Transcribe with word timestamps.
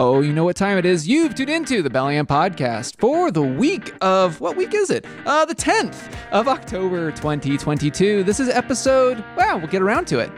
Oh, 0.00 0.20
you 0.20 0.32
know 0.32 0.44
what 0.44 0.54
time 0.54 0.78
it 0.78 0.86
is? 0.86 1.08
You've 1.08 1.34
tuned 1.34 1.50
into 1.50 1.82
the 1.82 1.90
Bellingham 1.90 2.24
podcast 2.24 3.00
for 3.00 3.32
the 3.32 3.42
week 3.42 3.92
of 4.00 4.40
what 4.40 4.56
week 4.56 4.72
is 4.72 4.90
it? 4.90 5.04
Uh, 5.26 5.44
the 5.44 5.56
10th 5.56 6.14
of 6.30 6.46
October 6.46 7.10
2022. 7.10 8.22
This 8.22 8.38
is 8.38 8.48
episode, 8.48 9.24
wow, 9.36 9.58
we'll 9.58 9.66
get 9.66 9.82
around 9.82 10.06
to 10.06 10.20
it. 10.20 10.30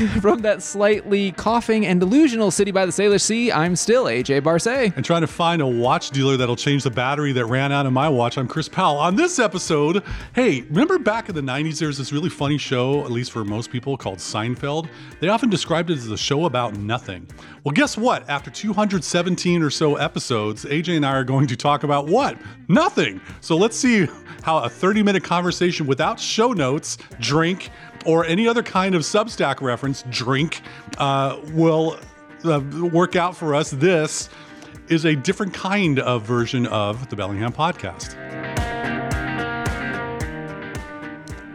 From 0.22 0.40
that 0.40 0.62
slightly 0.62 1.32
coughing 1.32 1.84
and 1.84 2.00
delusional 2.00 2.50
city 2.50 2.70
by 2.70 2.86
the 2.86 2.92
Salish 2.92 3.20
Sea, 3.20 3.52
I'm 3.52 3.76
still 3.76 4.06
AJ 4.06 4.42
Barse. 4.42 4.66
and 4.66 5.04
trying 5.04 5.20
to 5.20 5.26
find 5.26 5.60
a 5.60 5.66
watch 5.66 6.10
dealer 6.10 6.38
that'll 6.38 6.56
change 6.56 6.84
the 6.84 6.90
battery 6.90 7.32
that 7.32 7.44
ran 7.44 7.70
out 7.70 7.84
of 7.84 7.92
my 7.92 8.08
watch. 8.08 8.38
I'm 8.38 8.48
Chris 8.48 8.66
Powell. 8.66 8.96
On 8.96 9.14
this 9.14 9.38
episode, 9.38 10.02
hey, 10.34 10.62
remember 10.62 10.98
back 10.98 11.28
in 11.28 11.34
the 11.34 11.42
90s, 11.42 11.80
there 11.80 11.88
was 11.88 11.98
this 11.98 12.12
really 12.12 12.30
funny 12.30 12.56
show, 12.56 13.04
at 13.04 13.10
least 13.10 13.30
for 13.30 13.44
most 13.44 13.70
people, 13.70 13.98
called 13.98 14.18
Seinfeld? 14.18 14.88
They 15.20 15.28
often 15.28 15.50
described 15.50 15.90
it 15.90 15.98
as 15.98 16.10
a 16.10 16.16
show 16.16 16.46
about 16.46 16.78
nothing. 16.78 17.26
Well, 17.64 17.72
guess 17.72 17.98
what? 17.98 18.26
After 18.30 18.50
217 18.50 19.62
or 19.62 19.68
so 19.68 19.96
episodes, 19.96 20.64
AJ 20.64 20.96
and 20.96 21.04
I 21.04 21.12
are 21.12 21.24
going 21.24 21.46
to 21.48 21.56
talk 21.56 21.82
about 21.82 22.06
what? 22.06 22.38
Nothing. 22.68 23.20
So 23.42 23.54
let's 23.54 23.76
see 23.76 24.06
how 24.42 24.58
a 24.60 24.68
30 24.70 25.02
minute 25.02 25.22
conversation 25.22 25.86
without 25.86 26.18
show 26.18 26.52
notes, 26.54 26.96
drink, 27.20 27.68
or 28.04 28.24
any 28.24 28.48
other 28.48 28.62
kind 28.62 28.94
of 28.94 29.02
Substack 29.02 29.60
reference, 29.60 30.04
drink, 30.10 30.62
uh, 30.98 31.38
will 31.52 31.98
uh, 32.44 32.60
work 32.92 33.16
out 33.16 33.36
for 33.36 33.54
us. 33.54 33.70
This 33.70 34.28
is 34.88 35.04
a 35.04 35.14
different 35.14 35.54
kind 35.54 35.98
of 35.98 36.22
version 36.22 36.66
of 36.66 37.08
the 37.10 37.16
Bellingham 37.16 37.52
podcast. 37.52 38.16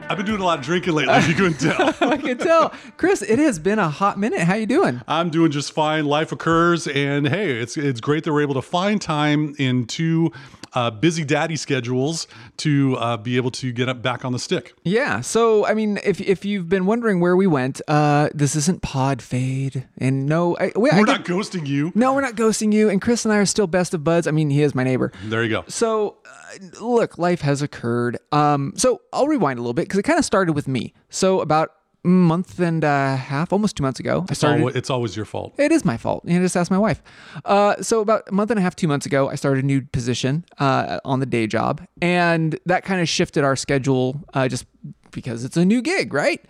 I've 0.08 0.18
been 0.18 0.26
doing 0.27 0.40
a 0.41 0.45
lot 0.45 0.59
of 0.59 0.66
drinking 0.66 0.94
lately, 0.94 1.16
if 1.16 1.27
you 1.27 1.34
couldn't 1.34 1.59
tell. 1.59 1.88
I 2.12 2.18
can 2.18 2.38
tell. 2.38 2.72
Chris, 2.95 3.23
it 3.23 3.40
has 3.40 3.58
been 3.58 3.80
a 3.80 3.90
hot 3.90 4.20
minute. 4.20 4.41
How 4.41 4.54
you 4.54 4.68
doing? 4.68 5.02
I'm 5.08 5.31
doing 5.31 5.52
just 5.52 5.72
fine. 5.73 6.05
Life 6.05 6.31
occurs, 6.31 6.88
and 6.88 7.28
hey, 7.28 7.59
it's 7.59 7.76
it's 7.76 8.00
great 8.02 8.23
that 8.26 8.31
we're 8.31 8.44
able 8.44 8.54
to 8.54 8.61
find 8.61 9.02
time 9.02 9.56
in 9.58 9.86
two 9.88 10.31
uh, 10.73 10.92
busy 10.92 11.23
daddy 11.26 11.56
schedules 11.56 12.28
to 12.58 12.95
uh, 12.98 13.17
be 13.17 13.36
able 13.36 13.50
to 13.50 13.72
get 13.72 13.89
up 13.89 14.03
back 14.03 14.23
on 14.23 14.31
the 14.31 14.38
stick. 14.39 14.76
Yeah. 14.83 15.22
So, 15.22 15.66
I 15.66 15.73
mean, 15.73 15.98
if 16.03 16.22
if 16.22 16.45
you've 16.45 16.70
been 16.70 16.86
wondering 16.86 17.20
where 17.20 17.36
we 17.36 17.48
went, 17.48 17.81
uh, 17.88 18.30
this 18.33 18.56
isn't 18.56 18.83
Pod 18.83 19.23
Fade, 19.23 19.88
and 19.98 20.28
no, 20.28 20.56
I, 20.58 20.72
we, 20.76 20.81
we're 20.92 20.98
get- 21.03 21.06
not 21.08 21.26
ghosting 21.26 21.66
you. 21.66 21.92
No, 21.95 22.14
we're 22.14 22.22
not 22.22 22.36
ghosting 22.36 22.72
you. 22.72 22.89
And 22.89 23.02
Chris 23.02 23.26
and 23.26 23.33
I 23.33 23.38
are 23.38 23.45
still 23.45 23.67
best 23.67 23.95
of 23.95 24.03
buds. 24.03 24.28
I 24.28 24.31
mean, 24.31 24.52
he 24.52 24.61
is 24.61 24.76
my 24.76 24.83
neighbor. 24.83 25.11
There 25.23 25.42
you 25.44 25.50
go. 25.50 25.64
So, 25.67 26.17
uh, 26.26 26.81
look, 26.86 27.17
life 27.17 27.42
has 27.42 27.61
occurred. 27.64 28.17
Um, 28.31 28.73
so 28.76 29.02
I'll 29.11 29.28
rewind 29.28 29.58
a 29.58 29.61
little 29.61 29.73
bit 29.73 29.88
because 29.96 30.00
it 30.00 30.12
kind 30.12 30.20
of 30.20 30.26
started 30.26 30.54
with 30.54 30.68
me. 30.68 30.94
So 31.10 31.40
about 31.40 31.72
a 32.04 32.08
month 32.08 32.60
and 32.60 32.84
a 32.84 33.16
half, 33.16 33.54
almost 33.54 33.78
two 33.78 33.84
months 33.84 34.00
ago, 34.00 34.26
I 34.30 34.34
started. 34.34 34.60
always, 34.60 34.76
it's 34.76 34.90
always 34.90 35.16
your 35.16 35.26
fault. 35.26 35.56
It 35.58 35.72
is 35.72 35.86
my 35.86 35.98
fault. 35.98 36.24
You 36.26 36.38
know, 36.38 36.46
just 36.46 36.58
ask 36.58 36.70
my 36.70 36.78
wife. 36.78 37.02
Uh, 37.46 37.82
so 37.82 38.02
about 38.02 38.23
a 38.28 38.34
month 38.34 38.52
and 38.52 38.60
a 38.60 38.62
half, 38.62 38.76
two 38.76 38.88
months 38.88 39.06
ago, 39.06 39.30
I 39.30 39.36
started 39.36 39.64
a 39.64 39.68
new 39.68 39.82
position 39.82 40.46
uh, 40.60 41.00
on 41.06 41.20
the 41.20 41.26
day 41.26 41.48
job, 41.48 41.82
and 42.02 42.60
that 42.66 42.84
kind 42.84 43.02
of 43.02 43.10
shifted 43.10 43.44
our 43.44 43.56
schedule 43.56 44.22
uh, 44.34 44.48
just 44.48 44.66
because 45.12 45.46
it's 45.46 45.58
a 45.58 45.66
new 45.66 45.82
gig, 45.82 46.14
right? 46.14 46.44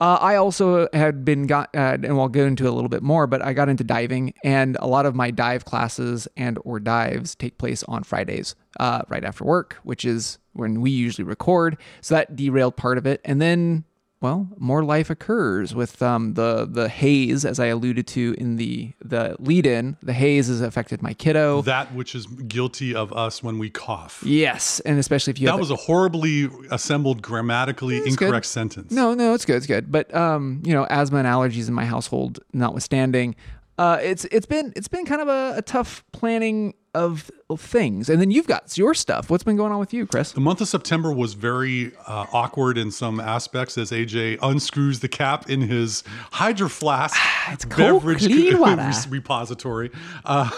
Uh, 0.00 0.18
I 0.20 0.34
also 0.34 0.88
had 0.92 1.24
been 1.24 1.46
got, 1.46 1.70
uh, 1.76 1.96
and 2.02 2.16
we'll 2.16 2.28
go 2.28 2.44
into 2.44 2.68
a 2.68 2.72
little 2.72 2.88
bit 2.88 3.04
more, 3.04 3.28
but 3.28 3.40
I 3.40 3.52
got 3.52 3.68
into 3.68 3.84
diving, 3.84 4.34
and 4.42 4.76
a 4.80 4.86
lot 4.86 5.06
of 5.06 5.14
my 5.14 5.30
dive 5.30 5.64
classes 5.64 6.26
and 6.36 6.58
or 6.64 6.80
dives 6.80 7.36
take 7.36 7.56
place 7.56 7.84
on 7.84 8.02
Fridays, 8.02 8.56
uh, 8.80 9.02
right 9.08 9.24
after 9.24 9.44
work, 9.44 9.78
which 9.84 10.04
is 10.04 10.38
when 10.52 10.80
we 10.80 10.90
usually 10.90 11.24
record. 11.24 11.76
So 12.00 12.14
that 12.14 12.36
derailed 12.36 12.76
part 12.76 12.98
of 12.98 13.06
it, 13.06 13.20
and 13.24 13.40
then 13.40 13.84
well, 14.20 14.46
more 14.56 14.84
life 14.84 15.10
occurs 15.10 15.74
with 15.74 16.00
um, 16.00 16.34
the 16.34 16.64
the 16.64 16.88
haze, 16.88 17.44
as 17.44 17.58
I 17.58 17.66
alluded 17.66 18.06
to 18.08 18.36
in 18.38 18.54
the 18.54 18.92
the 19.04 19.34
lead 19.40 19.66
in. 19.66 19.96
The 20.00 20.12
haze 20.12 20.46
has 20.46 20.60
affected 20.60 21.02
my 21.02 21.12
kiddo. 21.12 21.62
That 21.62 21.92
which 21.92 22.14
is 22.14 22.26
guilty 22.26 22.94
of 22.94 23.12
us 23.12 23.42
when 23.42 23.58
we 23.58 23.68
cough. 23.68 24.22
yes, 24.24 24.78
and 24.80 25.00
especially 25.00 25.32
if 25.32 25.40
you 25.40 25.48
That 25.48 25.58
was 25.58 25.72
a 25.72 25.76
horribly 25.76 26.48
assembled, 26.70 27.20
grammatically 27.20 27.96
incorrect 27.96 28.44
good. 28.44 28.48
sentence. 28.48 28.92
no, 28.92 29.12
no, 29.12 29.34
it's 29.34 29.44
good, 29.44 29.56
it's 29.56 29.66
good. 29.66 29.90
But 29.90 30.14
um, 30.14 30.62
you 30.64 30.72
know, 30.72 30.86
asthma 30.88 31.18
and 31.18 31.26
allergies 31.26 31.66
in 31.66 31.74
my 31.74 31.84
household 31.84 32.38
notwithstanding, 32.52 33.34
uh, 33.82 33.98
it's 34.00 34.24
it's 34.26 34.46
been 34.46 34.72
it's 34.76 34.86
been 34.86 35.04
kind 35.04 35.20
of 35.20 35.26
a, 35.28 35.54
a 35.58 35.62
tough 35.62 36.04
planning 36.12 36.74
of, 36.94 37.30
of 37.50 37.60
things. 37.60 38.08
And 38.08 38.20
then 38.20 38.30
you've 38.30 38.46
got 38.46 38.76
your 38.78 38.94
stuff. 38.94 39.28
What's 39.28 39.42
been 39.42 39.56
going 39.56 39.72
on 39.72 39.80
with 39.80 39.92
you, 39.92 40.06
Chris? 40.06 40.32
The 40.32 40.40
month 40.40 40.60
of 40.60 40.68
September 40.68 41.10
was 41.12 41.34
very 41.34 41.90
uh, 42.06 42.26
awkward 42.32 42.78
in 42.78 42.92
some 42.92 43.18
aspects 43.18 43.76
as 43.78 43.90
AJ 43.90 44.38
unscrews 44.40 45.00
the 45.00 45.08
cap 45.08 45.50
in 45.50 45.62
his 45.62 46.04
Hydro 46.30 46.68
Flask 46.68 47.16
It's 47.50 47.64
beverage 47.64 48.24
clean 48.24 48.58
water. 48.60 48.82
res- 48.86 49.08
repository. 49.08 49.90
Uh, 50.24 50.48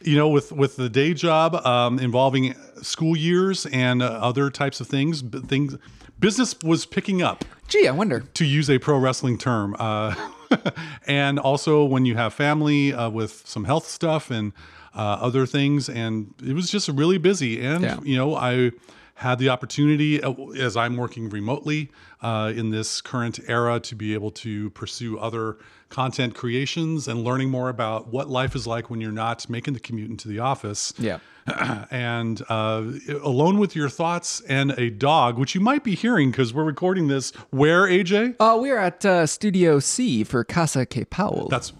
you 0.00 0.16
know, 0.16 0.28
with 0.28 0.50
with 0.50 0.76
the 0.76 0.88
day 0.88 1.12
job 1.12 1.54
um, 1.66 1.98
involving 1.98 2.54
school 2.80 3.16
years 3.16 3.66
and 3.66 4.02
uh, 4.02 4.06
other 4.06 4.48
types 4.50 4.80
of 4.80 4.86
things, 4.86 5.22
things 5.46 5.76
business 6.18 6.54
was 6.62 6.86
picking 6.86 7.20
up 7.22 7.44
Gee, 7.68 7.86
I 7.88 7.90
wonder. 7.90 8.20
to 8.20 8.44
use 8.44 8.70
a 8.70 8.78
pro 8.78 8.98
wrestling 8.98 9.36
term. 9.36 9.76
Uh, 9.78 10.14
and 11.06 11.38
also 11.38 11.84
when 11.84 12.04
you 12.06 12.16
have 12.16 12.32
family 12.34 12.92
uh, 12.92 13.08
with 13.10 13.42
some 13.46 13.64
health 13.64 13.86
stuff 13.86 14.30
and 14.30 14.52
uh, 14.94 15.18
other 15.20 15.46
things, 15.46 15.88
and 15.88 16.32
it 16.46 16.54
was 16.54 16.70
just 16.70 16.88
really 16.88 17.18
busy. 17.18 17.60
And 17.64 17.82
Yeah. 17.82 17.98
you 18.02 18.16
know, 18.16 18.34
I 18.34 18.70
had 19.14 19.38
the 19.38 19.48
opportunity 19.48 20.22
uh, 20.22 20.32
as 20.58 20.76
I'm 20.76 20.96
working 20.96 21.28
remotely 21.30 21.90
uh, 22.22 22.52
in 22.54 22.70
this 22.70 23.00
current 23.00 23.38
era 23.46 23.78
to 23.80 23.94
be 23.94 24.14
able 24.14 24.30
to 24.32 24.70
pursue 24.70 25.18
other 25.18 25.56
content 25.88 26.34
creations 26.34 27.06
and 27.06 27.22
learning 27.22 27.50
more 27.50 27.68
about 27.68 28.08
what 28.08 28.28
life 28.28 28.56
is 28.56 28.66
like 28.66 28.90
when 28.90 29.00
you're 29.00 29.12
not 29.12 29.48
making 29.48 29.74
the 29.74 29.80
commute 29.80 30.10
into 30.10 30.26
the 30.26 30.40
office 30.40 30.92
Yeah. 30.98 31.18
and 31.90 32.42
uh, 32.48 32.82
alone 33.22 33.58
with 33.58 33.76
your 33.76 33.88
thoughts 33.90 34.40
and 34.48 34.72
a 34.72 34.90
dog, 34.90 35.38
which 35.38 35.54
you 35.54 35.60
might 35.60 35.84
be 35.84 35.94
hearing 35.94 36.30
because 36.30 36.54
we're 36.54 36.64
recording 36.64 37.06
this. 37.08 37.32
Where 37.50 37.82
AJ? 37.82 38.36
Uh, 38.40 38.56
we're 38.58 38.78
at 38.78 39.04
uh, 39.04 39.26
Studio 39.26 39.78
C 39.78 40.24
for 40.24 40.42
Casa 40.42 40.86
K. 40.86 41.04
Powell. 41.04 41.48
That's 41.50 41.72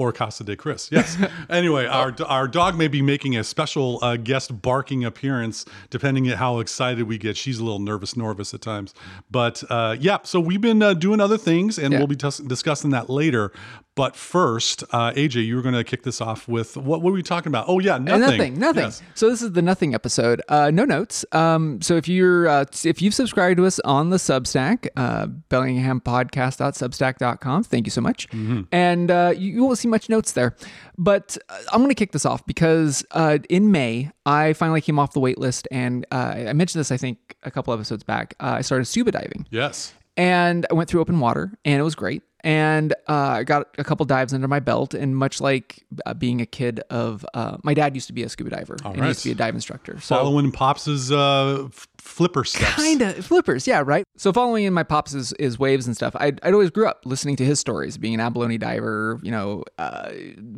or 0.00 0.12
Casa 0.12 0.42
de 0.42 0.56
Chris. 0.56 0.88
Yes. 0.90 1.18
anyway, 1.50 1.84
our 1.84 2.14
our 2.26 2.48
dog 2.48 2.74
may 2.74 2.88
be 2.88 3.02
making 3.02 3.36
a 3.36 3.44
special 3.44 3.98
uh, 4.00 4.16
guest 4.16 4.62
barking 4.62 5.04
appearance, 5.04 5.66
depending 5.90 6.30
on 6.30 6.38
how 6.38 6.58
excited 6.58 7.06
we 7.06 7.18
get. 7.18 7.36
She's 7.36 7.58
a 7.58 7.64
little 7.64 7.78
nervous, 7.80 8.16
nervous 8.16 8.54
at 8.54 8.62
times. 8.62 8.94
But 9.30 9.62
uh, 9.68 9.96
yeah, 10.00 10.18
so 10.22 10.40
we've 10.40 10.60
been 10.60 10.82
uh, 10.82 10.94
doing 10.94 11.20
other 11.20 11.36
things, 11.36 11.78
and 11.78 11.92
Yeah. 11.92 11.98
we'll 11.98 12.06
be 12.06 12.16
tus- 12.16 12.38
discussing 12.38 12.90
that 12.90 13.10
later. 13.10 13.52
But 14.00 14.16
first, 14.16 14.82
uh, 14.92 15.12
AJ, 15.12 15.44
you 15.44 15.56
were 15.56 15.60
going 15.60 15.74
to 15.74 15.84
kick 15.84 16.04
this 16.04 16.22
off 16.22 16.48
with 16.48 16.74
what, 16.74 17.02
what 17.02 17.04
were 17.12 17.12
we 17.12 17.22
talking 17.22 17.50
about? 17.50 17.66
Oh 17.68 17.80
yeah, 17.80 17.96
Uh, 17.96 17.98
nothing. 17.98 18.20
nothing, 18.20 18.58
nothing. 18.58 18.84
Yes. 18.84 19.02
So 19.14 19.28
this 19.28 19.42
is 19.42 19.52
the 19.52 19.60
nothing 19.60 19.94
episode. 19.94 20.40
Uh, 20.48 20.70
no 20.70 20.86
notes. 20.86 21.22
Um, 21.32 21.82
so 21.82 21.96
if 21.96 22.08
you're 22.08 22.48
uh, 22.48 22.64
if 22.82 23.02
you've 23.02 23.12
subscribed 23.12 23.58
to 23.58 23.66
us 23.66 23.78
on 23.80 24.08
the 24.08 24.16
Substack, 24.16 24.88
uh, 24.96 25.26
BellinghamPodcast.substack.com, 25.50 27.64
thank 27.64 27.86
you 27.86 27.90
so 27.90 28.00
much. 28.00 28.26
Mm-hmm. 28.30 28.62
And 28.72 29.10
uh, 29.10 29.34
you, 29.36 29.52
you 29.52 29.64
won't 29.64 29.76
see 29.76 29.88
much 29.88 30.08
notes 30.08 30.32
there. 30.32 30.56
But 30.96 31.36
uh, 31.50 31.58
I'm 31.70 31.80
going 31.80 31.90
to 31.90 31.94
kick 31.94 32.12
this 32.12 32.24
off 32.24 32.46
because 32.46 33.04
uh, 33.10 33.36
in 33.50 33.70
May 33.70 34.10
I 34.24 34.54
finally 34.54 34.80
came 34.80 34.98
off 34.98 35.12
the 35.12 35.20
wait 35.20 35.36
list, 35.38 35.68
and 35.70 36.06
uh, 36.10 36.36
I 36.48 36.52
mentioned 36.54 36.80
this 36.80 36.90
I 36.90 36.96
think 36.96 37.36
a 37.42 37.50
couple 37.50 37.74
episodes 37.74 38.02
back. 38.04 38.32
Uh, 38.40 38.54
I 38.58 38.62
started 38.62 38.86
scuba 38.86 39.12
diving 39.12 39.46
Yes. 39.50 39.92
And 40.16 40.66
I 40.70 40.74
went 40.74 40.88
through 40.90 41.00
open 41.00 41.20
water, 41.20 41.52
and 41.64 41.80
it 41.80 41.82
was 41.84 41.94
great. 41.94 42.22
And 42.42 42.94
uh, 43.06 43.12
I 43.12 43.44
got 43.44 43.68
a 43.76 43.84
couple 43.84 44.06
dives 44.06 44.32
under 44.32 44.48
my 44.48 44.60
belt, 44.60 44.94
and 44.94 45.14
much 45.14 45.42
like 45.42 45.84
uh, 46.06 46.14
being 46.14 46.40
a 46.40 46.46
kid 46.46 46.80
of, 46.88 47.26
uh, 47.34 47.58
my 47.62 47.74
dad 47.74 47.94
used 47.94 48.06
to 48.06 48.14
be 48.14 48.22
a 48.22 48.30
scuba 48.30 48.48
diver, 48.48 48.78
and 48.82 48.96
he 48.96 49.08
used 49.08 49.20
to 49.24 49.28
be 49.28 49.32
a 49.32 49.34
dive 49.34 49.54
instructor. 49.54 50.00
So 50.00 50.16
Following 50.16 50.50
Pops's 50.50 51.12
uh, 51.12 51.64
f- 51.66 51.86
flipper 51.98 52.44
steps. 52.44 52.76
kind 52.76 53.02
of 53.02 53.26
flippers, 53.26 53.66
yeah, 53.66 53.82
right. 53.84 54.04
So 54.16 54.32
following 54.32 54.64
in 54.64 54.72
my 54.72 54.84
pops 54.84 55.12
is, 55.12 55.34
is 55.34 55.58
waves 55.58 55.86
and 55.86 55.94
stuff. 55.94 56.16
I'd, 56.18 56.40
I'd 56.42 56.54
always 56.54 56.70
grew 56.70 56.86
up 56.86 57.02
listening 57.04 57.36
to 57.36 57.44
his 57.44 57.60
stories, 57.60 57.98
being 57.98 58.14
an 58.14 58.20
abalone 58.20 58.56
diver, 58.56 59.20
you 59.22 59.30
know, 59.30 59.64
uh, 59.76 60.10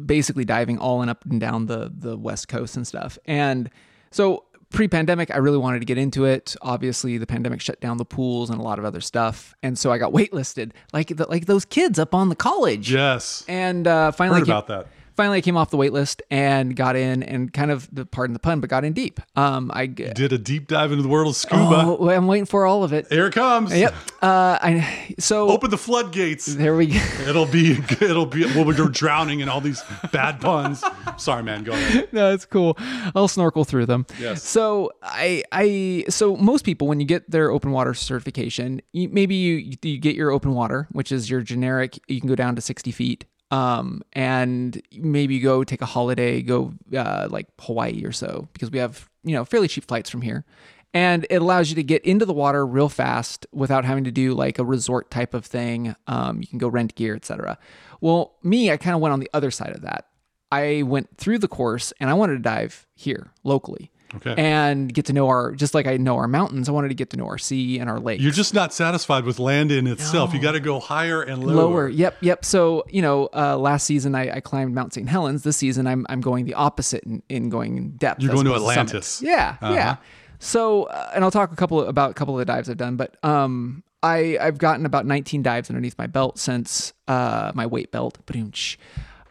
basically 0.06 0.44
diving 0.44 0.78
all 0.78 1.00
and 1.02 1.10
up 1.10 1.24
and 1.24 1.40
down 1.40 1.66
the 1.66 1.92
the 1.92 2.16
west 2.16 2.46
coast 2.46 2.76
and 2.76 2.86
stuff. 2.86 3.18
And 3.24 3.68
so 4.12 4.44
pre-pandemic, 4.72 5.30
I 5.30 5.38
really 5.38 5.58
wanted 5.58 5.80
to 5.80 5.84
get 5.84 5.98
into 5.98 6.24
it. 6.24 6.56
Obviously, 6.62 7.18
the 7.18 7.26
pandemic 7.26 7.60
shut 7.60 7.80
down 7.80 7.98
the 7.98 8.04
pools 8.04 8.50
and 8.50 8.58
a 8.58 8.62
lot 8.62 8.78
of 8.78 8.84
other 8.84 9.00
stuff, 9.00 9.54
and 9.62 9.78
so 9.78 9.92
I 9.92 9.98
got 9.98 10.12
waitlisted, 10.12 10.72
like 10.92 11.08
the, 11.08 11.28
like 11.28 11.46
those 11.46 11.64
kids 11.64 11.98
up 11.98 12.14
on 12.14 12.28
the 12.28 12.36
college. 12.36 12.92
Yes. 12.92 13.44
And 13.48 13.86
uh, 13.86 14.12
finally, 14.12 14.40
Heard 14.40 14.48
about 14.48 14.66
that. 14.68 14.86
Finally 15.22 15.38
I 15.38 15.40
came 15.40 15.56
off 15.56 15.70
the 15.70 15.76
wait 15.76 15.92
list 15.92 16.20
and 16.32 16.74
got 16.74 16.96
in 16.96 17.22
and 17.22 17.52
kind 17.52 17.70
of, 17.70 17.88
the 17.94 18.04
pardon 18.04 18.32
the 18.32 18.40
pun, 18.40 18.58
but 18.58 18.68
got 18.68 18.84
in 18.84 18.92
deep. 18.92 19.20
Um, 19.36 19.70
I 19.72 19.86
Did 19.86 20.32
a 20.32 20.38
deep 20.38 20.66
dive 20.66 20.90
into 20.90 21.02
the 21.04 21.08
world 21.08 21.28
of 21.28 21.36
scuba. 21.36 21.84
oh, 21.86 22.10
I'm 22.10 22.26
waiting 22.26 22.44
for 22.44 22.66
all 22.66 22.82
of 22.82 22.92
it. 22.92 23.06
Here 23.08 23.28
it 23.28 23.32
comes. 23.32 23.72
Yep. 23.72 23.94
Uh, 24.20 24.58
I 24.60 25.14
so 25.20 25.48
Open 25.48 25.70
the 25.70 25.78
floodgates. 25.78 26.46
there 26.46 26.74
we 26.74 26.88
go. 26.88 26.98
It'll 27.28 27.46
be, 27.46 27.72
it'll 28.00 28.26
be, 28.26 28.44
well, 28.46 28.64
we're 28.64 28.74
drowning 28.88 29.38
in 29.38 29.48
all 29.48 29.60
these 29.60 29.80
bad 30.10 30.40
puns. 30.40 30.82
Sorry, 31.18 31.44
man. 31.44 31.62
Go 31.62 31.70
ahead. 31.72 32.08
no, 32.12 32.32
it's 32.32 32.44
cool. 32.44 32.76
I'll 33.14 33.28
snorkel 33.28 33.64
through 33.64 33.86
them. 33.86 34.06
Yes. 34.18 34.42
So 34.42 34.90
I, 35.04 35.44
I, 35.52 36.04
so 36.08 36.36
most 36.36 36.64
people 36.64 36.88
when 36.88 36.98
you 36.98 37.06
get 37.06 37.30
their 37.30 37.52
open 37.52 37.70
water 37.70 37.94
certification, 37.94 38.82
you, 38.92 39.08
maybe 39.08 39.36
you 39.36 39.76
you 39.82 39.98
get 39.98 40.16
your 40.16 40.32
open 40.32 40.52
water, 40.54 40.88
which 40.90 41.12
is 41.12 41.30
your 41.30 41.42
generic. 41.42 42.00
You 42.08 42.18
can 42.18 42.28
go 42.28 42.34
down 42.34 42.56
to 42.56 42.60
sixty 42.60 42.90
feet. 42.90 43.24
Um, 43.52 44.02
and 44.14 44.80
maybe 44.92 45.38
go 45.38 45.62
take 45.62 45.82
a 45.82 45.86
holiday, 45.86 46.40
go 46.40 46.72
uh, 46.96 47.28
like 47.30 47.48
Hawaii 47.60 48.02
or 48.04 48.12
so, 48.12 48.48
because 48.54 48.70
we 48.70 48.78
have 48.78 49.10
you 49.22 49.34
know 49.34 49.44
fairly 49.44 49.68
cheap 49.68 49.84
flights 49.86 50.08
from 50.08 50.22
here, 50.22 50.46
and 50.94 51.26
it 51.28 51.36
allows 51.36 51.68
you 51.68 51.76
to 51.76 51.82
get 51.82 52.02
into 52.02 52.24
the 52.24 52.32
water 52.32 52.66
real 52.66 52.88
fast 52.88 53.46
without 53.52 53.84
having 53.84 54.04
to 54.04 54.10
do 54.10 54.32
like 54.32 54.58
a 54.58 54.64
resort 54.64 55.10
type 55.10 55.34
of 55.34 55.44
thing. 55.44 55.94
Um, 56.06 56.40
you 56.40 56.46
can 56.46 56.58
go 56.58 56.68
rent 56.68 56.94
gear, 56.94 57.14
etc. 57.14 57.58
Well, 58.00 58.36
me, 58.42 58.70
I 58.70 58.78
kind 58.78 58.94
of 58.94 59.02
went 59.02 59.12
on 59.12 59.20
the 59.20 59.30
other 59.34 59.50
side 59.50 59.74
of 59.74 59.82
that. 59.82 60.06
I 60.50 60.82
went 60.82 61.16
through 61.16 61.38
the 61.38 61.48
course 61.48 61.92
and 62.00 62.10
I 62.10 62.14
wanted 62.14 62.34
to 62.34 62.40
dive 62.40 62.86
here 62.94 63.32
locally. 63.44 63.91
Okay. 64.16 64.34
And 64.36 64.92
get 64.92 65.06
to 65.06 65.12
know 65.12 65.28
our, 65.28 65.52
just 65.52 65.74
like 65.74 65.86
I 65.86 65.96
know 65.96 66.16
our 66.16 66.28
mountains, 66.28 66.68
I 66.68 66.72
wanted 66.72 66.88
to 66.88 66.94
get 66.94 67.10
to 67.10 67.16
know 67.16 67.26
our 67.26 67.38
sea 67.38 67.78
and 67.78 67.88
our 67.88 67.98
lakes. 67.98 68.22
You're 68.22 68.32
just 68.32 68.52
not 68.54 68.74
satisfied 68.74 69.24
with 69.24 69.38
land 69.38 69.72
in 69.72 69.86
itself. 69.86 70.34
You 70.34 70.40
got 70.40 70.52
to 70.52 70.60
go 70.60 70.80
higher 70.80 71.22
and 71.22 71.42
lower. 71.42 71.54
lower. 71.56 71.88
Yep, 71.88 72.18
yep. 72.20 72.44
So 72.44 72.84
you 72.90 73.00
know, 73.02 73.28
uh, 73.34 73.56
last 73.56 73.84
season 73.84 74.14
I, 74.14 74.36
I 74.36 74.40
climbed 74.40 74.74
Mount 74.74 74.92
St. 74.94 75.08
Helens. 75.08 75.42
This 75.44 75.56
season 75.56 75.86
I'm 75.86 76.06
I'm 76.08 76.20
going 76.20 76.44
the 76.44 76.54
opposite 76.54 77.04
in, 77.04 77.22
in 77.28 77.48
going 77.48 77.76
in 77.76 77.90
depth. 77.96 78.20
You're 78.22 78.32
going 78.32 78.44
to. 78.46 78.54
Atlantis. 78.54 79.22
Yeah, 79.22 79.56
Uh-huh. 79.60 79.72
yeah. 79.74 79.96
So 80.38 80.84
uh, 80.84 81.10
and 81.14 81.24
I'll 81.24 81.30
talk 81.30 81.52
a 81.52 81.56
couple 81.56 81.80
of, 81.80 81.88
about 81.88 82.10
a 82.10 82.14
couple 82.14 82.34
of 82.34 82.38
the 82.38 82.44
dives 82.44 82.68
I've 82.68 82.76
done, 82.76 82.96
but 82.96 83.16
um, 83.24 83.82
I 84.02 84.36
I've 84.40 84.58
gotten 84.58 84.84
about 84.84 85.06
19 85.06 85.42
dives 85.42 85.70
underneath 85.70 85.96
my 85.96 86.06
belt 86.06 86.38
since 86.38 86.92
uh 87.08 87.52
my 87.54 87.64
weight 87.66 87.92
belt. 87.92 88.18
Ba-doom-tsh. 88.26 88.76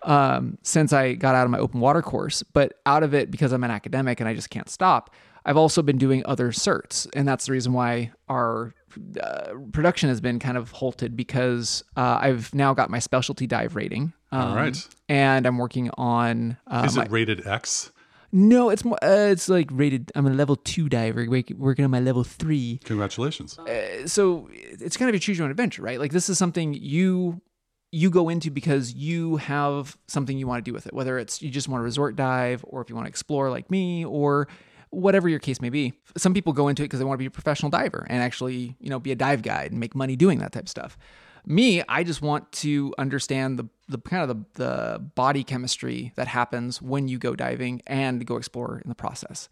Um, 0.03 0.57
since 0.63 0.93
I 0.93 1.13
got 1.13 1.35
out 1.35 1.45
of 1.45 1.51
my 1.51 1.59
open 1.59 1.79
water 1.79 2.01
course, 2.01 2.41
but 2.41 2.73
out 2.85 3.03
of 3.03 3.13
it 3.13 3.29
because 3.29 3.51
I'm 3.51 3.63
an 3.63 3.69
academic 3.71 4.19
and 4.19 4.27
I 4.27 4.33
just 4.33 4.49
can't 4.49 4.69
stop. 4.69 5.13
I've 5.45 5.57
also 5.57 5.81
been 5.81 5.97
doing 5.97 6.23
other 6.25 6.51
certs, 6.51 7.07
and 7.13 7.27
that's 7.27 7.45
the 7.45 7.51
reason 7.51 7.73
why 7.73 8.11
our 8.29 8.73
uh, 9.21 9.53
production 9.71 10.09
has 10.09 10.21
been 10.21 10.39
kind 10.39 10.57
of 10.57 10.71
halted 10.71 11.15
because 11.15 11.83
uh, 11.95 12.19
I've 12.21 12.53
now 12.53 12.73
got 12.73 12.89
my 12.89 12.99
specialty 12.99 13.47
dive 13.47 13.75
rating. 13.75 14.13
Um, 14.31 14.41
All 14.49 14.55
right. 14.55 14.87
and 15.09 15.45
I'm 15.45 15.57
working 15.57 15.89
on. 15.97 16.57
Uh, 16.67 16.83
Is 16.85 16.95
my, 16.95 17.05
it 17.05 17.11
rated 17.11 17.45
X? 17.47 17.91
no, 18.31 18.69
it's 18.69 18.85
more. 18.85 18.97
Uh, 19.03 19.31
it's 19.31 19.49
like 19.49 19.67
rated. 19.71 20.11
I'm 20.15 20.27
a 20.27 20.31
level 20.31 20.55
two 20.55 20.89
diver, 20.89 21.27
working 21.57 21.85
on 21.85 21.91
my 21.91 21.99
level 21.99 22.23
three. 22.23 22.79
Congratulations. 22.85 23.57
So 24.05 24.47
it's 24.51 24.97
kind 24.97 25.09
of 25.09 25.15
a 25.15 25.19
choose 25.19 25.37
your 25.37 25.45
own 25.45 25.51
adventure, 25.51 25.81
right? 25.81 25.99
Like 25.99 26.11
this 26.11 26.29
is 26.29 26.37
something 26.37 26.73
you 26.73 27.41
you 27.91 28.09
go 28.09 28.29
into 28.29 28.49
because 28.49 28.93
you 28.93 29.37
have 29.37 29.97
something 30.07 30.37
you 30.37 30.47
want 30.47 30.63
to 30.63 30.69
do 30.69 30.73
with 30.73 30.87
it, 30.87 30.93
whether 30.93 31.19
it's 31.19 31.41
you 31.41 31.49
just 31.49 31.67
want 31.67 31.81
to 31.81 31.83
resort 31.83 32.15
dive 32.15 32.63
or 32.67 32.81
if 32.81 32.89
you 32.89 32.95
want 32.95 33.05
to 33.05 33.09
explore 33.09 33.49
like 33.49 33.69
me 33.69 34.05
or 34.05 34.47
whatever 34.91 35.27
your 35.27 35.39
case 35.39 35.61
may 35.61 35.69
be. 35.69 35.93
Some 36.17 36.33
people 36.33 36.53
go 36.53 36.67
into 36.67 36.83
it 36.83 36.85
because 36.85 36.99
they 36.99 37.05
want 37.05 37.17
to 37.17 37.21
be 37.21 37.25
a 37.25 37.31
professional 37.31 37.69
diver 37.69 38.05
and 38.09 38.21
actually, 38.21 38.75
you 38.79 38.89
know, 38.89 38.99
be 38.99 39.11
a 39.11 39.15
dive 39.15 39.41
guide 39.41 39.71
and 39.71 39.79
make 39.79 39.95
money 39.95 40.15
doing 40.15 40.39
that 40.39 40.53
type 40.53 40.63
of 40.63 40.69
stuff. 40.69 40.97
Me, 41.45 41.81
I 41.89 42.03
just 42.03 42.21
want 42.21 42.51
to 42.51 42.93
understand 42.97 43.57
the 43.57 43.67
the 43.89 43.97
kind 43.97 44.29
of 44.29 44.37
the, 44.37 44.63
the 44.63 44.99
body 44.99 45.43
chemistry 45.43 46.13
that 46.15 46.27
happens 46.27 46.81
when 46.81 47.09
you 47.09 47.17
go 47.17 47.35
diving 47.35 47.81
and 47.87 48.25
go 48.25 48.37
explore 48.37 48.79
in 48.83 48.87
the 48.87 48.95
process. 48.95 49.49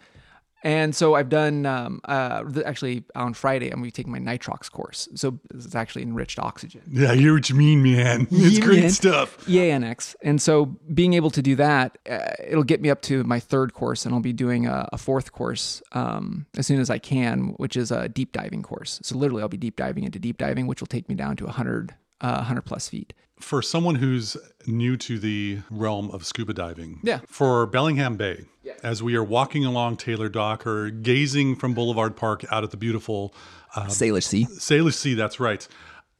And 0.64 0.94
so 0.94 1.16
I've 1.16 1.30
done 1.30 1.66
um, 1.66 2.02
uh, 2.06 2.44
actually 2.66 3.04
on 3.16 3.34
Friday. 3.34 3.68
I'm 3.68 3.80
going 3.80 3.84
to 3.92 3.98
be 3.98 4.04
taking 4.04 4.12
my 4.12 4.20
nitrox 4.20 4.70
course. 4.70 5.08
So 5.16 5.40
it's 5.54 5.74
actually 5.76 6.02
enriched 6.04 6.38
oxygen. 6.40 6.82
Yeah, 6.92 7.12
I 7.12 7.16
hear 7.16 7.34
what 7.34 7.50
you 7.50 7.56
mean, 7.56 7.82
man. 7.84 8.28
It's 8.32 8.58
Yeah, 8.58 8.66
great 8.66 8.80
man. 8.82 8.90
stuff. 8.90 9.46
EANX. 9.46 10.16
And 10.22 10.42
so 10.42 10.66
being 10.94 11.14
able 11.14 11.30
to 11.32 11.42
do 11.42 11.56
that, 11.56 11.98
uh, 12.10 12.32
it'll 12.46 12.64
get 12.64 12.82
me 12.82 12.90
up 12.90 13.02
to 13.04 13.24
my 13.24 13.40
third 13.40 13.74
course, 13.74 14.06
and 14.06 14.14
I'll 14.14 14.22
be 14.22 14.34
doing 14.34 14.66
a, 14.68 14.88
a 14.92 14.98
fourth 14.98 15.32
course 15.32 15.82
um, 15.94 16.46
as 16.58 16.68
soon 16.68 16.80
as 16.80 16.90
I 16.90 16.98
can, 17.00 17.54
which 17.58 17.78
is 17.78 17.92
a 17.92 18.10
deep 18.10 18.32
diving 18.34 18.62
course. 18.64 19.00
So 19.04 19.18
literally, 19.18 19.42
I'll 19.42 19.50
be 19.50 19.58
deep 19.58 19.76
diving 19.76 20.04
into 20.04 20.20
deep 20.20 20.38
diving, 20.38 20.68
which 20.68 20.82
will 20.82 20.88
take 20.88 21.08
me 21.10 21.16
down 21.16 21.36
to 21.38 21.46
100, 21.46 21.96
uh, 22.22 22.36
100 22.36 22.62
plus 22.64 22.90
feet. 22.90 23.14
For 23.39 23.62
someone 23.62 23.95
who's 23.95 24.36
new 24.68 24.97
to 24.97 25.18
the 25.18 25.59
realm 25.69 26.12
of 26.12 26.25
scuba 26.25 26.53
diving, 26.53 27.00
Yeah. 27.03 27.19
for 27.27 27.65
Bellingham 27.65 28.15
Bay, 28.18 28.45
yeah. 28.63 28.74
as 28.83 29.01
we 29.01 29.15
are 29.15 29.24
walking 29.24 29.65
along 29.65 29.97
Taylor 29.97 30.30
Dock 30.30 30.68
or 30.68 30.89
gazing 30.89 31.56
from 31.56 31.74
Boulevard 31.74 32.15
Park 32.15 32.44
out 32.51 32.63
at 32.63 32.71
the 32.71 32.77
beautiful 32.77 33.33
uh, 33.75 33.86
Salish 33.88 34.24
Sea. 34.24 34.45
Salish 34.45 34.94
Sea, 34.95 35.13
that's 35.13 35.39
right. 35.39 35.68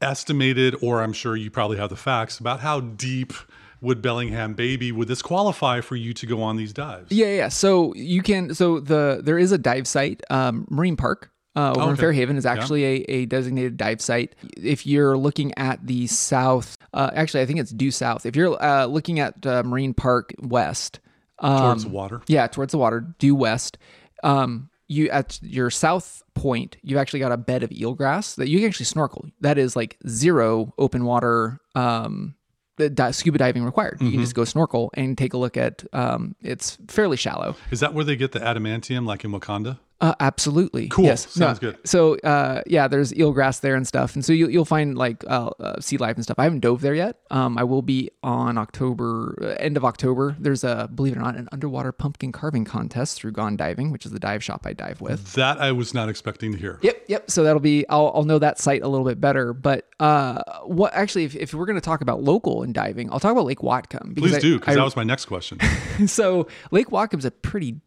Estimated, 0.02 0.76
or 0.82 1.02
I'm 1.02 1.12
sure 1.14 1.36
you 1.36 1.52
probably 1.52 1.78
have 1.78 1.90
the 1.90 1.98
facts 1.98 2.40
about 2.40 2.62
how 2.62 2.80
deep 2.80 3.34
would 3.82 4.02
Bellingham 4.02 4.54
Bay 4.54 4.78
be? 4.78 4.92
Would 4.92 5.08
this 5.08 5.22
qualify 5.22 5.82
for 5.82 5.96
you 5.96 6.14
to 6.14 6.26
go 6.26 6.42
on 6.42 6.56
these 6.58 6.72
dives? 6.74 7.12
Yeah, 7.12 7.28
yeah. 7.28 7.48
So 7.50 7.94
you 7.96 8.22
can. 8.22 8.54
So 8.54 8.80
the 8.80 9.22
there 9.24 9.38
is 9.38 9.52
a 9.52 9.58
dive 9.58 9.88
site, 9.88 10.22
um, 10.30 10.66
Marine 10.70 10.96
Park. 10.96 11.32
Uh, 11.56 11.72
over 11.72 11.82
in 11.84 11.90
okay. 11.92 12.02
Fairhaven 12.02 12.38
is 12.38 12.46
actually 12.46 12.84
a, 12.86 12.96
a 13.10 13.26
designated 13.26 13.76
dive 13.76 14.02
site. 14.02 14.36
If 14.56 14.86
you're 14.86 15.18
looking 15.18 15.52
at 15.58 15.86
the 15.86 16.08
south, 16.08 16.78
uh, 16.94 17.10
actually, 17.14 17.42
I 17.42 17.46
think 17.48 17.60
it's 17.60 17.72
due 17.72 17.92
south. 17.92 18.26
If 18.26 18.36
you're 18.36 18.62
uh, 18.64 18.86
looking 18.86 19.20
at 19.20 19.46
uh, 19.46 19.64
Marine 19.64 19.94
Park 19.94 20.34
west, 20.40 21.00
um, 21.40 21.58
Towards 21.60 21.84
the 21.84 21.90
water. 21.90 22.22
yeah, 22.28 22.48
towards 22.48 22.72
the 22.72 22.78
water, 22.78 23.02
due 23.18 23.34
west, 23.36 23.78
um, 24.24 24.70
you 24.88 25.10
at 25.10 25.40
your 25.42 25.70
south 25.70 26.22
point, 26.36 26.78
you've 26.84 26.98
actually 27.00 27.20
got 27.20 27.32
a 27.32 27.38
bed 27.38 27.64
of 27.64 27.70
eelgrass 27.72 28.36
that 28.36 28.48
you 28.50 28.60
can 28.60 28.68
actually 28.68 28.86
snorkel. 28.86 29.26
That 29.42 29.58
is 29.58 29.76
like 29.76 29.98
zero 30.08 30.74
open 30.78 31.04
water 31.06 31.60
um, 31.76 32.36
di- 32.78 33.12
scuba 33.12 33.38
diving 33.38 33.64
required. 33.64 33.98
You 34.02 34.08
Mm-hmm. 34.08 34.16
can 34.16 34.22
just 34.22 34.36
go 34.36 34.46
snorkel 34.46 34.92
and 34.94 35.18
take 35.18 35.34
a 35.34 35.38
look 35.38 35.58
at. 35.58 35.84
Um, 35.94 36.36
it's 36.42 36.78
fairly 36.88 37.18
shallow. 37.18 37.56
Is 37.72 37.80
that 37.82 37.94
where 37.94 38.04
they 38.06 38.16
get 38.16 38.32
the 38.34 38.40
adamantium, 38.40 39.06
like 39.06 39.24
in 39.24 39.32
Wakanda? 39.32 39.80
Uh, 40.02 40.16
absolutely. 40.20 40.88
Cool. 40.88 41.06
Yes. 41.06 41.30
Sounds 41.30 41.60
good. 41.60 41.78
So, 41.84 42.18
uh, 42.20 42.62
yeah, 42.66 42.88
there's 42.88 43.12
eelgrass 43.12 43.60
there 43.60 43.76
and 43.76 43.86
stuff, 43.86 44.16
and 44.16 44.24
so 44.24 44.32
you, 44.32 44.48
you'll 44.48 44.64
find 44.64 44.98
like 44.98 45.26
uh, 45.28 45.50
uh, 45.60 45.82
sea 45.82 45.98
life 45.98 46.16
and 46.16 46.24
stuff. 46.24 46.40
I 46.40 46.44
haven't 46.44 46.62
dove 46.62 46.82
there 46.82 46.96
yet. 46.96 47.20
Um, 47.32 47.58
I 47.58 47.64
will 47.64 47.82
be 47.82 48.10
on 48.24 48.58
October, 48.58 49.38
uh, 49.42 49.46
end 49.62 49.76
of 49.76 49.84
October. 49.84 50.38
There's 50.40 50.64
a 50.64 50.90
believe 50.94 51.14
it 51.14 51.18
or 51.18 51.22
not, 51.22 51.36
an 51.36 51.50
underwater 51.52 51.92
pumpkin 51.92 52.32
carving 52.32 52.64
contest 52.64 53.18
through 53.18 53.34
Gone 53.34 53.58
Diving, 53.58 53.92
which 53.92 54.06
is 54.06 54.12
the 54.14 54.20
dive 54.20 54.44
shop 54.44 54.66
I 54.66 54.74
dive 54.74 55.02
with. 55.02 55.34
That 55.34 55.60
I 55.60 55.74
was 55.74 55.94
not 55.94 56.08
expecting 56.08 56.54
to 56.54 56.58
hear. 56.58 56.80
Yep, 56.82 57.04
yep. 57.08 57.32
So 57.32 57.44
that'll 57.44 57.60
be 57.60 57.88
I'll, 57.90 58.12
I'll 58.16 58.24
know 58.24 58.40
that 58.40 58.58
site 58.60 58.82
a 58.82 58.88
little 58.88 59.06
bit 59.06 59.20
better. 59.20 59.54
But 59.54 59.90
uh, 60.00 60.42
what 60.64 60.94
actually, 60.94 61.26
if, 61.26 61.36
if 61.36 61.54
we're 61.54 61.66
going 61.66 61.76
to 61.76 61.82
talk 61.82 62.00
about 62.00 62.24
local 62.24 62.64
and 62.64 62.74
diving, 62.74 63.12
I'll 63.12 63.20
talk 63.20 63.34
about 63.34 63.46
Lake 63.46 63.60
Whatcom. 63.60 64.18
Please 64.18 64.36
I- 64.36 64.40
do, 64.40 64.60
because 64.60 64.76
that 64.76 64.84
was 64.84 64.96
my 64.96 65.04
next 65.04 65.26
question. 65.26 65.60
so 66.08 66.48
Lake 66.72 66.88
Whatcom's 66.90 67.26
a 67.26 67.32
pretty 67.32 67.82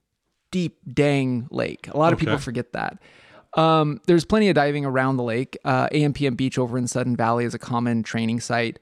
deep 0.52 0.78
dang 0.94 1.48
lake. 1.50 1.88
A 1.88 1.98
lot 1.98 2.12
of 2.12 2.20
people 2.20 2.38
forget 2.38 2.72
that. 2.74 2.98
Um, 3.54 4.00
there's 4.06 4.24
plenty 4.24 4.48
of 4.48 4.54
diving 4.54 4.84
around 4.84 5.16
the 5.16 5.24
lake. 5.24 5.58
Uh, 5.64 5.88
AMPM 5.88 6.36
Beach 6.36 6.58
over 6.58 6.78
in 6.78 6.86
Sudden 6.86 7.16
Valley 7.16 7.44
is 7.44 7.54
a 7.54 7.58
common 7.58 8.04
training 8.04 8.38
site. 8.38 8.78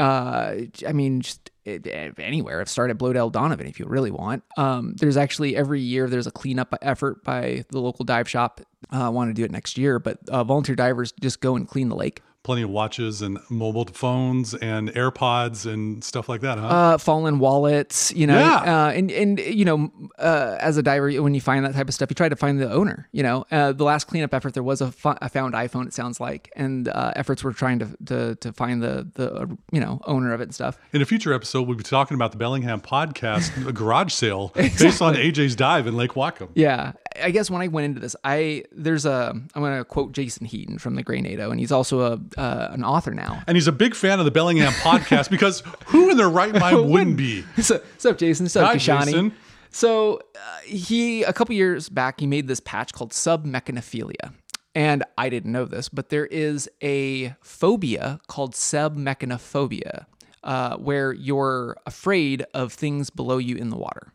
Uh, 0.00 0.54
I 0.86 0.92
mean, 0.92 1.20
just 1.20 1.50
anywhere. 1.66 2.60
I've 2.60 2.68
started 2.68 2.98
Bloedel 2.98 3.30
Donovan 3.30 3.66
if 3.66 3.78
you 3.78 3.86
really 3.86 4.10
want. 4.10 4.42
Um, 4.56 4.94
there's 4.98 5.16
actually 5.16 5.56
every 5.56 5.80
year 5.80 6.08
there's 6.08 6.26
a 6.26 6.30
cleanup 6.30 6.74
effort 6.82 7.22
by 7.24 7.64
the 7.70 7.80
local 7.80 8.04
dive 8.04 8.28
shop. 8.28 8.60
Uh, 8.92 9.06
I 9.06 9.08
want 9.10 9.30
to 9.30 9.34
do 9.34 9.44
it 9.44 9.50
next 9.50 9.76
year, 9.76 9.98
but 9.98 10.18
uh, 10.28 10.44
volunteer 10.44 10.74
divers 10.74 11.12
just 11.20 11.40
go 11.40 11.56
and 11.56 11.68
clean 11.68 11.88
the 11.88 11.96
lake. 11.96 12.22
Plenty 12.48 12.62
of 12.62 12.70
watches 12.70 13.20
and 13.20 13.36
mobile 13.50 13.84
phones 13.84 14.54
and 14.54 14.88
AirPods 14.94 15.70
and 15.70 16.02
stuff 16.02 16.30
like 16.30 16.40
that, 16.40 16.56
huh? 16.56 16.66
uh, 16.66 16.96
fallen 16.98 17.40
wallets, 17.40 18.10
you 18.14 18.26
know, 18.26 18.38
Yeah. 18.38 18.86
uh, 18.86 18.90
and 18.92 19.10
and 19.10 19.38
you 19.38 19.66
know, 19.66 19.92
uh, 20.18 20.56
as 20.58 20.78
a 20.78 20.82
diver, 20.82 21.10
when 21.22 21.34
you 21.34 21.42
find 21.42 21.62
that 21.66 21.74
type 21.74 21.88
of 21.88 21.92
stuff, 21.94 22.08
you 22.10 22.14
try 22.14 22.30
to 22.30 22.36
find 22.36 22.58
the 22.58 22.72
owner. 22.72 23.06
You 23.12 23.22
know, 23.22 23.44
uh, 23.50 23.72
the 23.72 23.84
last 23.84 24.04
cleanup 24.06 24.32
effort, 24.32 24.54
there 24.54 24.62
was 24.62 24.80
a, 24.80 24.86
a 25.20 25.28
found 25.28 25.52
iPhone. 25.52 25.86
It 25.86 25.92
sounds 25.92 26.20
like, 26.20 26.50
and 26.56 26.88
uh, 26.88 27.12
efforts 27.16 27.44
were 27.44 27.52
trying 27.52 27.80
to, 27.80 27.88
to 28.06 28.34
to 28.36 28.52
find 28.54 28.82
the 28.82 29.06
the 29.14 29.30
uh, 29.30 29.46
you 29.70 29.80
know 29.80 30.00
owner 30.06 30.32
of 30.32 30.40
it 30.40 30.44
and 30.44 30.54
stuff. 30.54 30.78
in 30.94 31.02
a 31.02 31.04
future 31.04 31.34
episode, 31.34 31.68
we'll 31.68 31.76
be 31.76 31.84
talking 31.84 32.14
about 32.14 32.32
the 32.32 32.38
Bellingham 32.38 32.80
podcast, 32.80 33.66
a 33.68 33.72
garage 33.74 34.14
sale 34.14 34.52
based 34.54 35.02
on 35.02 35.16
AJ's 35.16 35.54
dive 35.54 35.86
in 35.86 35.98
Lake 35.98 36.12
Whatcom. 36.12 36.48
Yeah, 36.54 36.92
I 37.22 37.30
guess 37.30 37.50
when 37.50 37.60
I 37.60 37.68
went 37.68 37.84
into 37.84 38.00
this, 38.00 38.16
I 38.24 38.64
there's 38.72 39.04
a 39.04 39.32
I'm 39.54 39.62
going 39.62 39.76
to 39.76 39.84
quote 39.84 40.12
Jason 40.12 40.46
Heaton 40.46 40.78
from 40.78 40.94
the 40.94 41.02
Grey 41.02 41.20
NATO, 41.20 41.50
and 41.50 41.60
he's 41.60 41.72
also 41.72 42.00
a 42.00 42.18
uh, 42.38 42.68
an 42.72 42.84
author 42.84 43.12
now. 43.12 43.42
And 43.46 43.56
he's 43.56 43.66
a 43.66 43.72
big 43.72 43.94
fan 43.94 44.18
of 44.18 44.24
the 44.24 44.30
Bellingham 44.30 44.72
podcast 44.74 45.28
because 45.30 45.62
who 45.86 46.10
in 46.10 46.16
their 46.16 46.30
right 46.30 46.54
mind 46.54 46.90
wouldn't 46.90 47.16
be? 47.16 47.44
so, 47.60 47.74
what's 47.78 48.06
up, 48.06 48.16
Jason? 48.18 48.44
What's 48.44 48.56
up, 48.56 48.66
Hi, 48.68 48.76
Kashani? 48.76 49.04
Jason. 49.06 49.32
So 49.70 50.16
uh, 50.16 50.58
he 50.64 51.22
a 51.24 51.32
couple 51.32 51.54
years 51.54 51.88
back 51.90 52.20
he 52.20 52.26
made 52.26 52.48
this 52.48 52.60
patch 52.60 52.92
called 52.94 53.12
submechanophilia. 53.12 54.32
And 54.74 55.02
I 55.18 55.28
didn't 55.28 55.50
know 55.52 55.64
this, 55.64 55.88
but 55.88 56.08
there 56.08 56.26
is 56.26 56.68
a 56.82 57.34
phobia 57.42 58.20
called 58.28 58.54
submechanophobia. 58.54 60.06
uh, 60.44 60.76
where 60.76 61.12
you're 61.12 61.76
afraid 61.84 62.44
of 62.54 62.72
things 62.72 63.10
below 63.10 63.38
you 63.38 63.56
in 63.56 63.70
the 63.70 63.76
water. 63.76 64.12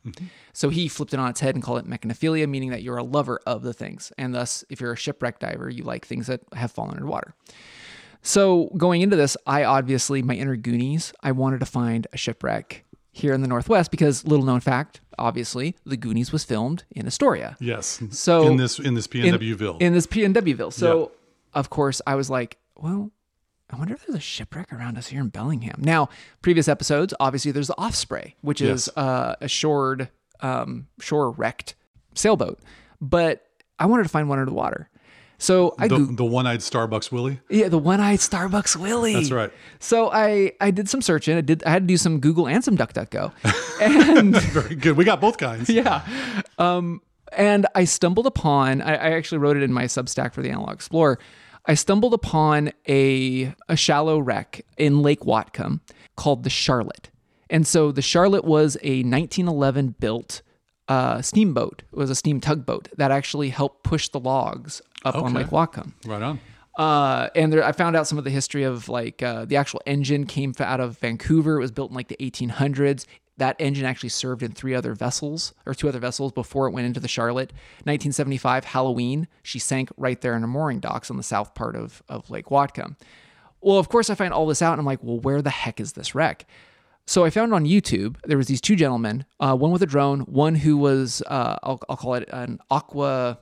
So 0.53 0.69
he 0.69 0.87
flipped 0.87 1.13
it 1.13 1.19
on 1.19 1.29
its 1.29 1.41
head 1.41 1.53
and 1.53 1.63
called 1.63 1.79
it 1.79 1.85
mechanophilia, 1.89 2.47
meaning 2.47 2.69
that 2.71 2.81
you're 2.81 2.97
a 2.97 3.03
lover 3.03 3.41
of 3.45 3.61
the 3.61 3.73
things. 3.73 4.11
And 4.17 4.33
thus, 4.33 4.63
if 4.69 4.79
you're 4.79 4.93
a 4.93 4.97
shipwreck 4.97 5.39
diver, 5.39 5.69
you 5.69 5.83
like 5.83 6.05
things 6.05 6.27
that 6.27 6.39
have 6.53 6.71
fallen 6.71 6.91
underwater. 6.91 7.35
So 8.23 8.71
going 8.77 9.01
into 9.01 9.15
this, 9.15 9.35
I 9.45 9.63
obviously, 9.65 10.21
my 10.21 10.33
inner 10.33 10.55
Goonies, 10.55 11.13
I 11.21 11.31
wanted 11.33 11.59
to 11.59 11.65
find 11.65 12.07
a 12.13 12.17
shipwreck 12.17 12.85
here 13.11 13.33
in 13.33 13.41
the 13.41 13.47
Northwest 13.47 13.91
because 13.91 14.25
little 14.25 14.45
known 14.45 14.61
fact, 14.61 15.01
obviously, 15.19 15.75
the 15.85 15.97
Goonies 15.97 16.31
was 16.31 16.43
filmed 16.43 16.85
in 16.89 17.05
Astoria. 17.05 17.57
Yes. 17.59 18.01
So- 18.11 18.47
in 18.47 18.57
this 18.57 18.79
in 18.79 18.93
this 18.95 19.07
PNWville. 19.07 19.81
In 19.81 19.93
this 19.93 20.07
PNWville. 20.07 20.71
So 20.73 21.11
of 21.53 21.69
course 21.69 22.01
I 22.07 22.15
was 22.15 22.29
like, 22.29 22.57
well, 22.75 23.11
I 23.69 23.75
wonder 23.75 23.93
if 23.93 24.05
there's 24.05 24.17
a 24.17 24.21
shipwreck 24.21 24.71
around 24.71 24.97
us 24.97 25.07
here 25.07 25.19
in 25.21 25.27
Bellingham. 25.29 25.81
Now, 25.83 26.09
previous 26.41 26.67
episodes, 26.67 27.13
obviously 27.19 27.51
there's 27.51 27.67
the 27.67 27.75
Offspray, 27.75 28.33
which 28.41 28.61
is 28.61 28.87
uh, 28.95 29.35
a 29.41 29.47
shored, 29.47 30.09
um, 30.41 30.87
shore 30.99 31.31
wrecked 31.31 31.75
sailboat. 32.15 32.59
But 33.01 33.45
I 33.79 33.85
wanted 33.87 34.03
to 34.03 34.09
find 34.09 34.29
one 34.29 34.39
under 34.39 34.49
the 34.49 34.55
water. 34.55 34.89
So 35.43 35.75
I 35.77 35.89
the, 35.89 35.97
Goog- 35.97 36.15
the 36.15 36.23
one-eyed 36.23 36.61
Starbucks 36.61 37.11
Willie. 37.11 37.41
yeah, 37.49 37.67
the 37.67 37.77
one-eyed 37.77 38.19
Starbucks 38.19 38.77
Willie. 38.77 39.13
That's 39.13 39.29
right. 39.29 39.51
So 39.79 40.09
I 40.09 40.53
I 40.61 40.71
did 40.71 40.87
some 40.87 41.01
searching. 41.01 41.37
I 41.37 41.41
did 41.41 41.65
I 41.65 41.71
had 41.71 41.83
to 41.83 41.87
do 41.87 41.97
some 41.97 42.21
Google 42.21 42.47
and 42.47 42.63
some 42.63 42.77
DuckDuckGo, 42.77 43.33
and 43.81 44.37
Very 44.53 44.75
good. 44.75 44.95
We 44.95 45.03
got 45.03 45.19
both 45.19 45.37
kinds. 45.37 45.69
yeah, 45.69 46.07
um, 46.57 47.01
and 47.35 47.67
I 47.75 47.83
stumbled 47.83 48.25
upon. 48.25 48.81
I, 48.81 48.93
I 48.93 49.09
actually 49.11 49.39
wrote 49.39 49.57
it 49.57 49.63
in 49.63 49.73
my 49.73 49.83
Substack 49.83 50.33
for 50.33 50.41
the 50.41 50.49
Analog 50.49 50.75
Explorer. 50.75 51.19
I 51.65 51.73
stumbled 51.73 52.13
upon 52.13 52.71
a 52.87 53.53
a 53.67 53.75
shallow 53.75 54.19
wreck 54.19 54.65
in 54.77 55.01
Lake 55.01 55.21
Whatcom 55.25 55.81
called 56.15 56.43
the 56.43 56.49
Charlotte, 56.49 57.09
and 57.49 57.67
so 57.67 57.91
the 57.91 58.01
Charlotte 58.01 58.45
was 58.45 58.77
a 58.81 59.03
1911 59.03 59.95
built 59.99 60.41
uh, 60.87 61.21
steamboat. 61.21 61.83
It 61.91 61.97
was 61.97 62.09
a 62.09 62.15
steam 62.15 62.39
tugboat 62.39 62.87
that 62.95 63.11
actually 63.11 63.49
helped 63.49 63.83
push 63.83 64.07
the 64.07 64.21
logs 64.21 64.81
up 65.03 65.15
on 65.15 65.33
Lake 65.33 65.47
Whatcom. 65.47 65.93
Right 66.05 66.21
on. 66.21 66.39
Uh, 66.77 67.29
and 67.35 67.53
there, 67.53 67.63
I 67.63 67.71
found 67.71 67.95
out 67.95 68.07
some 68.07 68.17
of 68.17 68.23
the 68.23 68.29
history 68.29 68.63
of 68.63 68.89
like 68.89 69.21
uh, 69.21 69.45
the 69.45 69.57
actual 69.57 69.81
engine 69.85 70.25
came 70.25 70.53
out 70.59 70.79
of 70.79 70.97
Vancouver. 70.97 71.57
It 71.57 71.59
was 71.59 71.71
built 71.71 71.91
in 71.91 71.95
like 71.95 72.07
the 72.07 72.17
1800s. 72.17 73.05
That 73.37 73.55
engine 73.59 73.85
actually 73.85 74.09
served 74.09 74.43
in 74.43 74.51
three 74.51 74.75
other 74.75 74.93
vessels 74.93 75.53
or 75.65 75.73
two 75.73 75.89
other 75.89 75.99
vessels 75.99 76.31
before 76.31 76.67
it 76.67 76.71
went 76.71 76.85
into 76.85 76.99
the 76.99 77.07
Charlotte. 77.07 77.51
1975 77.83 78.65
Halloween, 78.65 79.27
she 79.41 79.59
sank 79.59 79.89
right 79.97 80.19
there 80.21 80.35
in 80.35 80.41
the 80.41 80.47
mooring 80.47 80.79
docks 80.79 81.09
on 81.09 81.17
the 81.17 81.23
south 81.23 81.55
part 81.55 81.75
of, 81.75 82.03
of 82.07 82.29
Lake 82.29 82.47
Whatcom. 82.47 82.95
Well, 83.61 83.77
of 83.77 83.89
course, 83.89 84.09
I 84.09 84.15
find 84.15 84.33
all 84.33 84.45
this 84.45 84.61
out 84.61 84.73
and 84.73 84.79
I'm 84.79 84.85
like, 84.85 85.03
well, 85.03 85.19
where 85.19 85.41
the 85.41 85.49
heck 85.49 85.79
is 85.79 85.93
this 85.93 86.13
wreck? 86.13 86.45
So 87.05 87.25
I 87.25 87.29
found 87.29 87.53
on 87.53 87.65
YouTube 87.65 88.17
there 88.23 88.37
was 88.37 88.47
these 88.47 88.61
two 88.61 88.75
gentlemen, 88.75 89.25
uh, 89.39 89.55
one 89.55 89.71
with 89.71 89.81
a 89.81 89.87
drone, 89.87 90.21
one 90.21 90.55
who 90.55 90.77
was 90.77 91.21
uh, 91.27 91.57
I'll, 91.63 91.81
I'll 91.89 91.97
call 91.97 92.13
it 92.15 92.29
an 92.31 92.59
aqua 92.69 93.39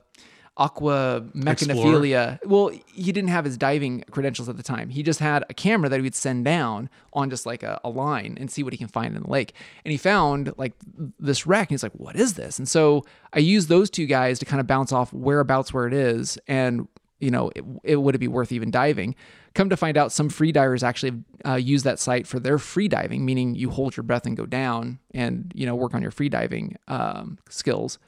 aqua 0.56 1.24
mechanophilia. 1.34 2.38
Well, 2.44 2.70
he 2.86 3.12
didn't 3.12 3.30
have 3.30 3.44
his 3.44 3.56
diving 3.56 4.04
credentials 4.10 4.48
at 4.48 4.56
the 4.56 4.62
time. 4.62 4.90
He 4.90 5.02
just 5.02 5.20
had 5.20 5.44
a 5.48 5.54
camera 5.54 5.88
that 5.88 5.96
he 5.96 6.02
would 6.02 6.14
send 6.14 6.44
down 6.44 6.90
on 7.12 7.30
just 7.30 7.46
like 7.46 7.62
a, 7.62 7.80
a 7.82 7.88
line 7.88 8.36
and 8.38 8.50
see 8.50 8.62
what 8.62 8.72
he 8.72 8.76
can 8.76 8.88
find 8.88 9.16
in 9.16 9.22
the 9.22 9.30
lake. 9.30 9.54
And 9.84 9.92
he 9.92 9.98
found 9.98 10.52
like 10.58 10.74
this 11.18 11.46
wreck. 11.46 11.68
And 11.68 11.70
he's 11.70 11.82
like, 11.82 11.92
"What 11.92 12.16
is 12.16 12.34
this?" 12.34 12.58
And 12.58 12.68
so 12.68 13.04
I 13.32 13.38
used 13.38 13.68
those 13.68 13.88
two 13.90 14.06
guys 14.06 14.38
to 14.40 14.44
kind 14.44 14.60
of 14.60 14.66
bounce 14.66 14.92
off 14.92 15.12
whereabouts 15.12 15.72
where 15.72 15.86
it 15.86 15.94
is 15.94 16.38
and 16.46 16.88
you 17.22 17.30
know, 17.30 17.52
it, 17.54 17.64
it 17.84 17.96
would 17.96 18.16
it 18.16 18.18
be 18.18 18.26
worth 18.26 18.50
even 18.50 18.70
diving? 18.72 19.14
Come 19.54 19.70
to 19.70 19.76
find 19.76 19.96
out, 19.96 20.10
some 20.10 20.28
free 20.28 20.50
divers 20.50 20.82
actually 20.82 21.22
uh, 21.46 21.54
use 21.54 21.84
that 21.84 22.00
site 22.00 22.26
for 22.26 22.40
their 22.40 22.58
free 22.58 22.88
diving, 22.88 23.24
meaning 23.24 23.54
you 23.54 23.70
hold 23.70 23.96
your 23.96 24.02
breath 24.02 24.26
and 24.26 24.36
go 24.36 24.44
down, 24.44 24.98
and 25.14 25.52
you 25.54 25.64
know 25.64 25.76
work 25.76 25.94
on 25.94 26.02
your 26.02 26.10
free 26.10 26.28
diving 26.28 26.76
um, 26.88 27.38
skills. 27.48 27.98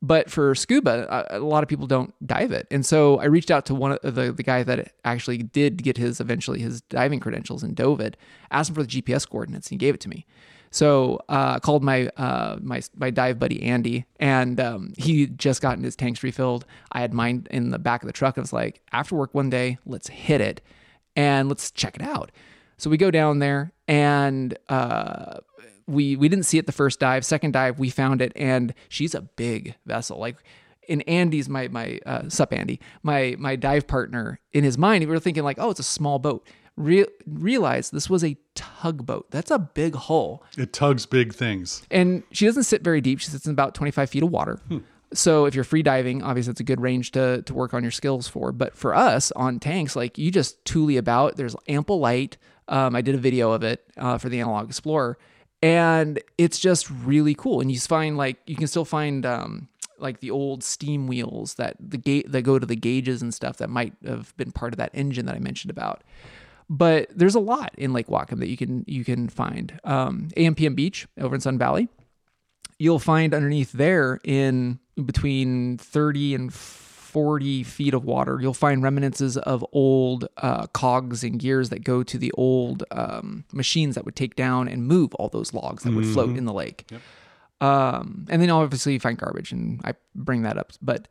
But 0.00 0.30
for 0.30 0.54
scuba, 0.54 1.06
a, 1.30 1.38
a 1.38 1.40
lot 1.40 1.62
of 1.62 1.68
people 1.68 1.86
don't 1.86 2.14
dive 2.26 2.52
it, 2.52 2.66
and 2.70 2.86
so 2.86 3.18
I 3.18 3.24
reached 3.24 3.50
out 3.50 3.66
to 3.66 3.74
one 3.74 3.92
of 3.92 4.14
the 4.14 4.32
the 4.32 4.42
guy 4.42 4.62
that 4.62 4.92
actually 5.04 5.38
did 5.38 5.82
get 5.82 5.96
his 5.96 6.20
eventually 6.20 6.60
his 6.60 6.80
diving 6.82 7.20
credentials 7.20 7.62
and 7.62 7.74
dove 7.74 8.00
it. 8.00 8.16
Asked 8.50 8.70
him 8.70 8.74
for 8.76 8.82
the 8.84 9.02
GPS 9.02 9.28
coordinates, 9.28 9.68
and 9.68 9.80
he 9.80 9.84
gave 9.84 9.94
it 9.94 10.00
to 10.02 10.08
me. 10.08 10.24
So 10.70 11.16
uh, 11.28 11.54
I 11.56 11.58
called 11.60 11.82
my 11.82 12.08
uh, 12.16 12.58
my 12.60 12.82
my 12.96 13.10
dive 13.10 13.38
buddy 13.38 13.62
Andy, 13.62 14.04
and 14.20 14.60
um, 14.60 14.92
he 14.96 15.26
just 15.26 15.62
gotten 15.62 15.82
his 15.82 15.96
tanks 15.96 16.22
refilled. 16.22 16.64
I 16.92 17.00
had 17.00 17.14
mine 17.14 17.46
in 17.50 17.70
the 17.70 17.78
back 17.78 18.02
of 18.02 18.06
the 18.06 18.12
truck. 18.12 18.36
I 18.36 18.40
was 18.40 18.52
like, 18.52 18.82
after 18.92 19.16
work 19.16 19.34
one 19.34 19.50
day, 19.50 19.78
let's 19.86 20.08
hit 20.08 20.40
it 20.40 20.60
and 21.16 21.48
let's 21.48 21.70
check 21.70 21.96
it 21.96 22.02
out. 22.02 22.30
So 22.76 22.90
we 22.90 22.96
go 22.96 23.10
down 23.10 23.40
there, 23.40 23.72
and 23.88 24.56
uh, 24.68 25.38
we 25.88 26.14
we 26.14 26.28
didn't 26.28 26.44
see 26.44 26.58
it 26.58 26.66
the 26.66 26.72
first 26.72 27.00
dive. 27.00 27.24
Second 27.24 27.52
dive, 27.52 27.78
we 27.80 27.90
found 27.90 28.22
it, 28.22 28.32
and 28.36 28.72
she's 28.88 29.14
a 29.14 29.22
big 29.22 29.74
vessel, 29.86 30.18
like. 30.18 30.36
In 30.86 31.02
Andy's 31.02 31.50
my 31.50 31.68
my 31.68 32.00
uh, 32.06 32.30
sup 32.30 32.50
Andy 32.50 32.80
my 33.02 33.36
my 33.38 33.56
dive 33.56 33.86
partner 33.86 34.40
in 34.54 34.64
his 34.64 34.78
mind 34.78 35.04
we 35.04 35.10
were 35.10 35.18
thinking 35.20 35.42
like 35.44 35.58
oh 35.60 35.68
it's 35.68 35.80
a 35.80 35.82
small 35.82 36.18
boat 36.18 36.48
Re- 36.78 37.04
realized 37.26 37.92
this 37.92 38.08
was 38.08 38.24
a 38.24 38.38
tugboat 38.54 39.30
that's 39.30 39.50
a 39.50 39.58
big 39.58 39.94
hull 39.94 40.42
It 40.56 40.72
tugs 40.72 41.04
big 41.04 41.34
things. 41.34 41.82
and 41.90 42.22
she 42.32 42.46
doesn't 42.46 42.62
sit 42.62 42.82
very 42.82 43.02
deep. 43.02 43.20
She 43.20 43.28
sits 43.28 43.44
in 43.44 43.52
about 43.52 43.74
25 43.74 44.08
feet 44.08 44.22
of 44.22 44.30
water. 44.30 44.60
So 45.12 45.44
if 45.44 45.54
you're 45.54 45.62
free 45.64 45.82
diving, 45.82 46.22
obviously 46.22 46.52
it's 46.52 46.60
a 46.60 46.64
good 46.64 46.80
range 46.80 47.10
to, 47.12 47.42
to 47.42 47.52
work 47.52 47.74
on 47.74 47.82
your 47.82 47.92
skills 47.92 48.26
for. 48.26 48.50
But 48.52 48.74
for 48.74 48.94
us 48.94 49.30
on 49.32 49.58
tanks, 49.60 49.94
like 49.94 50.16
you 50.16 50.30
just 50.30 50.64
toolie 50.64 50.96
about. 50.96 51.36
There's 51.36 51.54
ample 51.68 51.98
light. 52.00 52.38
Um, 52.66 52.96
I 52.96 53.02
did 53.02 53.14
a 53.14 53.18
video 53.18 53.52
of 53.52 53.62
it 53.62 53.84
uh, 53.98 54.16
for 54.16 54.30
the 54.30 54.40
Analog 54.40 54.68
Explorer, 54.68 55.18
and 55.62 56.20
it's 56.36 56.58
just 56.58 56.90
really 56.90 57.34
cool. 57.34 57.60
And 57.60 57.70
you 57.70 57.78
find 57.78 58.16
like 58.16 58.38
you 58.46 58.56
can 58.56 58.66
still 58.66 58.84
find 58.84 59.24
um, 59.26 59.68
like 59.98 60.20
the 60.20 60.30
old 60.30 60.62
steam 60.62 61.06
wheels 61.06 61.54
that 61.54 61.76
the 61.80 61.98
gate 61.98 62.30
that 62.30 62.42
go 62.42 62.58
to 62.58 62.66
the 62.66 62.76
gauges 62.76 63.22
and 63.22 63.34
stuff 63.34 63.56
that 63.58 63.70
might 63.70 63.94
have 64.06 64.36
been 64.36 64.52
part 64.52 64.72
of 64.72 64.78
that 64.78 64.90
engine 64.94 65.26
that 65.26 65.34
I 65.34 65.40
mentioned 65.40 65.70
about 65.70 66.02
but 66.68 67.08
there's 67.14 67.34
a 67.34 67.40
lot 67.40 67.72
in 67.78 67.92
Lake 67.92 68.08
Whatcom 68.08 68.40
that 68.40 68.48
you 68.48 68.56
can 68.56 68.84
you 68.86 69.04
can 69.04 69.28
find. 69.28 69.78
Um, 69.84 70.28
AMPM 70.36 70.76
Beach 70.76 71.06
over 71.18 71.34
in 71.34 71.40
Sudden 71.40 71.58
Valley, 71.58 71.88
you'll 72.78 72.98
find 72.98 73.32
underneath 73.32 73.72
there 73.72 74.20
in 74.24 74.78
between 75.02 75.78
30 75.78 76.34
and 76.34 76.54
40 77.08 77.62
feet 77.62 77.94
of 77.94 78.04
water, 78.04 78.38
you'll 78.38 78.52
find 78.52 78.82
remnants 78.82 79.36
of 79.36 79.64
old 79.72 80.28
uh, 80.36 80.66
cogs 80.68 81.24
and 81.24 81.38
gears 81.38 81.70
that 81.70 81.82
go 81.82 82.02
to 82.02 82.18
the 82.18 82.30
old 82.32 82.84
um, 82.90 83.44
machines 83.50 83.94
that 83.94 84.04
would 84.04 84.14
take 84.14 84.36
down 84.36 84.68
and 84.68 84.86
move 84.86 85.14
all 85.14 85.30
those 85.30 85.54
logs 85.54 85.84
that 85.84 85.94
would 85.94 86.04
float 86.06 86.36
in 86.36 86.44
the 86.44 86.52
lake. 86.52 86.84
Um, 87.60 88.26
and 88.28 88.42
then 88.42 88.50
obviously 88.50 88.92
you 88.92 89.00
find 89.00 89.16
garbage, 89.16 89.52
and 89.52 89.80
I 89.84 89.94
bring 90.14 90.42
that 90.42 90.58
up. 90.58 90.72
But 90.82 91.08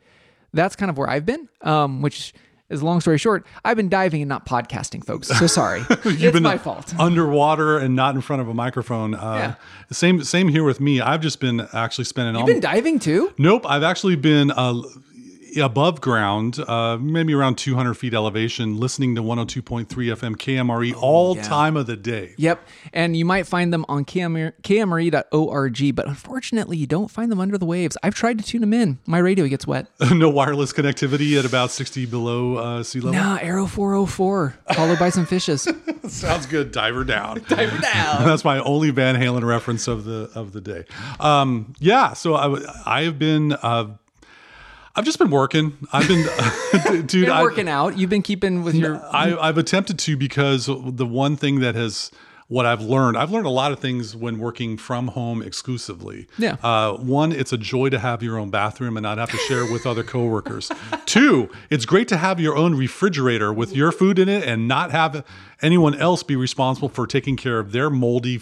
that's 0.53 0.75
kind 0.75 0.89
of 0.91 0.97
where 0.99 1.09
I've 1.09 1.25
been, 1.25 1.49
um, 1.61 2.01
which 2.03 2.31
is 2.69 2.83
long 2.83 3.01
story 3.01 3.17
short. 3.17 3.45
I've 3.65 3.75
been 3.77 3.89
diving 3.89 4.21
and 4.21 4.29
not 4.29 4.45
podcasting, 4.45 5.03
folks. 5.03 5.27
So 5.29 5.47
sorry. 5.47 5.79
You've 6.05 6.23
it's 6.23 6.31
been 6.33 6.43
my 6.43 6.57
fault. 6.57 6.93
underwater 6.99 7.77
and 7.79 7.95
not 7.95 8.13
in 8.15 8.21
front 8.21 8.41
of 8.41 8.47
a 8.47 8.53
microphone. 8.53 9.15
Uh, 9.15 9.33
Yeah. 9.33 9.55
Same 9.91 10.23
same 10.23 10.47
here 10.47 10.63
with 10.63 10.79
me. 10.79 11.01
I've 11.01 11.21
just 11.21 11.39
been 11.39 11.67
actually 11.73 12.05
spending 12.05 12.35
all. 12.35 12.41
You've 12.41 12.55
been 12.55 12.59
diving 12.61 12.99
too? 12.99 13.33
Nope, 13.37 13.65
I've 13.67 13.83
actually 13.83 14.15
been 14.15 14.51
uh, 14.51 14.81
above 15.61 16.01
ground, 16.01 16.59
uh, 16.67 16.97
maybe 16.97 17.33
around 17.33 17.57
200 17.57 17.93
feet 17.95 18.13
elevation, 18.13 18.77
listening 18.77 19.15
to 19.15 19.21
102.3 19.21 19.87
FM 19.87 20.35
KMRE 20.35 20.93
all 20.95 21.35
yeah. 21.35 21.43
time 21.43 21.77
of 21.77 21.87
the 21.87 21.95
day. 21.95 22.33
Yep. 22.37 22.67
And 22.93 23.15
you 23.15 23.25
might 23.25 23.47
find 23.47 23.73
them 23.73 23.85
on 23.87 24.05
KMR 24.05 24.53
KMRE.org, 24.61 25.95
but 25.95 26.07
unfortunately, 26.07 26.77
you 26.77 26.87
don't 26.87 27.09
find 27.09 27.31
them 27.31 27.39
under 27.39 27.57
the 27.57 27.65
waves. 27.65 27.97
I've 28.03 28.15
tried 28.15 28.37
to 28.39 28.43
tune 28.43 28.61
them 28.61 28.73
in. 28.73 28.99
My 29.05 29.19
radio 29.19 29.47
gets 29.47 29.65
wet. 29.65 29.87
no 30.11 30.29
wireless 30.29 30.73
connectivity 30.73 31.37
at 31.37 31.45
about 31.45 31.71
60 31.71 32.05
below 32.05 32.55
uh, 32.55 32.83
sea 32.83 32.99
level. 32.99 33.19
Nah, 33.19 33.37
Error 33.41 33.67
404, 33.67 34.55
followed 34.73 34.99
by 34.99 35.09
some 35.09 35.25
fishes. 35.25 35.67
Sounds 36.07 36.45
good. 36.45 36.71
Diver 36.71 37.03
down. 37.03 37.43
Diver 37.47 37.77
down. 37.79 38.25
That's 38.25 38.43
my 38.43 38.59
only 38.59 38.89
Van 38.91 39.15
Halen 39.15 39.43
reference 39.43 39.87
of 39.87 40.05
the 40.05 40.29
of 40.35 40.53
the 40.53 40.61
day. 40.61 40.85
Um, 41.19 41.73
yeah, 41.79 42.13
so 42.13 42.35
I 42.35 42.57
I 42.85 43.03
have 43.03 43.19
been 43.19 43.53
uh, 43.53 43.95
I've 44.97 45.05
just 45.05 45.19
been 45.19 45.29
working. 45.29 45.77
I've 45.93 46.07
been 46.07 46.25
dude. 47.05 47.25
Been 47.25 47.29
I, 47.29 47.43
working 47.43 47.69
out. 47.69 47.99
You've 47.99 48.09
been 48.09 48.23
keeping 48.23 48.63
with 48.63 48.73
your. 48.73 48.99
I, 49.13 49.37
I've 49.37 49.59
attempted 49.59 49.99
to 49.99 50.17
because 50.17 50.65
the 50.65 51.05
one 51.05 51.37
thing 51.37 51.59
that 51.59 51.75
has 51.75 52.09
what 52.47 52.65
I've 52.65 52.81
learned, 52.81 53.15
I've 53.15 53.29
learned 53.29 53.45
a 53.45 53.51
lot 53.51 53.71
of 53.71 53.79
things 53.79 54.15
when 54.15 54.39
working 54.39 54.75
from 54.75 55.09
home 55.09 55.43
exclusively. 55.43 56.27
Yeah. 56.39 56.55
Uh, 56.63 56.93
one, 56.93 57.31
it's 57.31 57.53
a 57.53 57.57
joy 57.57 57.89
to 57.89 57.99
have 57.99 58.23
your 58.23 58.39
own 58.39 58.49
bathroom 58.49 58.97
and 58.97 59.03
not 59.03 59.19
have 59.19 59.29
to 59.31 59.37
share 59.37 59.65
it 59.65 59.71
with 59.71 59.85
other 59.85 60.03
coworkers. 60.03 60.71
Two, 61.05 61.49
it's 61.69 61.85
great 61.85 62.07
to 62.07 62.17
have 62.17 62.39
your 62.39 62.55
own 62.55 62.73
refrigerator 62.73 63.53
with 63.53 63.75
your 63.75 63.91
food 63.91 64.17
in 64.17 64.29
it 64.29 64.43
and 64.47 64.67
not 64.67 64.91
have 64.91 65.23
anyone 65.61 65.93
else 65.93 66.23
be 66.23 66.35
responsible 66.35 66.89
for 66.89 67.05
taking 67.05 67.35
care 67.35 67.59
of 67.59 67.71
their 67.71 67.89
moldy 67.89 68.41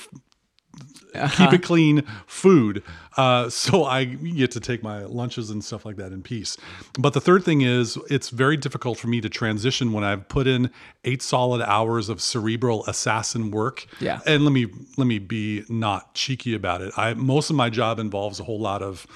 keep 1.36 1.54
it 1.54 1.64
clean 1.64 2.04
food. 2.28 2.84
Uh, 3.18 3.50
so 3.50 3.86
I 3.86 4.06
get 4.06 4.52
to 4.52 4.60
take 4.60 4.84
my 4.84 5.04
lunches 5.04 5.50
and 5.50 5.64
stuff 5.64 5.86
like 5.86 5.96
that 5.98 6.12
in 6.12 6.22
peace. 6.22 6.58
But 7.00 7.14
the 7.14 7.22
third 7.22 7.44
thing 7.44 7.62
is, 7.62 7.98
it's 8.10 8.30
very 8.30 8.58
difficult 8.58 8.98
for 8.98 9.08
me 9.08 9.22
to 9.22 9.30
transition 9.30 9.94
when 9.94 10.04
I've 10.04 10.28
put 10.28 10.48
in 10.48 10.70
eight 11.04 11.22
solid 11.22 11.62
hours 11.62 12.10
of 12.10 12.22
cerebral 12.22 12.86
assassin 12.86 13.52
work. 13.52 13.86
Yeah. 14.00 14.20
And 14.26 14.44
let 14.44 14.52
me 14.52 14.68
let 14.98 15.08
me 15.08 15.20
be 15.20 15.64
not 15.70 16.14
cheeky 16.14 16.54
about 16.54 16.82
it. 16.82 16.94
I 16.98 17.14
most 17.14 17.50
of 17.50 17.56
my 17.56 17.70
job 17.70 18.00
involves 18.00 18.40
a 18.40 18.44
whole 18.44 18.60
lot 18.60 18.82
of 18.82 19.08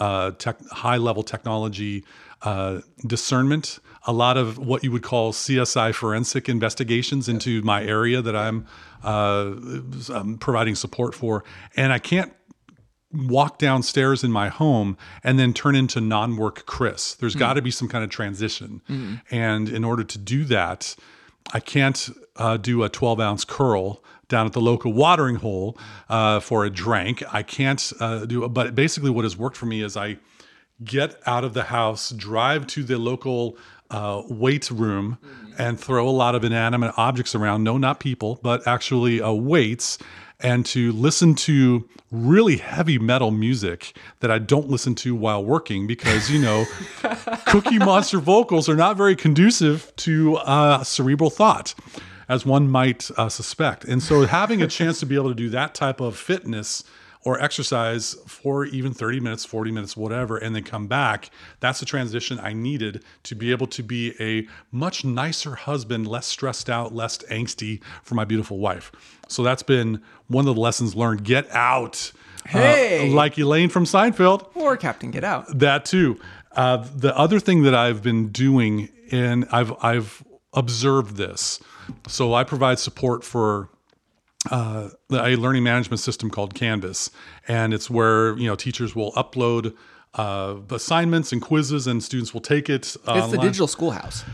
uh, 0.00 0.32
tech, 0.32 0.58
high 0.68 0.96
level 0.96 1.22
technology 1.22 2.04
uh, 2.42 2.80
discernment, 3.06 3.78
a 4.06 4.12
lot 4.12 4.36
of 4.36 4.58
what 4.58 4.84
you 4.84 4.92
would 4.92 5.02
call 5.02 5.32
CSI 5.32 5.94
forensic 5.94 6.48
investigations 6.48 7.28
into 7.28 7.62
my 7.62 7.82
area 7.82 8.22
that 8.22 8.36
I'm, 8.36 8.66
uh, 9.02 9.54
I'm 10.12 10.38
providing 10.38 10.74
support 10.74 11.14
for, 11.14 11.44
and 11.76 11.92
I 11.92 11.98
can't 11.98 12.32
walk 13.12 13.58
downstairs 13.58 14.24
in 14.24 14.30
my 14.32 14.48
home 14.48 14.96
and 15.22 15.38
then 15.38 15.52
turn 15.52 15.74
into 15.74 16.00
non-work 16.00 16.66
Chris. 16.66 17.14
There's 17.14 17.34
got 17.36 17.54
to 17.54 17.62
be 17.62 17.70
some 17.70 17.88
kind 17.88 18.02
of 18.04 18.10
transition, 18.10 18.82
and 19.30 19.68
in 19.68 19.84
order 19.84 20.04
to 20.04 20.18
do 20.18 20.44
that, 20.44 20.96
I 21.52 21.60
can't 21.60 22.08
uh, 22.36 22.56
do 22.56 22.82
a 22.82 22.88
12 22.88 23.20
ounce 23.20 23.44
curl 23.44 24.02
down 24.28 24.46
at 24.46 24.52
the 24.52 24.60
local 24.60 24.92
watering 24.92 25.36
hole 25.36 25.78
uh, 26.08 26.40
for 26.40 26.64
a 26.64 26.70
drink. 26.70 27.22
I 27.32 27.42
can't 27.42 27.92
uh, 28.00 28.26
do, 28.26 28.48
but 28.48 28.74
basically, 28.74 29.10
what 29.10 29.24
has 29.24 29.36
worked 29.36 29.56
for 29.56 29.66
me 29.66 29.82
is 29.82 29.96
I 29.96 30.18
get 30.84 31.20
out 31.26 31.44
of 31.44 31.54
the 31.54 31.64
house, 31.64 32.10
drive 32.10 32.66
to 32.68 32.82
the 32.82 32.98
local 32.98 33.56
uh, 33.90 34.22
weight 34.28 34.70
room, 34.70 35.18
and 35.58 35.78
throw 35.78 36.08
a 36.08 36.10
lot 36.10 36.34
of 36.34 36.44
inanimate 36.44 36.92
objects 36.96 37.34
around. 37.34 37.62
No, 37.64 37.78
not 37.78 38.00
people, 38.00 38.40
but 38.42 38.66
actually 38.66 39.22
uh, 39.22 39.32
weights. 39.32 39.98
And 40.40 40.66
to 40.66 40.92
listen 40.92 41.34
to 41.36 41.88
really 42.10 42.58
heavy 42.58 42.98
metal 42.98 43.30
music 43.30 43.96
that 44.20 44.30
I 44.30 44.38
don't 44.38 44.68
listen 44.68 44.94
to 44.96 45.14
while 45.14 45.44
working 45.44 45.86
because, 45.86 46.30
you 46.30 46.38
know, 46.38 46.66
Cookie 47.46 47.78
Monster 47.78 48.18
vocals 48.18 48.68
are 48.68 48.76
not 48.76 48.96
very 48.96 49.16
conducive 49.16 49.92
to 49.96 50.36
uh, 50.36 50.84
cerebral 50.84 51.30
thought, 51.30 51.74
as 52.28 52.44
one 52.44 52.68
might 52.68 53.10
uh, 53.16 53.28
suspect. 53.28 53.84
And 53.84 54.02
so, 54.02 54.26
having 54.26 54.60
a 54.62 54.66
chance 54.66 55.00
to 55.00 55.06
be 55.06 55.14
able 55.14 55.30
to 55.30 55.34
do 55.34 55.48
that 55.50 55.74
type 55.74 56.00
of 56.00 56.16
fitness 56.16 56.84
or 57.26 57.42
exercise 57.42 58.14
for 58.26 58.64
even 58.66 58.94
30 58.94 59.18
minutes, 59.18 59.44
40 59.44 59.72
minutes, 59.72 59.96
whatever, 59.96 60.36
and 60.36 60.54
then 60.54 60.62
come 60.62 60.86
back, 60.86 61.30
that's 61.58 61.80
the 61.80 61.86
transition 61.86 62.38
I 62.40 62.52
needed 62.52 63.02
to 63.24 63.34
be 63.34 63.50
able 63.50 63.66
to 63.66 63.82
be 63.82 64.14
a 64.20 64.46
much 64.70 65.04
nicer 65.04 65.56
husband, 65.56 66.06
less 66.06 66.24
stressed 66.26 66.70
out, 66.70 66.94
less 66.94 67.18
angsty 67.30 67.82
for 68.04 68.14
my 68.14 68.24
beautiful 68.24 68.58
wife. 68.58 68.92
So, 69.28 69.42
that's 69.42 69.64
been 69.64 70.00
one 70.28 70.46
of 70.46 70.54
the 70.54 70.60
lessons 70.60 70.94
learned. 70.94 71.24
Get 71.24 71.50
out. 71.50 72.12
Uh, 72.46 72.48
Hey! 72.60 73.10
like 73.12 73.36
Elaine 73.38 73.68
from 73.70 73.84
Seinfeld 73.86 74.54
Or 74.54 74.76
Captain 74.76 75.10
Get 75.10 75.24
Out. 75.24 75.58
that 75.58 75.84
too. 75.84 76.20
Uh, 76.52 76.86
the 76.94 77.16
other 77.18 77.40
thing 77.40 77.64
that 77.64 77.74
I've 77.74 78.02
been 78.04 78.28
doing, 78.28 78.88
and 79.10 79.46
I've 79.50 79.72
I've 79.82 80.22
observed 80.52 81.16
this. 81.16 81.58
So 82.06 82.34
I 82.34 82.44
provide 82.44 82.78
support 82.78 83.24
for 83.24 83.68
uh, 84.50 84.88
a 85.10 85.36
learning 85.36 85.64
management 85.64 86.00
system 86.00 86.30
called 86.30 86.54
Canvas, 86.54 87.10
and 87.48 87.74
it's 87.74 87.90
where 87.90 88.36
you 88.38 88.46
know 88.46 88.54
teachers 88.54 88.94
will 88.94 89.12
upload 89.12 89.74
uh, 90.14 90.56
assignments 90.70 91.32
and 91.32 91.42
quizzes, 91.42 91.86
and 91.86 92.02
students 92.02 92.32
will 92.32 92.40
take 92.40 92.68
it. 92.70 92.96
Uh, 93.06 93.20
It's 93.22 93.32
the 93.32 93.38
digital 93.38 93.66
schoolhouse. 93.66 94.24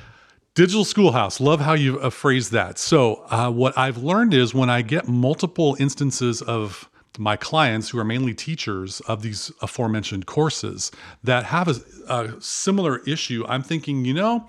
Digital 0.54 0.85
Schoolhouse. 0.85 1.40
Love 1.40 1.61
how 1.61 1.73
you 1.73 1.99
uh, 1.99 2.11
phrased 2.11 2.52
that. 2.52 2.78
So, 2.78 3.25
uh, 3.31 3.50
what 3.50 3.76
I've 3.78 3.97
learned 3.97 4.35
is 4.35 4.52
when 4.52 4.69
I 4.69 4.83
get 4.83 5.09
multiple 5.09 5.76
instances 5.81 6.42
of 6.42 6.90
my 7.19 7.37
clients 7.37 7.88
who 7.88 7.99
are 7.99 8.04
mainly 8.04 8.35
teachers 8.35 9.00
of 9.02 9.23
these 9.23 9.50
aforementioned 9.62 10.26
courses 10.26 10.90
that 11.25 11.45
have 11.45 11.69
a, 11.69 11.76
a 12.09 12.40
similar 12.40 12.99
issue, 13.07 13.45
I'm 13.49 13.62
thinking, 13.62 14.04
you 14.04 14.12
know, 14.14 14.47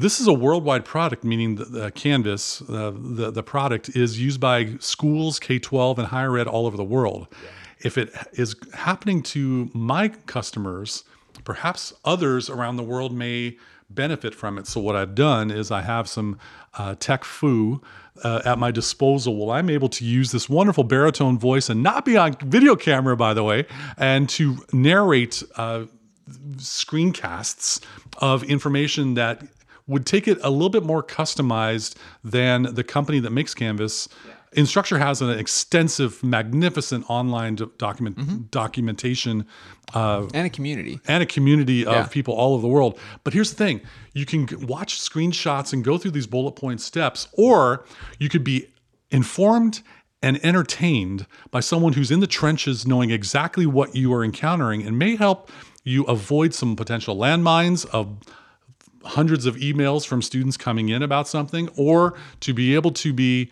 this 0.00 0.20
is 0.20 0.26
a 0.26 0.32
worldwide 0.32 0.84
product, 0.84 1.24
meaning 1.24 1.56
the, 1.56 1.64
the 1.64 1.90
Canvas, 1.90 2.62
uh, 2.62 2.92
the, 2.94 3.30
the 3.30 3.42
product 3.42 3.90
is 3.90 4.20
used 4.20 4.40
by 4.40 4.76
schools, 4.80 5.38
K 5.38 5.58
12, 5.58 5.98
and 5.98 6.08
higher 6.08 6.38
ed 6.38 6.46
all 6.46 6.66
over 6.66 6.76
the 6.76 6.84
world. 6.84 7.28
If 7.80 7.98
it 7.98 8.10
is 8.32 8.56
happening 8.74 9.22
to 9.24 9.70
my 9.74 10.08
customers, 10.08 11.04
perhaps 11.44 11.92
others 12.04 12.48
around 12.48 12.76
the 12.76 12.82
world 12.82 13.12
may 13.12 13.58
benefit 13.90 14.34
from 14.34 14.58
it. 14.58 14.66
So, 14.66 14.80
what 14.80 14.96
I've 14.96 15.14
done 15.14 15.50
is 15.50 15.70
I 15.70 15.82
have 15.82 16.08
some 16.08 16.38
uh, 16.74 16.94
tech 16.98 17.24
foo 17.24 17.82
uh, 18.22 18.42
at 18.44 18.58
my 18.58 18.70
disposal. 18.70 19.36
Well, 19.36 19.50
I'm 19.50 19.68
able 19.68 19.88
to 19.90 20.04
use 20.04 20.30
this 20.32 20.48
wonderful 20.48 20.84
baritone 20.84 21.38
voice 21.38 21.68
and 21.68 21.82
not 21.82 22.04
be 22.04 22.16
on 22.16 22.36
video 22.42 22.76
camera, 22.76 23.16
by 23.16 23.34
the 23.34 23.42
way, 23.42 23.66
and 23.96 24.28
to 24.30 24.58
narrate 24.72 25.42
uh, 25.56 25.84
screencasts 26.56 27.80
of 28.18 28.44
information 28.44 29.14
that 29.14 29.42
would 29.86 30.06
take 30.06 30.28
it 30.28 30.38
a 30.42 30.50
little 30.50 30.68
bit 30.70 30.84
more 30.84 31.02
customized 31.02 31.96
than 32.22 32.62
the 32.74 32.84
company 32.84 33.18
that 33.20 33.30
makes 33.30 33.54
Canvas. 33.54 34.08
Instructure 34.56 34.98
has 34.98 35.22
an 35.22 35.30
extensive, 35.30 36.22
magnificent 36.24 37.08
online 37.08 37.54
do- 37.54 37.70
document 37.78 38.50
documentation 38.50 39.46
uh, 39.94 40.26
And 40.34 40.46
a 40.46 40.50
community. 40.50 41.00
and 41.06 41.22
a 41.22 41.26
community 41.26 41.84
of 41.86 41.92
Yeah. 41.94 42.06
people 42.06 42.34
all 42.34 42.54
over 42.54 42.62
the 42.62 42.68
world. 42.68 42.98
But 43.24 43.32
here's 43.32 43.50
the 43.50 43.56
thing 43.56 43.80
you 44.12 44.26
can 44.26 44.48
watch 44.66 44.98
screenshots 45.00 45.72
and 45.72 45.84
go 45.84 45.98
through 45.98 46.10
these 46.12 46.26
bullet 46.26 46.52
point 46.52 46.80
steps, 46.80 47.28
or 47.32 47.84
you 48.18 48.28
could 48.28 48.42
be 48.44 48.66
informed 49.10 49.82
and 50.22 50.44
entertained 50.44 51.26
by 51.50 51.60
someone 51.60 51.92
who's 51.94 52.10
in 52.10 52.20
the 52.20 52.26
trenches 52.26 52.86
knowing 52.86 53.10
exactly 53.10 53.66
what 53.66 53.94
you 53.96 54.12
are 54.12 54.22
encountering 54.24 54.82
and 54.86 54.98
may 54.98 55.16
help 55.16 55.50
you 55.84 56.04
avoid 56.04 56.52
some 56.54 56.76
potential 56.76 57.16
landmines 57.16 57.86
of 57.86 58.16
hundreds 59.04 59.46
of 59.46 59.56
emails 59.56 60.06
from 60.06 60.20
students 60.22 60.56
coming 60.56 60.88
in 60.90 61.02
about 61.02 61.26
something 61.26 61.68
or 61.76 62.14
to 62.40 62.52
be 62.52 62.74
able 62.74 62.90
to 62.92 63.12
be 63.12 63.50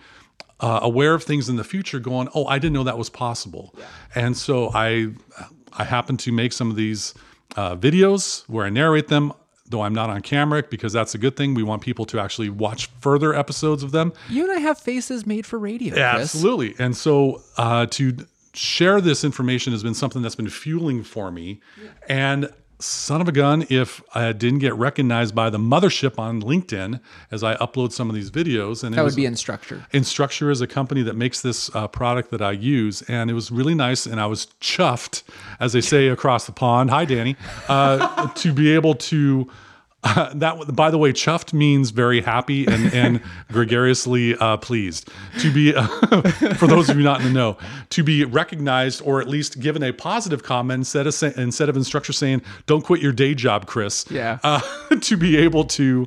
uh, 0.61 0.81
aware 0.83 1.15
of 1.15 1.23
things 1.23 1.49
in 1.49 1.57
the 1.57 1.65
future 1.65 1.99
going 1.99 2.29
oh 2.35 2.45
i 2.47 2.59
didn't 2.59 2.75
know 2.75 2.85
that 2.85 2.99
was 2.99 3.09
possible 3.09 3.75
and 4.15 4.37
so 4.37 4.71
i 4.75 5.09
i 5.79 5.85
happen 5.85 6.17
to 6.17 6.33
make 6.33 6.53
some 6.53 6.69
of 6.71 6.77
these 6.77 7.15
uh, 7.57 7.75
videos 7.77 8.43
where 8.49 8.67
i 8.67 8.69
narrate 8.69 9.09
them 9.09 9.33
though 9.67 9.83
i'm 9.83 9.95
not 9.95 10.11
on 10.11 10.21
camera 10.21 10.63
because 10.69 10.93
that's 10.93 11.15
a 11.15 11.19
good 11.19 11.37
thing 11.37 11.55
we 11.55 11.63
want 11.63 11.81
people 11.81 12.05
to 12.05 12.19
actually 12.21 12.51
watch 12.51 12.87
further 13.01 13.35
episodes 13.35 13.83
of 13.83 13.91
them 13.93 14.13
You 14.29 14.43
and 14.45 14.53
I 14.53 14.61
have 14.61 14.79
faces 14.79 15.27
made 15.27 15.47
for 15.47 15.59
radio. 15.59 15.95
Chris. 15.95 16.03
Absolutely. 16.03 16.75
And 16.79 16.97
so 16.97 17.43
uh, 17.57 17.87
to 17.87 18.17
share 18.55 19.01
this 19.01 19.25
information 19.25 19.73
has 19.73 19.83
been 19.83 19.95
something 19.95 20.23
that's 20.23 20.35
been 20.35 20.49
fueling 20.49 21.05
for 21.05 21.31
me. 21.31 21.61
And 22.09 22.51
son 22.81 23.21
of 23.21 23.29
a 23.29 23.33
gun, 23.33 23.67
if 23.69 24.03
I 24.15 24.33
didn't 24.33 24.61
get 24.61 24.75
recognized 24.75 25.35
by 25.35 25.51
the 25.51 25.59
mothership 25.59 26.19
on 26.19 26.41
LinkedIn 26.43 27.01
as 27.31 27.43
I 27.43 27.57
upload 27.57 27.93
some 27.93 28.09
of 28.09 28.15
these 28.15 28.31
videos, 28.31 28.85
and 28.85 28.95
it 28.95 28.97
That 28.97 29.05
was, 29.05 29.17
would 29.17 29.23
be 29.23 29.29
Instructure. 29.29 29.89
Instructure 29.91 30.51
is 30.51 30.61
a 30.61 30.67
company 30.67 31.03
that 31.03 31.17
makes 31.17 31.41
this 31.41 31.75
uh, 31.75 31.89
product 31.89 32.31
that 32.31 32.43
I 32.43 32.53
use, 32.53 33.03
and 33.03 33.31
it 33.31 33.35
was 33.35 33.51
really 33.51 33.75
nice. 33.75 34.07
And 34.07 34.21
I 34.21 34.27
was 34.27 34.47
chuffed, 34.61 35.23
as 35.61 35.73
they 35.73 35.81
say 35.81 36.09
across 36.09 36.47
the 36.47 36.53
pond. 36.53 36.91
Hi, 36.91 37.05
Danny, 37.05 37.37
uh, 37.69 38.29
to 38.35 38.53
be 38.53 38.73
able 38.75 38.95
to. 38.95 39.51
Uh, 40.05 40.33
that, 40.35 40.75
by 40.75 40.91
the 40.91 40.99
way, 40.99 41.13
chuffed 41.13 41.53
means 41.53 41.91
very 41.91 42.21
happy 42.21 42.67
and, 42.67 42.93
and 42.93 43.21
gregariously 43.53 44.37
uh, 44.37 44.57
pleased. 44.57 45.09
To 45.41 45.53
be, 45.53 45.73
for 46.57 46.67
those 46.67 46.89
of 46.89 46.97
you 46.97 47.03
not 47.03 47.21
in 47.21 47.27
the 47.27 47.33
know, 47.33 47.57
to 47.91 48.03
be 48.03 48.25
recognized 48.25 49.03
or 49.05 49.21
at 49.21 49.29
least 49.29 49.61
given 49.61 49.83
a 49.83 49.93
positive 49.93 50.43
comment 50.43 50.81
instead 50.81 51.07
of 51.07 51.39
instead 51.39 51.69
of 51.69 51.77
Instructure 51.77 52.15
saying 52.15 52.43
"Don't 52.67 52.83
quit 52.83 53.01
your 53.01 53.13
day 53.13 53.35
job, 53.35 53.67
Chris." 53.67 54.07
Yeah. 54.11 54.39
uh, 54.43 54.61
to 55.01 55.17
be 55.17 55.37
able 55.37 55.65
to 55.65 56.07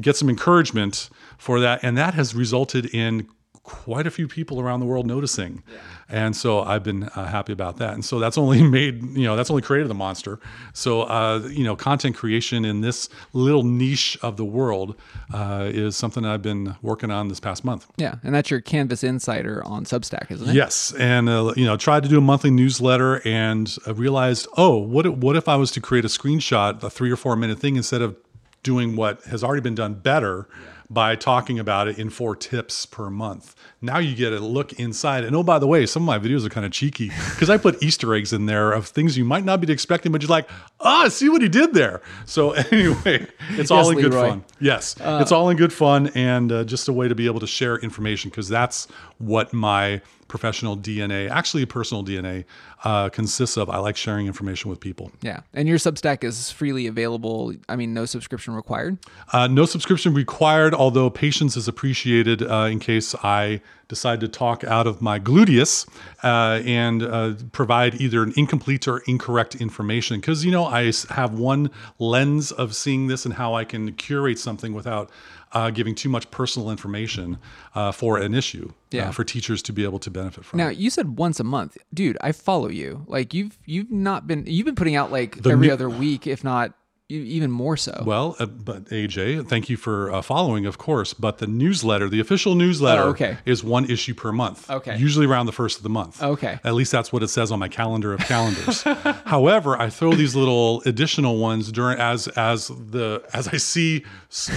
get 0.00 0.16
some 0.16 0.28
encouragement 0.28 1.10
for 1.38 1.60
that. 1.60 1.80
And 1.82 1.96
that 1.96 2.14
has 2.14 2.34
resulted 2.34 2.86
in 2.86 3.28
quite 3.68 4.06
a 4.06 4.10
few 4.10 4.26
people 4.26 4.60
around 4.60 4.80
the 4.80 4.86
world 4.86 5.06
noticing. 5.06 5.62
And 6.08 6.34
so 6.34 6.62
I've 6.62 6.82
been 6.82 7.04
uh, 7.04 7.26
happy 7.26 7.52
about 7.52 7.76
that. 7.76 7.92
And 7.92 8.02
so 8.02 8.18
that's 8.18 8.38
only 8.38 8.62
made, 8.78 9.02
you 9.14 9.24
know, 9.24 9.36
that's 9.36 9.50
only 9.50 9.60
created 9.60 9.88
the 9.88 9.94
monster. 9.94 10.40
So, 10.72 11.02
uh, 11.02 11.46
you 11.50 11.64
know, 11.64 11.76
content 11.76 12.16
creation 12.16 12.64
in 12.64 12.80
this 12.80 13.10
little 13.34 13.62
niche 13.62 14.16
of 14.22 14.38
the 14.38 14.44
world 14.44 14.96
uh, 15.34 15.68
is 15.70 15.96
something 15.96 16.24
I've 16.24 16.40
been 16.40 16.76
working 16.80 17.10
on 17.10 17.28
this 17.28 17.40
past 17.40 17.62
month. 17.62 17.86
Yeah, 17.98 18.14
and 18.24 18.34
that's 18.34 18.50
your 18.50 18.62
Canvas 18.62 19.04
Insider 19.04 19.62
on 19.66 19.84
Substack, 19.84 20.30
isn't 20.30 20.48
it? 20.48 20.54
Yes, 20.54 20.94
and 20.98 21.28
uh, 21.28 21.52
you 21.54 21.66
know, 21.66 21.76
tried 21.76 22.04
to 22.04 22.08
do 22.08 22.16
a 22.16 22.22
monthly 22.22 22.50
newsletter 22.50 23.20
and 23.26 23.76
uh, 23.86 23.92
realized, 23.92 24.48
oh, 24.56 24.78
what 24.78 25.04
if, 25.04 25.14
what 25.14 25.36
if 25.36 25.46
I 25.46 25.56
was 25.56 25.70
to 25.72 25.80
create 25.80 26.06
a 26.06 26.08
screenshot, 26.08 26.82
a 26.82 26.88
three 26.88 27.10
or 27.10 27.16
four 27.16 27.36
minute 27.36 27.58
thing, 27.58 27.76
instead 27.76 28.00
of 28.00 28.16
doing 28.62 28.96
what 28.96 29.22
has 29.24 29.44
already 29.44 29.60
been 29.60 29.74
done 29.74 29.94
better 29.94 30.48
by 30.90 31.14
talking 31.16 31.58
about 31.58 31.86
it 31.88 31.98
in 31.98 32.08
four 32.08 32.34
tips 32.34 32.86
per 32.86 33.10
month. 33.10 33.54
Now 33.82 33.98
you 33.98 34.14
get 34.16 34.32
a 34.32 34.40
look 34.40 34.72
inside. 34.74 35.24
And 35.24 35.36
oh, 35.36 35.42
by 35.42 35.58
the 35.58 35.66
way, 35.66 35.84
some 35.86 36.02
of 36.02 36.06
my 36.06 36.18
videos 36.18 36.46
are 36.46 36.48
kind 36.48 36.64
of 36.64 36.72
cheeky 36.72 37.08
because 37.08 37.50
I 37.50 37.58
put 37.58 37.82
Easter 37.82 38.14
eggs 38.14 38.32
in 38.32 38.46
there 38.46 38.72
of 38.72 38.86
things 38.86 39.16
you 39.18 39.24
might 39.24 39.44
not 39.44 39.60
be 39.60 39.70
expecting, 39.72 40.12
but 40.12 40.22
you're 40.22 40.30
like, 40.30 40.48
ah, 40.80 41.08
see 41.08 41.28
what 41.28 41.42
he 41.42 41.48
did 41.48 41.74
there. 41.74 42.00
So 42.24 42.50
anyway, 42.72 43.26
it's 43.50 43.70
all 43.70 43.88
Yes, 43.88 43.90
in 43.90 44.10
good 44.10 44.14
fun. 44.14 44.44
Yes, 44.60 44.96
it's 44.98 45.32
all 45.32 45.50
in 45.50 45.56
good 45.56 45.72
fun 45.72 46.08
and 46.14 46.50
uh, 46.50 46.64
just 46.64 46.88
a 46.88 46.92
way 46.92 47.06
to 47.06 47.14
be 47.14 47.26
able 47.26 47.40
to 47.40 47.46
share 47.46 47.76
information 47.78 48.30
because 48.30 48.48
that's 48.48 48.88
what 49.18 49.52
my 49.52 50.00
professional 50.28 50.76
DNA, 50.76 51.28
actually 51.28 51.64
personal 51.66 52.04
DNA, 52.04 52.44
uh, 52.84 53.08
consists 53.08 53.56
of. 53.56 53.68
I 53.68 53.78
like 53.78 53.96
sharing 53.96 54.26
information 54.26 54.70
with 54.70 54.78
people. 54.78 55.10
Yeah. 55.22 55.40
And 55.54 55.66
your 55.66 55.78
Substack 55.78 56.22
is 56.22 56.50
freely 56.50 56.86
available. 56.86 57.54
I 57.68 57.76
mean, 57.76 57.94
no 57.94 58.04
subscription 58.04 58.54
required. 58.54 58.98
Uh, 59.32 59.48
no 59.48 59.64
subscription 59.64 60.14
required, 60.14 60.74
although 60.74 61.10
patience 61.10 61.56
is 61.56 61.66
appreciated 61.66 62.42
uh, 62.42 62.68
in 62.70 62.78
case 62.78 63.14
I 63.24 63.60
decide 63.88 64.20
to 64.20 64.28
talk 64.28 64.62
out 64.64 64.86
of 64.86 65.00
my 65.00 65.18
gluteus 65.18 65.88
uh, 66.22 66.60
and 66.64 67.02
uh, 67.02 67.32
provide 67.52 68.00
either 68.00 68.22
an 68.22 68.34
incomplete 68.36 68.86
or 68.86 68.98
incorrect 69.06 69.54
information. 69.56 70.20
Because, 70.20 70.44
you 70.44 70.50
know, 70.50 70.66
I 70.66 70.92
have 71.08 71.38
one 71.38 71.70
lens 71.98 72.52
of 72.52 72.76
seeing 72.76 73.06
this 73.06 73.24
and 73.24 73.34
how 73.34 73.54
I 73.54 73.64
can 73.64 73.92
curate 73.94 74.38
something 74.38 74.74
without 74.74 75.10
uh, 75.52 75.70
giving 75.70 75.94
too 75.94 76.08
much 76.08 76.30
personal 76.30 76.70
information 76.70 77.38
uh, 77.74 77.92
for 77.92 78.18
an 78.18 78.34
issue 78.34 78.72
Yeah. 78.90 79.08
uh, 79.08 79.12
for 79.12 79.24
teachers 79.24 79.62
to 79.62 79.72
be 79.72 79.84
able 79.84 79.98
to 80.00 80.10
benefit 80.10 80.44
from. 80.44 80.58
Now 80.58 80.68
you 80.68 80.90
said 80.90 81.18
once 81.18 81.40
a 81.40 81.44
month, 81.44 81.76
dude. 81.92 82.16
I 82.20 82.32
follow 82.32 82.68
you. 82.68 83.04
Like 83.08 83.34
you've 83.34 83.58
you've 83.66 83.90
not 83.90 84.26
been 84.26 84.44
you've 84.46 84.66
been 84.66 84.74
putting 84.76 84.96
out 84.96 85.10
like 85.12 85.38
every 85.46 85.66
new- 85.68 85.72
other 85.72 85.88
week, 85.90 86.26
if 86.26 86.44
not 86.44 86.72
even 87.10 87.50
more 87.50 87.74
so. 87.76 88.02
Well, 88.04 88.36
uh, 88.38 88.44
but 88.44 88.84
AJ, 88.86 89.48
thank 89.48 89.70
you 89.70 89.78
for 89.78 90.12
uh, 90.12 90.20
following, 90.20 90.66
of 90.66 90.76
course. 90.76 91.14
But 91.14 91.38
the 91.38 91.46
newsletter, 91.46 92.08
the 92.10 92.20
official 92.20 92.54
newsletter, 92.54 93.02
Oh, 93.02 93.08
okay. 93.08 93.38
is 93.46 93.64
one 93.64 93.86
issue 93.90 94.12
per 94.14 94.30
month. 94.30 94.70
Okay. 94.70 94.96
Usually 94.98 95.24
around 95.26 95.46
the 95.46 95.52
first 95.52 95.78
of 95.78 95.82
the 95.84 95.88
month. 95.88 96.22
Okay. 96.22 96.58
At 96.64 96.74
least 96.74 96.92
that's 96.92 97.10
what 97.10 97.22
it 97.22 97.28
says 97.28 97.50
on 97.50 97.58
my 97.58 97.68
calendar 97.68 98.12
of 98.12 98.20
calendars. 98.20 98.82
However, 99.24 99.80
I 99.80 99.88
throw 99.88 100.12
these 100.12 100.36
little 100.36 100.82
additional 100.84 101.38
ones 101.38 101.72
during 101.72 101.98
as 101.98 102.28
as 102.28 102.68
the 102.68 103.22
as 103.32 103.48
I 103.48 103.56
see 103.56 104.04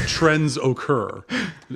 trends 0.08 0.58
occur 0.58 1.24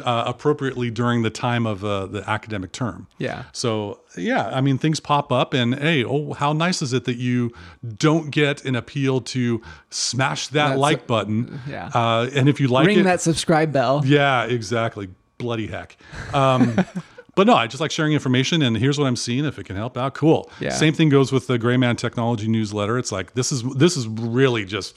uh, 0.04 0.24
appropriately 0.28 0.92
during 0.92 1.22
the 1.22 1.30
time 1.30 1.66
of 1.66 1.86
uh, 1.86 2.06
the 2.08 2.30
academic 2.30 2.74
term. 2.74 3.08
Yeah. 3.18 3.46
So 3.54 4.02
yeah, 4.18 4.48
I 4.48 4.62
mean 4.62 4.78
things 4.78 5.00
pop 5.00 5.32
up, 5.32 5.54
and 5.54 5.76
hey, 5.78 6.04
oh, 6.04 6.34
how 6.34 6.54
nice 6.54 6.82
is 6.82 6.94
it 6.94 7.06
that 7.06 7.18
you 7.18 7.52
don't 7.98 8.30
get 8.32 8.66
an 8.66 8.76
appeal 8.76 9.22
to 9.22 9.62
smash 9.90 10.48
that 10.48 10.54
That's- 10.70 10.80
like 10.80 11.08
button? 11.08 11.60
yeah. 11.68 11.88
Uh, 11.94 12.30
and 12.34 12.48
if 12.50 12.60
you 12.60 12.68
like 12.68 12.88
Ring 12.88 13.00
it, 13.00 13.04
that 13.04 13.22
subscribe 13.22 13.72
bell. 13.72 14.02
yeah, 14.06 14.44
exactly. 14.46 15.10
Bloody 15.38 15.68
heck. 15.68 15.98
Um, 16.34 16.84
but 17.36 17.48
no, 17.48 17.56
I 17.56 17.68
just 17.68 17.82
like 17.82 17.92
sharing 17.92 18.14
information, 18.14 18.62
and 18.62 18.78
here's 18.78 18.98
what 18.98 19.06
I'm 19.06 19.18
seeing. 19.18 19.46
If 19.46 19.60
it 19.60 19.66
can 19.66 19.76
help 19.76 19.98
out, 19.98 20.14
cool. 20.14 20.50
Yeah. 20.60 20.70
Same 20.70 20.94
thing 20.94 21.10
goes 21.10 21.32
with 21.32 21.48
the 21.48 21.58
Gray 21.58 21.78
Man 21.78 21.98
Technology 21.98 22.48
newsletter. 22.48 22.98
It's 22.98 23.12
like 23.12 23.34
this 23.34 23.52
is 23.52 23.64
this 23.74 23.98
is 23.98 24.08
really 24.08 24.66
just. 24.66 24.96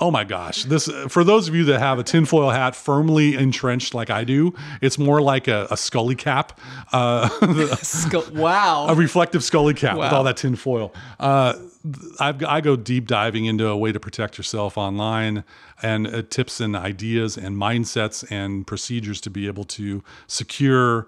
Oh 0.00 0.10
my 0.10 0.24
gosh! 0.24 0.64
This 0.64 0.88
for 1.08 1.22
those 1.22 1.46
of 1.46 1.54
you 1.54 1.64
that 1.66 1.78
have 1.78 1.98
a 1.98 2.02
tinfoil 2.02 2.50
hat 2.50 2.74
firmly 2.74 3.36
entrenched 3.36 3.94
like 3.94 4.10
I 4.10 4.24
do, 4.24 4.54
it's 4.80 4.98
more 4.98 5.20
like 5.20 5.46
a, 5.46 5.68
a 5.70 5.76
Scully 5.76 6.16
cap, 6.16 6.58
uh, 6.92 7.28
wow. 8.32 8.86
a 8.88 8.94
reflective 8.94 9.44
Scully 9.44 9.74
cap 9.74 9.96
with 9.98 10.10
all 10.10 10.24
that 10.24 10.38
tinfoil. 10.38 10.92
Uh, 11.20 11.54
I've, 12.18 12.42
I 12.44 12.60
go 12.60 12.76
deep 12.76 13.06
diving 13.06 13.44
into 13.44 13.68
a 13.68 13.76
way 13.76 13.92
to 13.92 14.00
protect 14.00 14.38
yourself 14.38 14.78
online 14.78 15.44
and 15.82 16.06
uh, 16.06 16.22
tips 16.22 16.60
and 16.60 16.74
ideas 16.74 17.36
and 17.36 17.56
mindsets 17.56 18.28
and 18.32 18.66
procedures 18.66 19.20
to 19.20 19.30
be 19.30 19.46
able 19.46 19.64
to 19.64 20.02
secure 20.26 21.06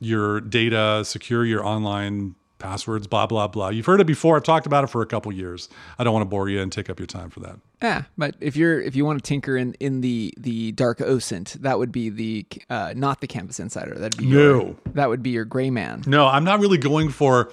your 0.00 0.40
data, 0.40 1.02
secure 1.04 1.44
your 1.44 1.64
online 1.64 2.34
passwords, 2.58 3.06
blah, 3.06 3.24
blah, 3.24 3.46
blah. 3.46 3.68
You've 3.68 3.86
heard 3.86 4.00
it 4.00 4.06
before. 4.06 4.36
I've 4.36 4.42
talked 4.42 4.66
about 4.66 4.82
it 4.82 4.88
for 4.88 5.00
a 5.00 5.06
couple 5.06 5.30
years. 5.30 5.68
I 5.96 6.02
don't 6.02 6.12
want 6.12 6.22
to 6.22 6.28
bore 6.28 6.48
you 6.48 6.60
and 6.60 6.72
take 6.72 6.90
up 6.90 6.98
your 6.98 7.06
time 7.06 7.30
for 7.30 7.38
that. 7.40 7.56
Yeah, 7.80 8.02
but 8.16 8.34
if 8.40 8.56
you're 8.56 8.80
if 8.80 8.96
you 8.96 9.04
want 9.04 9.22
to 9.22 9.28
tinker 9.28 9.56
in 9.56 9.74
in 9.74 10.00
the 10.00 10.34
the 10.36 10.72
dark 10.72 10.98
OSINT, 10.98 11.52
that 11.60 11.78
would 11.78 11.92
be 11.92 12.08
the 12.10 12.44
uh, 12.68 12.94
not 12.96 13.20
the 13.20 13.28
Canvas 13.28 13.60
Insider. 13.60 13.94
That'd 13.94 14.18
be 14.18 14.26
your, 14.26 14.56
No. 14.64 14.76
that 14.94 15.08
would 15.08 15.22
be 15.22 15.30
your 15.30 15.44
gray 15.44 15.70
man. 15.70 16.02
No, 16.06 16.26
I'm 16.26 16.42
not 16.42 16.58
really 16.58 16.78
going 16.78 17.10
for 17.10 17.52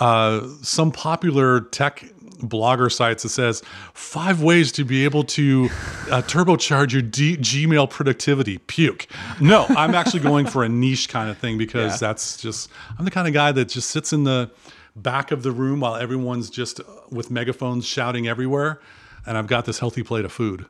uh, 0.00 0.46
some 0.62 0.90
popular 0.92 1.60
tech 1.60 2.04
blogger 2.38 2.92
sites 2.92 3.22
that 3.22 3.30
says 3.30 3.62
five 3.94 4.42
ways 4.42 4.70
to 4.70 4.84
be 4.84 5.04
able 5.04 5.24
to 5.24 5.64
uh, 6.10 6.20
turbocharge 6.22 6.92
your 6.92 7.00
D- 7.00 7.36
Gmail 7.38 7.88
productivity. 7.88 8.58
Puke. 8.58 9.06
No, 9.40 9.64
I'm 9.70 9.94
actually 9.94 10.20
going 10.20 10.44
for 10.46 10.62
a 10.62 10.68
niche 10.68 11.08
kind 11.08 11.30
of 11.30 11.38
thing 11.38 11.56
because 11.56 11.92
Yeah. 11.92 12.08
that's 12.08 12.36
just 12.36 12.70
I'm 12.98 13.04
the 13.06 13.10
kind 13.10 13.26
of 13.26 13.32
guy 13.32 13.52
that 13.52 13.68
just 13.70 13.88
sits 13.90 14.12
in 14.12 14.24
the 14.24 14.50
back 14.94 15.30
of 15.32 15.42
the 15.44 15.50
room 15.50 15.80
while 15.80 15.96
everyone's 15.96 16.50
just 16.50 16.80
uh, 16.80 16.84
with 17.10 17.30
megaphones 17.30 17.86
shouting 17.86 18.28
everywhere, 18.28 18.80
and 19.24 19.38
I've 19.38 19.46
got 19.46 19.64
this 19.64 19.78
healthy 19.78 20.02
plate 20.02 20.24
of 20.26 20.32
food. 20.32 20.66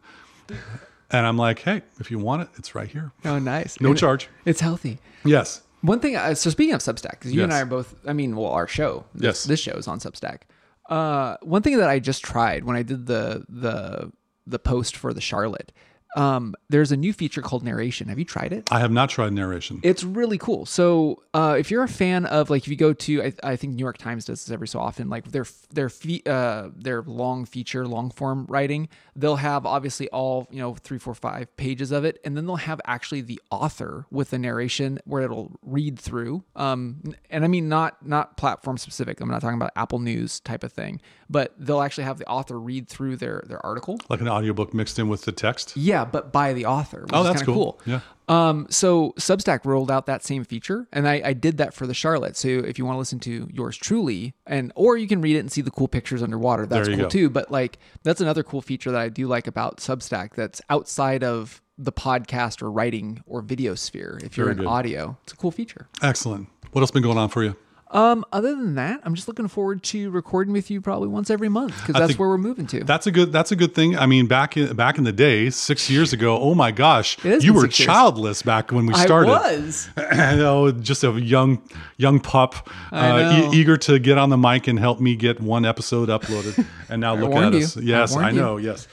And 1.10 1.24
I'm 1.26 1.36
like, 1.36 1.60
hey, 1.60 1.82
if 2.00 2.10
you 2.10 2.18
want 2.18 2.42
it, 2.42 2.48
it's 2.56 2.74
right 2.74 2.88
here. 2.88 3.12
Oh, 3.24 3.38
nice. 3.38 3.80
No 3.80 3.90
And 3.90 3.98
charge. 3.98 4.28
It's 4.44 4.60
healthy. 4.60 4.98
Yes. 5.24 5.62
One 5.82 6.00
thing. 6.00 6.16
Uh, 6.16 6.34
so 6.34 6.50
speaking 6.50 6.74
of 6.74 6.80
Substack, 6.80 7.12
because 7.12 7.32
you 7.32 7.42
and 7.42 7.52
I 7.52 7.60
are 7.60 7.66
both. 7.66 7.94
I 8.06 8.12
mean, 8.12 8.34
well, 8.36 8.50
our 8.50 8.66
show. 8.66 9.04
This, 9.14 9.22
Yes. 9.22 9.44
This 9.44 9.60
show 9.60 9.72
is 9.74 9.86
on 9.88 10.00
Substack. 10.00 10.42
Uh, 10.88 11.36
one 11.42 11.62
thing 11.62 11.76
that 11.78 11.88
I 11.88 11.98
just 11.98 12.22
tried 12.24 12.64
when 12.64 12.76
I 12.76 12.82
did 12.82 13.06
the 13.06 13.44
the 13.48 14.12
the 14.46 14.58
post 14.58 14.96
for 14.96 15.12
the 15.12 15.20
Charlotte. 15.20 15.72
Um, 16.14 16.54
there's 16.68 16.92
a 16.92 16.96
new 16.96 17.12
feature 17.12 17.42
called 17.42 17.62
narration. 17.62 18.08
Have 18.08 18.18
you 18.18 18.24
tried 18.24 18.52
it? 18.52 18.68
I 18.70 18.78
have 18.80 18.90
not 18.90 19.10
tried 19.10 19.32
narration. 19.32 19.80
It's 19.82 20.02
really 20.02 20.38
cool. 20.38 20.64
So, 20.64 21.22
uh, 21.34 21.56
if 21.58 21.70
you're 21.70 21.82
a 21.82 21.88
fan 21.88 22.24
of 22.26 22.48
like, 22.48 22.62
if 22.62 22.68
you 22.68 22.76
go 22.76 22.92
to, 22.92 23.22
I, 23.22 23.32
I 23.42 23.56
think 23.56 23.74
New 23.74 23.82
York 23.82 23.98
Times 23.98 24.24
does 24.24 24.44
this 24.44 24.52
every 24.52 24.68
so 24.68 24.80
often, 24.80 25.08
like 25.08 25.30
their 25.30 25.46
their 25.70 25.88
fe- 25.88 26.22
uh, 26.26 26.68
their 26.74 27.02
long 27.02 27.44
feature, 27.44 27.86
long 27.86 28.10
form 28.10 28.46
writing, 28.48 28.88
they'll 29.14 29.36
have 29.36 29.66
obviously 29.66 30.08
all 30.08 30.48
you 30.50 30.58
know 30.60 30.74
three, 30.74 30.98
four, 30.98 31.14
five 31.14 31.54
pages 31.56 31.90
of 31.92 32.04
it, 32.04 32.18
and 32.24 32.36
then 32.36 32.46
they'll 32.46 32.56
have 32.56 32.80
actually 32.86 33.20
the 33.20 33.40
author 33.50 34.06
with 34.10 34.30
the 34.30 34.38
narration 34.38 34.98
where 35.04 35.22
it'll 35.22 35.52
read 35.62 35.98
through. 35.98 36.44
Um, 36.54 37.14
and 37.30 37.44
I 37.44 37.48
mean 37.48 37.68
not 37.68 38.06
not 38.06 38.36
platform 38.36 38.78
specific. 38.78 39.20
I'm 39.20 39.28
not 39.28 39.42
talking 39.42 39.56
about 39.56 39.72
Apple 39.76 39.98
News 39.98 40.40
type 40.40 40.64
of 40.64 40.72
thing, 40.72 41.00
but 41.28 41.54
they'll 41.58 41.80
actually 41.82 42.04
have 42.04 42.18
the 42.18 42.26
author 42.28 42.58
read 42.58 42.88
through 42.88 43.16
their 43.16 43.42
their 43.46 43.64
article. 43.64 43.98
like 44.08 44.20
an 44.20 44.28
audiobook 44.28 44.72
mixed 44.74 44.98
in 44.98 45.08
with 45.08 45.22
the 45.22 45.32
text. 45.32 45.76
Yeah, 45.76 46.04
but 46.04 46.32
by 46.32 46.52
the 46.52 46.66
author. 46.66 47.02
Which 47.02 47.10
Oh, 47.12 47.22
that's 47.22 47.42
kinda 47.42 47.52
cool. 47.52 47.80
Yeah. 47.86 48.00
Um, 48.28 48.66
so 48.70 49.12
Substack 49.18 49.64
rolled 49.64 49.88
out 49.90 50.06
that 50.06 50.24
same 50.24 50.42
feature, 50.44 50.88
and 50.92 51.08
I, 51.08 51.22
I 51.26 51.32
did 51.32 51.58
that 51.58 51.74
for 51.74 51.86
the 51.86 51.94
Charlotte. 51.94 52.36
So 52.36 52.48
if 52.48 52.76
you 52.76 52.84
want 52.84 52.96
to 52.96 52.98
listen 52.98 53.20
to 53.20 53.48
yours 53.52 53.76
truly, 53.76 54.34
and 54.46 54.72
or 54.74 54.96
you 54.96 55.06
can 55.06 55.20
read 55.20 55.36
it 55.36 55.40
and 55.40 55.52
see 55.52 55.60
the 55.60 55.70
cool 55.70 55.86
pictures 55.86 56.22
underwater, 56.22 56.66
that's 56.66 56.88
cool 56.88 56.96
go. 56.96 57.08
too. 57.08 57.30
But 57.30 57.50
like 57.52 57.78
that's 58.02 58.20
another 58.20 58.42
cool 58.42 58.62
feature 58.62 58.90
that 58.90 59.00
I 59.00 59.08
do 59.08 59.28
like 59.28 59.46
about 59.46 59.78
Substack. 59.78 60.34
That's 60.34 60.60
outside 60.70 61.22
of 61.22 61.62
the 61.78 61.92
podcast 61.92 62.62
or 62.62 62.70
writing 62.70 63.22
or 63.26 63.42
video 63.42 63.74
sphere. 63.74 64.18
If 64.24 64.36
you're 64.36 64.50
in 64.50 64.56
good. 64.58 64.66
audio, 64.66 65.18
it's 65.22 65.32
a 65.32 65.36
cool 65.36 65.50
feature. 65.50 65.88
Excellent. 66.02 66.48
What 66.72 66.80
else 66.80 66.90
been 66.90 67.02
going 67.02 67.18
on 67.18 67.28
for 67.28 67.44
you? 67.44 67.54
Um, 67.96 68.24
other 68.32 68.50
than 68.54 68.74
that, 68.74 69.00
I'm 69.04 69.14
just 69.14 69.26
looking 69.26 69.48
forward 69.48 69.82
to 69.84 70.10
recording 70.10 70.52
with 70.52 70.70
you 70.70 70.80
probably 70.80 71.08
once 71.08 71.30
every 71.30 71.48
month 71.48 71.74
because 71.80 71.94
that's 71.94 72.18
where 72.18 72.28
we're 72.28 72.36
moving 72.38 72.66
to. 72.68 72.84
That's 72.84 73.06
a 73.06 73.10
good. 73.10 73.32
That's 73.32 73.52
a 73.52 73.56
good 73.56 73.74
thing. 73.74 73.96
I 73.96 74.04
mean, 74.06 74.26
back 74.26 74.56
in 74.56 74.76
back 74.76 74.98
in 74.98 75.04
the 75.04 75.12
day, 75.12 75.48
six 75.50 75.88
years 75.94 76.12
ago. 76.12 76.38
Oh 76.38 76.54
my 76.54 76.70
gosh, 76.70 77.16
you 77.24 77.54
were 77.54 77.62
six 77.62 77.78
years. 77.80 77.86
childless 77.86 78.42
back 78.42 78.70
when 78.70 78.84
we 78.86 78.94
started. 78.94 79.30
I 79.32 79.56
was. 79.56 79.88
you 79.96 80.36
know, 80.36 80.70
just 80.72 81.04
a 81.04 81.12
young 81.12 81.62
young 81.96 82.20
pup, 82.20 82.68
uh, 82.92 83.48
e- 83.52 83.56
eager 83.58 83.76
to 83.78 83.98
get 83.98 84.18
on 84.18 84.28
the 84.30 84.36
mic 84.38 84.68
and 84.68 84.78
help 84.78 85.00
me 85.00 85.16
get 85.16 85.40
one 85.40 85.64
episode 85.64 86.08
uploaded. 86.08 86.64
And 86.88 87.00
now 87.00 87.14
look 87.16 87.30
at 87.32 87.34
warned 87.34 87.54
us. 87.56 87.76
you. 87.76 87.82
I 87.82 87.98
Yes, 88.00 88.14
I, 88.14 88.20
warned 88.20 88.36
you. 88.36 88.42
know. 88.42 88.56
Yes. 88.58 88.86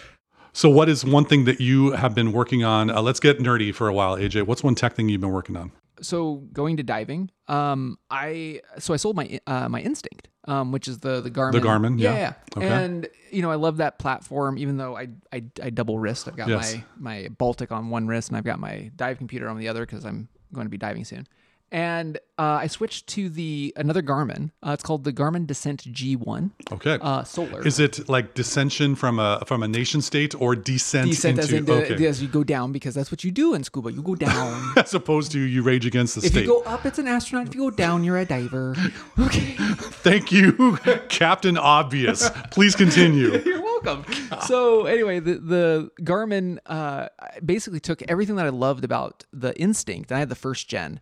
So, 0.54 0.70
what 0.70 0.88
is 0.88 1.04
one 1.04 1.26
thing 1.26 1.46
that 1.46 1.60
you 1.60 1.92
have 1.92 2.16
been 2.16 2.32
working 2.32 2.64
on? 2.64 2.90
Uh, 2.90 3.02
let's 3.02 3.20
get 3.20 3.40
nerdy 3.40 3.74
for 3.74 3.88
a 3.88 3.94
while, 3.94 4.16
AJ. 4.18 4.44
What's 4.48 4.64
one 4.64 4.76
tech 4.76 4.96
thing 4.96 5.10
you've 5.10 5.22
been 5.22 5.32
working 5.32 5.58
on? 5.58 5.72
So 6.04 6.36
going 6.54 6.78
to 6.78 6.84
diving 6.84 7.30
um 7.48 7.98
i 8.12 8.62
so 8.80 8.94
i 8.94 8.98
sold 8.98 9.16
my 9.16 9.40
uh 9.48 9.68
my 9.70 9.82
instinct 9.82 10.28
um 10.46 10.72
which 10.72 10.88
is 10.88 11.00
the 11.00 11.22
the 11.22 11.32
garmin 11.32 11.54
The 11.54 11.60
Garmin, 11.62 12.00
yeah. 12.00 12.14
yeah, 12.16 12.34
Okay. 12.58 12.68
and 12.68 13.08
you 13.32 13.42
know 13.42 13.50
i 13.52 13.56
love 13.56 13.78
that 13.78 13.98
platform 14.00 14.58
even 14.58 14.78
though 14.78 14.96
i 14.96 15.08
i, 15.32 15.44
I 15.62 15.70
double 15.70 15.98
wrist 16.00 16.28
i've 16.28 16.36
got 16.36 16.50
Yes. 16.50 16.76
my 17.00 17.22
my 17.24 17.30
baltic 17.30 17.72
on 17.72 17.90
one 17.90 18.06
wrist 18.08 18.30
and 18.30 18.38
i've 18.38 18.44
got 18.44 18.60
my 18.60 18.92
dive 18.96 19.18
computer 19.18 19.48
on 19.50 19.58
the 19.58 19.68
other 19.70 19.86
because 19.86 20.06
i'm 20.06 20.28
going 20.54 20.66
to 20.66 20.70
be 20.70 20.78
diving 20.78 21.04
soon 21.06 21.26
and 21.74 22.18
uh, 22.38 22.60
I 22.62 22.68
switched 22.68 23.08
to 23.08 23.30
the 23.30 23.74
another 23.76 24.02
Garmin. 24.02 24.52
Uh, 24.62 24.72
it's 24.72 24.84
called 24.84 25.04
the 25.04 25.12
Garmin 25.12 25.48
Descent 25.48 25.84
G1 25.92 26.52
Okay. 26.72 26.98
uh, 27.02 27.24
Solar. 27.24 27.66
is 27.68 27.80
it 27.80 28.08
like 28.08 28.36
dissension 28.36 28.96
from 28.96 29.20
a 29.20 29.44
from 29.48 29.64
a 29.64 29.68
nation 29.68 30.02
state 30.02 30.34
or 30.40 30.56
descent, 30.56 31.10
Descent 31.10 31.40
into 31.40 31.44
as, 31.44 31.54
in 31.54 31.66
the, 31.66 31.94
okay. 31.94 32.06
as 32.06 32.22
you 32.22 32.28
go 32.28 32.44
down 32.44 32.72
because 32.72 32.94
that's 32.96 33.12
what 33.12 33.24
you 33.24 33.32
do 33.32 33.54
in 33.56 33.64
scuba. 33.64 33.92
You 33.92 34.04
go 34.04 34.16
down. 34.16 34.74
as 34.78 34.94
opposed 34.94 35.32
to 35.34 35.40
you 35.40 35.64
rage 35.64 35.86
against 35.86 36.16
the 36.16 36.22
if 36.22 36.28
state? 36.32 36.42
If 36.42 36.46
you 36.46 36.54
go 36.54 36.62
up, 36.70 36.86
it's 36.86 37.00
an 37.00 37.08
astronaut. 37.08 37.48
If 37.48 37.56
you 37.56 37.62
go 37.62 37.72
down, 37.72 38.04
you're 38.04 38.20
a 38.20 38.26
diver. 38.26 38.76
Okay. 39.20 39.56
Thank 40.04 40.32
you, 40.32 40.78
Captain 41.10 41.58
Obvious. 41.58 42.30
Please 42.52 42.76
continue. 42.76 43.42
You're 43.46 43.62
welcome. 43.62 44.06
So 44.48 44.86
anyway, 44.86 45.20
the 45.20 45.36
the 45.36 45.92
Garmin 46.02 46.60
uh, 46.66 47.08
basically 47.44 47.80
took 47.80 48.02
everything 48.04 48.36
that 48.36 48.46
I 48.46 48.50
loved 48.50 48.84
about 48.84 49.24
the 49.32 49.58
Instinct, 49.60 50.12
and 50.12 50.18
I 50.18 50.20
had 50.20 50.30
the 50.30 50.36
first 50.36 50.68
gen, 50.68 51.00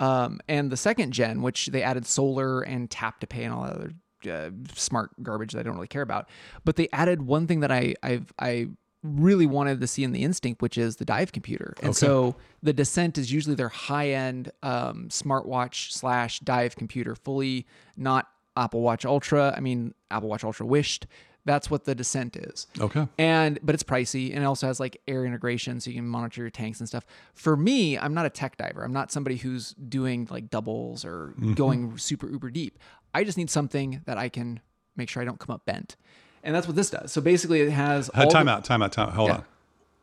um, 0.00 0.40
and 0.48 0.72
the 0.72 0.76
second 0.76 1.12
gen, 1.12 1.42
which 1.42 1.66
they 1.66 1.82
added 1.82 2.06
solar 2.06 2.62
and 2.62 2.90
tap 2.90 3.20
to 3.20 3.26
pay 3.26 3.44
and 3.44 3.54
all 3.54 3.62
that 3.64 3.76
other 3.76 3.92
uh, 4.28 4.50
smart 4.74 5.10
garbage 5.22 5.52
that 5.52 5.60
I 5.60 5.62
don't 5.62 5.74
really 5.74 5.86
care 5.86 6.02
about. 6.02 6.28
But 6.64 6.76
they 6.76 6.88
added 6.92 7.22
one 7.22 7.46
thing 7.46 7.60
that 7.60 7.70
I 7.70 7.94
I've 8.02 8.32
I 8.38 8.68
really 9.02 9.46
wanted 9.46 9.80
to 9.80 9.86
see 9.86 10.04
in 10.04 10.12
the 10.12 10.22
Instinct, 10.22 10.60
which 10.60 10.76
is 10.76 10.96
the 10.96 11.04
dive 11.04 11.32
computer. 11.32 11.74
And 11.82 11.96
so 11.96 12.36
the 12.62 12.72
Descent 12.72 13.16
is 13.16 13.32
usually 13.32 13.54
their 13.54 13.70
high 13.70 14.10
end 14.10 14.52
um, 14.62 15.08
smartwatch 15.08 15.92
slash 15.92 16.40
dive 16.40 16.76
computer, 16.76 17.14
fully 17.14 17.66
not 17.96 18.26
Apple 18.56 18.82
Watch 18.82 19.06
Ultra. 19.06 19.54
I 19.56 19.60
mean, 19.60 19.94
Apple 20.10 20.28
Watch 20.28 20.44
Ultra 20.44 20.66
wished. 20.66 21.06
That's 21.44 21.70
what 21.70 21.84
the 21.84 21.94
Descent 21.94 22.36
is. 22.36 22.66
Okay. 22.78 23.08
And 23.18 23.58
but 23.62 23.74
it's 23.74 23.82
pricey 23.82 24.30
and 24.34 24.42
it 24.42 24.46
also 24.46 24.66
has 24.66 24.78
like 24.78 25.00
air 25.08 25.24
integration 25.24 25.80
so 25.80 25.90
you 25.90 25.96
can 25.96 26.06
monitor 26.06 26.42
your 26.42 26.50
tanks 26.50 26.80
and 26.80 26.88
stuff. 26.88 27.04
For 27.34 27.56
me, 27.56 27.96
I'm 27.98 28.12
not 28.14 28.26
a 28.26 28.30
tech 28.30 28.56
diver. 28.58 28.84
I'm 28.84 28.92
not 28.92 29.10
somebody 29.10 29.36
who's 29.36 29.72
doing 29.74 30.28
like 30.30 30.50
doubles 30.50 31.04
or 31.04 31.34
going 31.54 31.96
super 31.98 32.28
uber 32.30 32.50
deep. 32.50 32.78
I 33.14 33.24
just 33.24 33.38
need 33.38 33.50
something 33.50 34.02
that 34.06 34.18
I 34.18 34.28
can 34.28 34.60
make 34.96 35.08
sure 35.08 35.22
I 35.22 35.24
don't 35.24 35.38
come 35.40 35.54
up 35.54 35.64
bent. 35.64 35.96
And 36.42 36.54
that's 36.54 36.66
what 36.66 36.76
this 36.76 36.90
does. 36.90 37.10
So 37.12 37.20
basically 37.20 37.60
it 37.62 37.70
has 37.70 38.08
Uh, 38.10 38.24
all 38.24 38.30
time 38.30 38.46
the- 38.46 38.52
out, 38.52 38.64
time 38.64 38.82
out, 38.82 38.92
time 38.92 39.08
out. 39.08 39.14
Hold 39.14 39.28
Yeah. 39.30 39.34
on. 39.36 39.44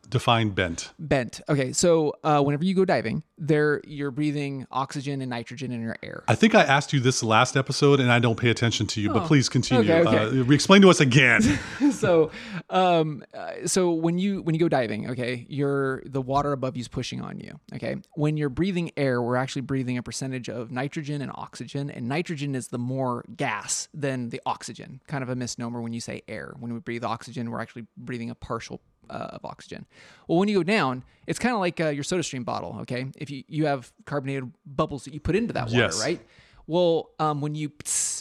Define 0.10 0.50
bent. 0.50 0.94
bent. 1.00 1.42
Okay, 1.50 1.74
so 1.74 2.14
uh, 2.24 2.42
whenever 2.42 2.64
you 2.64 2.74
go 2.74 2.86
diving, 2.86 3.24
there 3.38 3.82
you're 3.86 4.12
breathing 4.12 4.66
oxygen 4.72 5.22
and 5.22 5.30
nitrogen 5.30 5.72
in 5.72 5.82
your 5.82 5.98
air. 6.02 6.24
I 6.28 6.36
think 6.36 6.56
I 6.56 6.64
asked 6.64 6.94
you 6.94 7.00
this 7.00 7.24
last 7.24 7.58
episode 7.58 8.00
and 8.00 8.12
I 8.12 8.20
don't 8.20 8.38
pay 8.38 8.50
attention 8.50 8.88
to 8.88 9.02
you, 9.02 9.12
but 9.12 9.26
please 9.26 9.50
continue. 9.50 9.92
Oh, 9.92 9.98
okay, 9.98 10.28
okay. 10.28 10.40
Uh, 10.40 10.52
explain 10.52 10.82
to 10.82 10.90
us 10.90 11.00
again. 11.00 11.42
so 11.92 12.32
um 12.70 13.24
uh, 13.34 13.54
so 13.66 13.92
when 13.92 14.18
you 14.18 14.42
when 14.42 14.54
you 14.56 14.60
go 14.60 14.70
diving 14.70 15.10
okay 15.10 15.46
you're 15.50 16.02
the 16.06 16.22
water 16.22 16.52
above 16.52 16.76
you 16.76 16.82
is 16.82 16.88
pushing 16.88 17.22
on 17.22 17.40
you 17.40 17.60
okay 17.74 17.96
when 18.16 18.38
you're 18.38 18.50
breathing 18.50 18.92
air 18.98 19.22
we're 19.22 19.36
actually 19.36 19.62
breathing 19.62 19.98
a 19.98 20.04
percentage 20.04 20.50
of 20.50 20.72
nitrogen 20.72 21.22
and 21.22 21.32
oxygen 21.36 21.90
and 21.90 22.08
nitrogen 22.08 22.56
is 22.56 22.68
the 22.68 22.78
more 22.78 23.24
gas 23.36 23.88
than 23.94 24.30
the 24.30 24.42
oxygen 24.46 25.02
kind 25.08 25.24
of 25.24 25.30
a 25.30 25.36
misnomer 25.36 25.82
when 25.82 25.94
you 25.94 26.02
say 26.02 26.22
air 26.28 26.54
when 26.60 26.74
we 26.74 26.80
breathe 26.80 27.04
oxygen 27.04 27.50
we're 27.50 27.62
actually 27.62 27.86
breathing 27.98 28.30
a 28.30 28.36
partial 28.36 28.82
uh, 29.10 29.30
of 29.38 29.46
oxygen 29.46 29.86
well 30.28 30.38
when 30.40 30.48
you 30.50 30.56
go 30.58 30.64
down 30.64 31.04
it's 31.28 31.40
kind 31.40 31.54
of 31.54 31.60
like 31.60 31.80
uh, 31.82 31.90
your 31.90 32.04
soda 32.04 32.24
stream 32.24 32.44
bottle 32.44 32.78
okay 32.82 33.08
if 33.18 33.30
you 33.30 33.44
you 33.48 33.66
have 33.66 33.92
carbonated 34.06 34.52
bubbles 34.66 35.04
that 35.06 35.14
you 35.14 35.20
put 35.20 35.36
into 35.36 35.54
that 35.54 35.66
water 35.66 35.78
Yes. 35.78 36.02
right 36.02 36.22
well 36.68 37.10
um, 37.20 37.42
when 37.42 37.56
you 37.56 37.72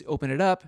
open 0.06 0.30
it 0.30 0.40
up 0.40 0.64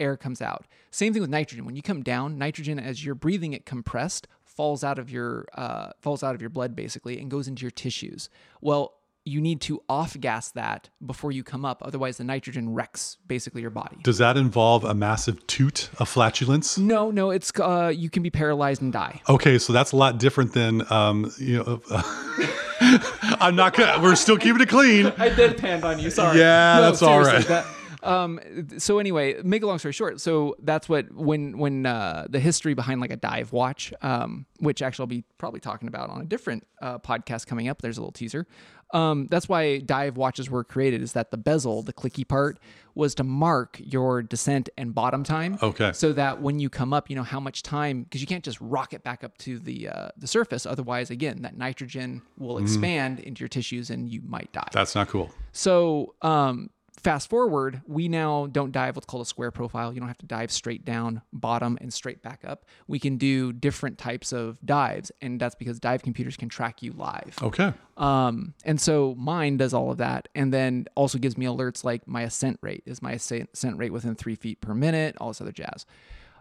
air 0.00 0.16
comes 0.16 0.42
out. 0.42 0.66
Same 0.90 1.12
thing 1.12 1.22
with 1.22 1.30
nitrogen. 1.30 1.64
When 1.64 1.76
you 1.76 1.82
come 1.82 2.02
down, 2.02 2.36
nitrogen 2.36 2.80
as 2.80 3.04
you're 3.04 3.14
breathing 3.14 3.52
it 3.52 3.64
compressed 3.64 4.26
falls 4.44 4.82
out 4.82 4.98
of 4.98 5.10
your 5.10 5.46
uh, 5.54 5.90
falls 6.00 6.24
out 6.24 6.34
of 6.34 6.40
your 6.40 6.50
blood 6.50 6.74
basically 6.74 7.20
and 7.20 7.30
goes 7.30 7.46
into 7.46 7.62
your 7.62 7.70
tissues. 7.70 8.28
Well, 8.60 8.94
you 9.24 9.40
need 9.40 9.60
to 9.62 9.82
off 9.88 10.18
gas 10.18 10.50
that 10.52 10.90
before 11.04 11.30
you 11.32 11.44
come 11.44 11.64
up, 11.64 11.82
otherwise 11.84 12.16
the 12.16 12.24
nitrogen 12.24 12.72
wrecks 12.74 13.18
basically 13.26 13.60
your 13.60 13.70
body. 13.70 13.96
Does 14.02 14.18
that 14.18 14.36
involve 14.36 14.84
a 14.84 14.94
massive 14.94 15.46
toot, 15.46 15.90
a 16.00 16.06
flatulence? 16.06 16.76
No, 16.76 17.10
no, 17.10 17.30
it's 17.30 17.52
uh, 17.60 17.92
you 17.94 18.10
can 18.10 18.22
be 18.22 18.30
paralyzed 18.30 18.82
and 18.82 18.92
die. 18.92 19.20
Okay, 19.28 19.58
so 19.58 19.72
that's 19.72 19.92
a 19.92 19.96
lot 19.96 20.18
different 20.18 20.52
than 20.52 20.90
um, 20.92 21.32
you 21.38 21.58
know. 21.58 21.80
I'm 23.40 23.54
not 23.54 23.74
gonna. 23.74 24.02
We're 24.02 24.16
still 24.16 24.36
keeping 24.36 24.60
it 24.60 24.68
clean. 24.68 25.06
I 25.18 25.30
deadpanned 25.30 25.84
on 25.84 25.98
you. 25.98 26.10
Sorry. 26.10 26.38
Yeah, 26.38 26.80
that's 26.80 27.02
all 27.02 27.20
right. 27.22 27.46
that- 27.46 27.66
um, 28.02 28.40
so 28.78 28.98
anyway, 28.98 29.40
make 29.42 29.62
a 29.62 29.66
long 29.66 29.78
story 29.78 29.92
short. 29.92 30.20
So 30.20 30.56
that's 30.62 30.88
what 30.88 31.12
when 31.12 31.58
when 31.58 31.86
uh, 31.86 32.26
the 32.28 32.40
history 32.40 32.74
behind 32.74 33.00
like 33.00 33.12
a 33.12 33.16
dive 33.16 33.52
watch, 33.52 33.92
um, 34.02 34.46
which 34.58 34.82
actually 34.82 35.04
I'll 35.04 35.08
be 35.08 35.24
probably 35.38 35.60
talking 35.60 35.88
about 35.88 36.10
on 36.10 36.20
a 36.20 36.24
different 36.24 36.66
uh, 36.80 36.98
podcast 36.98 37.46
coming 37.46 37.68
up. 37.68 37.80
There's 37.82 37.98
a 37.98 38.00
little 38.00 38.12
teaser. 38.12 38.46
Um, 38.92 39.26
that's 39.30 39.48
why 39.48 39.78
dive 39.78 40.16
watches 40.18 40.50
were 40.50 40.64
created. 40.64 41.00
Is 41.00 41.12
that 41.14 41.30
the 41.30 41.38
bezel, 41.38 41.82
the 41.82 41.92
clicky 41.92 42.26
part, 42.26 42.58
was 42.94 43.14
to 43.14 43.24
mark 43.24 43.80
your 43.82 44.22
descent 44.22 44.68
and 44.76 44.94
bottom 44.94 45.24
time. 45.24 45.58
Okay. 45.62 45.92
So 45.94 46.12
that 46.12 46.42
when 46.42 46.58
you 46.58 46.68
come 46.68 46.92
up, 46.92 47.08
you 47.08 47.16
know 47.16 47.22
how 47.22 47.40
much 47.40 47.62
time 47.62 48.02
because 48.02 48.20
you 48.20 48.26
can't 48.26 48.44
just 48.44 48.60
rock 48.60 48.92
it 48.92 49.02
back 49.02 49.24
up 49.24 49.38
to 49.38 49.58
the 49.58 49.88
uh, 49.88 50.08
the 50.16 50.26
surface. 50.26 50.66
Otherwise, 50.66 51.10
again, 51.10 51.42
that 51.42 51.56
nitrogen 51.56 52.22
will 52.36 52.58
expand 52.58 53.20
into 53.20 53.40
your 53.40 53.48
tissues 53.48 53.90
and 53.90 54.08
you 54.08 54.20
might 54.26 54.52
die. 54.52 54.68
That's 54.72 54.94
not 54.94 55.08
cool. 55.08 55.30
So, 55.52 56.14
um, 56.22 56.70
fast 57.00 57.30
forward, 57.30 57.82
we 57.86 58.08
now 58.08 58.46
don't 58.46 58.72
dive 58.72 58.96
what's 58.96 59.06
called 59.06 59.22
a 59.22 59.26
square 59.26 59.50
profile. 59.50 59.92
You 59.92 60.00
don't 60.00 60.08
have 60.08 60.18
to 60.18 60.26
dive 60.26 60.52
straight 60.52 60.84
down, 60.84 61.22
bottom, 61.32 61.78
and 61.80 61.92
straight 61.92 62.22
back 62.22 62.44
up. 62.46 62.64
We 62.86 62.98
can 62.98 63.16
do 63.16 63.52
different 63.52 63.98
types 63.98 64.32
of 64.32 64.58
dives, 64.64 65.10
and 65.20 65.40
that's 65.40 65.54
because 65.54 65.80
dive 65.80 66.02
computers 66.02 66.36
can 66.36 66.48
track 66.48 66.82
you 66.82 66.92
live. 66.92 67.36
Okay. 67.42 67.72
Um, 67.96 68.54
and 68.64 68.80
so 68.80 69.14
mine 69.18 69.56
does 69.56 69.74
all 69.74 69.90
of 69.90 69.98
that, 69.98 70.28
and 70.34 70.52
then 70.52 70.86
also 70.94 71.18
gives 71.18 71.36
me 71.38 71.46
alerts 71.46 71.84
like 71.84 72.06
my 72.06 72.22
ascent 72.22 72.58
rate 72.62 72.82
is 72.86 73.02
my 73.02 73.12
ascent 73.12 73.78
rate 73.78 73.92
within 73.92 74.14
three 74.14 74.36
feet 74.36 74.60
per 74.60 74.74
minute, 74.74 75.16
all 75.18 75.28
this 75.28 75.40
other 75.40 75.52
jazz. 75.52 75.86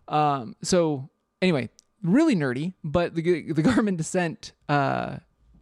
Um, 0.07 0.55
so 0.61 1.09
anyway, 1.41 1.69
really 2.03 2.35
nerdy, 2.35 2.73
but 2.83 3.15
the 3.15 3.51
the 3.53 3.63
Garmin 3.63 3.97
Descent 3.97 4.53
uh, 4.67 5.17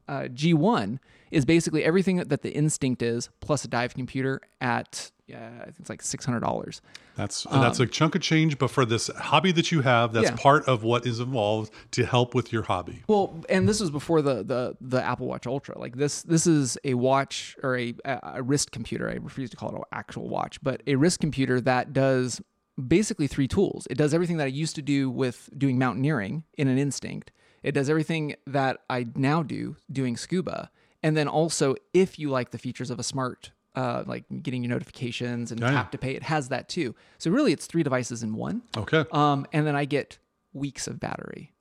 uh, 0.10 0.24
G1 0.24 1.00
is 1.32 1.46
basically 1.46 1.84
everything 1.84 2.18
that 2.18 2.42
the 2.42 2.52
Instinct 2.52 3.02
is 3.02 3.30
plus 3.40 3.64
a 3.64 3.68
dive 3.68 3.94
computer 3.94 4.42
at 4.60 5.12
yeah, 5.28 5.52
I 5.62 5.66
think 5.66 5.76
it's 5.82 5.90
like 5.92 6.02
six 6.02 6.26
hundred 6.26 6.40
dollars. 6.40 6.82
That's 7.16 7.44
that's 7.52 7.80
a 7.80 7.86
chunk 7.86 8.16
of 8.16 8.22
change, 8.22 8.58
but 8.58 8.72
for 8.72 8.84
this 8.84 9.12
hobby 9.16 9.52
that 9.52 9.72
you 9.72 9.82
have, 9.82 10.12
that's 10.12 10.30
Um, 10.30 10.36
Yeah. 10.38 10.42
part 10.42 10.66
of 10.68 10.82
what 10.84 11.06
is 11.06 11.20
involved 11.20 11.72
to 11.92 12.04
help 12.04 12.34
with 12.34 12.52
your 12.52 12.64
hobby. 12.64 13.04
Well, 13.08 13.44
and 13.48 13.70
this 13.70 13.80
was 13.80 13.92
before 13.92 14.24
the 14.24 14.44
the 14.44 14.76
the 14.82 15.04
Apple 15.04 15.28
Watch 15.28 15.46
Ultra. 15.46 15.78
Like 15.78 15.98
this 15.98 16.24
this 16.24 16.48
is 16.48 16.80
a 16.84 16.96
watch 16.96 17.56
or 17.62 17.78
a 17.78 17.94
a 18.06 18.42
wrist 18.42 18.72
computer. 18.72 19.08
I 19.08 19.18
refuse 19.22 19.52
to 19.52 19.58
call 19.58 19.70
it 19.70 19.76
an 19.76 19.84
actual 19.92 20.28
watch, 20.30 20.60
but 20.64 20.82
a 20.88 20.96
wrist 20.96 21.20
computer 21.20 21.62
that 21.62 21.94
does 21.94 22.42
basically 22.88 23.28
three 23.28 23.48
tools. 23.48 23.86
It 23.92 23.98
does 24.00 24.14
everything 24.16 24.38
that 24.38 24.46
I 24.46 24.48
used 24.64 24.76
to 24.78 24.82
do 24.82 25.12
with 25.12 25.50
doing 25.56 25.78
mountaineering 25.78 26.44
in 26.58 26.68
an 26.68 26.80
instinct. 26.80 27.30
It 27.64 27.74
does 27.74 27.90
everything 27.90 28.36
that 28.48 28.80
I 28.90 29.08
now 29.16 29.44
do 29.44 29.76
doing 29.92 30.18
scuba. 30.18 30.72
And 31.04 31.16
then 31.16 31.28
also 31.28 31.76
if 31.94 32.20
you 32.20 32.30
like 32.30 32.52
the 32.52 32.58
features 32.58 32.90
of 32.90 33.00
a 33.00 33.04
smart 33.04 33.52
uh, 33.76 34.04
like 34.06 34.26
getting 34.42 34.64
your 34.64 34.72
notifications 34.72 35.52
and 35.52 35.62
Yeah, 35.62 35.72
tap 35.72 35.92
to 35.92 35.98
pay, 35.98 36.16
it 36.16 36.24
has 36.24 36.50
that 36.50 36.68
too. 36.70 36.96
So 37.18 37.32
really 37.32 37.54
it's 37.54 37.66
three 37.68 37.84
devices 37.84 38.24
in 38.24 38.34
one. 38.36 38.64
Okay. 38.76 39.06
Um, 39.12 39.46
and 39.54 39.66
then 39.66 39.76
I 39.76 39.86
get 39.86 40.18
weeks 40.54 40.88
of 40.88 41.00
battery. 41.00 41.54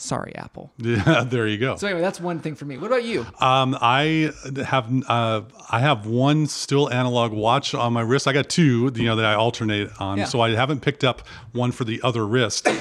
Sorry, 0.00 0.32
Apple. 0.36 0.72
Yeah, 0.78 1.24
there 1.24 1.48
you 1.48 1.58
go. 1.58 1.74
So 1.76 1.88
anyway, 1.88 2.02
that's 2.02 2.20
one 2.20 2.38
thing 2.38 2.54
for 2.54 2.64
me. 2.64 2.76
What 2.78 2.86
about 2.86 3.02
you? 3.04 3.26
Um, 3.40 3.76
I 3.80 4.30
have 4.64 4.88
uh, 5.08 5.42
I 5.70 5.80
have 5.80 6.06
one 6.06 6.46
still 6.46 6.88
analog 6.88 7.32
watch 7.32 7.74
on 7.74 7.92
my 7.94 8.02
wrist. 8.02 8.28
I 8.28 8.32
got 8.32 8.48
two, 8.48 8.92
you 8.94 9.04
know, 9.04 9.16
that 9.16 9.24
I 9.24 9.34
alternate 9.34 9.90
on. 9.98 10.18
Yeah. 10.18 10.24
So 10.24 10.40
I 10.40 10.50
haven't 10.50 10.80
picked 10.82 11.02
up 11.02 11.26
one 11.52 11.72
for 11.72 11.82
the 11.84 12.00
other 12.02 12.24
wrist. 12.26 12.68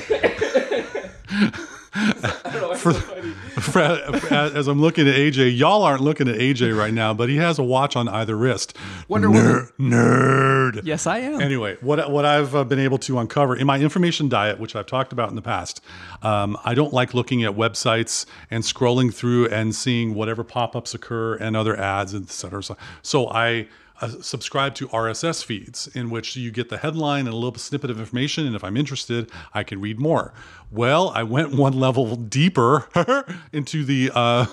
for, 2.77 2.93
for- 3.61 4.33
as 4.33 4.67
I'm 4.67 4.81
looking 4.81 5.07
at 5.07 5.15
AJ, 5.15 5.57
y'all 5.57 5.83
aren't 5.83 6.01
looking 6.01 6.27
at 6.27 6.35
AJ 6.35 6.77
right 6.77 6.93
now, 6.93 7.13
but 7.13 7.29
he 7.29 7.37
has 7.37 7.59
a 7.59 7.63
watch 7.63 7.95
on 7.95 8.07
either 8.07 8.35
wrist. 8.35 8.75
Wonder 9.07 9.29
Ner- 9.29 9.69
nerd. 9.79 10.81
Yes, 10.83 11.07
I 11.07 11.19
am. 11.19 11.41
Anyway, 11.41 11.77
what 11.81 12.11
what 12.11 12.25
I've 12.25 12.55
uh, 12.55 12.63
been 12.63 12.79
able 12.79 12.97
to 12.99 13.19
uncover 13.19 13.55
in 13.55 13.65
my 13.67 13.79
information 13.79 14.29
diet, 14.29 14.59
which 14.59 14.75
I've 14.75 14.85
talked 14.85 15.11
about 15.13 15.29
in 15.29 15.35
the 15.35 15.41
past, 15.41 15.81
um, 16.21 16.57
I 16.63 16.73
don't 16.73 16.93
like 16.93 17.13
looking 17.13 17.43
at 17.43 17.51
websites 17.53 18.25
and 18.51 18.63
scrolling 18.63 19.13
through 19.13 19.47
and 19.47 19.73
seeing 19.73 20.13
whatever 20.13 20.43
pop-ups 20.43 20.93
occur 20.93 21.35
and 21.35 21.55
other 21.55 21.77
ads, 21.79 22.13
et 22.13 22.29
cetera. 22.29 22.61
So, 22.63 22.77
so 23.01 23.29
I 23.29 23.67
uh, 23.99 24.09
subscribe 24.21 24.75
to 24.75 24.87
RSS 24.89 25.43
feeds 25.43 25.87
in 25.87 26.09
which 26.09 26.35
you 26.35 26.51
get 26.51 26.69
the 26.69 26.77
headline 26.77 27.21
and 27.21 27.29
a 27.29 27.35
little 27.35 27.57
snippet 27.57 27.89
of 27.89 27.99
information, 27.99 28.45
and 28.45 28.55
if 28.55 28.63
I'm 28.63 28.77
interested, 28.77 29.31
I 29.53 29.63
can 29.63 29.81
read 29.81 29.99
more. 29.99 30.33
Well, 30.71 31.09
I 31.09 31.23
went 31.23 31.55
one 31.55 31.73
level 31.73 32.15
deeper 32.15 32.87
into 33.53 33.83
the. 33.83 34.11
Uh, 34.13 34.45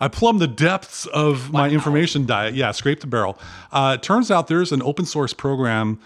I 0.00 0.08
plumbed 0.08 0.40
the 0.40 0.46
depths 0.46 1.06
of 1.06 1.50
my 1.52 1.68
information 1.70 2.26
diet. 2.26 2.54
Yeah, 2.54 2.70
scrape 2.72 3.00
the 3.00 3.06
barrel. 3.06 3.38
Uh, 3.72 3.96
it 3.98 4.02
turns 4.02 4.30
out 4.30 4.46
there's 4.48 4.72
an 4.72 4.82
open 4.82 5.04
source 5.06 5.32
program 5.32 5.98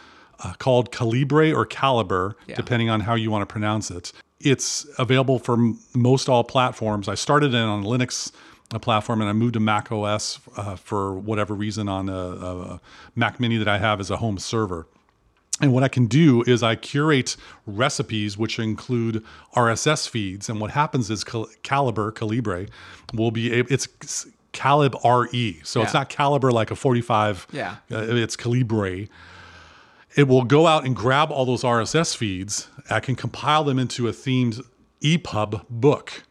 uh, 0.42 0.54
called 0.58 0.92
Calibre 0.92 1.52
or 1.52 1.66
Caliber, 1.66 2.36
depending 2.56 2.88
on 2.88 3.00
how 3.00 3.14
you 3.14 3.30
want 3.30 3.42
to 3.42 3.46
pronounce 3.46 3.90
it. 3.90 4.12
It's 4.40 4.86
available 4.98 5.38
for 5.38 5.56
most 5.94 6.28
all 6.28 6.44
platforms. 6.44 7.08
I 7.08 7.14
started 7.14 7.54
it 7.54 7.60
on 7.60 7.82
Linux 7.84 8.30
uh, 8.72 8.78
platform 8.78 9.20
and 9.20 9.30
I 9.30 9.32
moved 9.32 9.54
to 9.54 9.60
Mac 9.60 9.92
OS 9.92 10.40
uh, 10.56 10.76
for 10.76 11.14
whatever 11.14 11.54
reason 11.54 11.88
on 11.88 12.08
a, 12.08 12.14
a 12.14 12.80
Mac 13.14 13.38
Mini 13.38 13.56
that 13.58 13.68
I 13.68 13.78
have 13.78 14.00
as 14.00 14.10
a 14.10 14.16
home 14.16 14.38
server. 14.38 14.86
And 15.60 15.72
what 15.72 15.82
I 15.82 15.88
can 15.88 16.06
do 16.06 16.42
is 16.46 16.62
I 16.62 16.74
curate 16.74 17.36
recipes 17.66 18.36
which 18.36 18.58
include 18.58 19.24
RSS 19.54 20.08
feeds. 20.08 20.48
And 20.50 20.60
what 20.60 20.72
happens 20.72 21.10
is 21.10 21.24
Cal- 21.24 21.48
Caliber, 21.62 22.12
Calibre, 22.12 22.66
will 23.14 23.30
be 23.30 23.52
able, 23.52 23.72
it's 23.72 23.88
Calib 24.52 24.94
RE. 25.02 25.60
So 25.62 25.82
it's 25.82 25.94
not 25.94 26.08
caliber 26.08 26.52
like 26.52 26.70
a 26.70 26.76
45. 26.76 27.46
Yeah. 27.52 27.76
Uh, 27.90 28.04
it's 28.16 28.36
Calibre. 28.36 29.06
It 30.14 30.28
will 30.28 30.44
go 30.44 30.66
out 30.66 30.84
and 30.84 30.96
grab 30.96 31.30
all 31.30 31.44
those 31.44 31.62
RSS 31.62 32.16
feeds. 32.16 32.68
I 32.90 33.00
can 33.00 33.16
compile 33.16 33.64
them 33.64 33.78
into 33.78 34.08
a 34.08 34.12
themed 34.12 34.62
EPUB 35.02 35.66
book. 35.68 36.24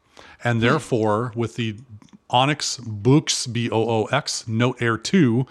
And 0.44 0.62
therefore, 0.62 1.32
with 1.36 1.56
the 1.56 1.78
Onyx 2.36 2.78
Boox, 2.80 3.52
B 3.52 3.70
O 3.70 3.90
O 3.90 4.06
X, 4.06 4.46
Note 4.46 4.82
Air 4.82 4.98
2, 4.98 5.46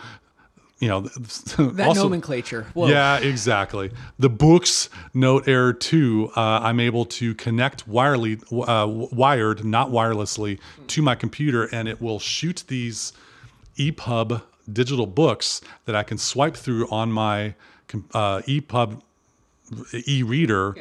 you 0.80 0.88
know, 0.88 1.00
That 1.56 1.86
also, 1.86 2.02
nomenclature. 2.02 2.66
Whoa. 2.74 2.88
yeah, 2.88 3.16
exactly. 3.16 3.90
The 4.18 4.28
Boox 4.28 4.90
Note 5.14 5.48
Air 5.48 5.72
2, 5.72 6.32
uh, 6.36 6.40
I'm 6.40 6.80
able 6.80 7.06
to 7.06 7.34
connect 7.36 7.88
wirely, 7.88 8.38
uh, 8.52 8.86
wired, 8.86 9.64
not 9.64 9.88
wirelessly, 9.90 10.60
to 10.88 11.00
my 11.00 11.14
computer, 11.14 11.64
and 11.64 11.88
it 11.88 12.02
will 12.02 12.18
shoot 12.18 12.64
these 12.68 13.14
EPUB 13.78 14.42
digital 14.70 15.06
books 15.06 15.62
that 15.86 15.96
I 15.96 16.02
can 16.02 16.18
swipe 16.18 16.54
through 16.54 16.90
on 16.90 17.10
my 17.10 17.54
uh, 18.12 18.42
EPUB 18.46 19.00
e-reader 20.06 20.76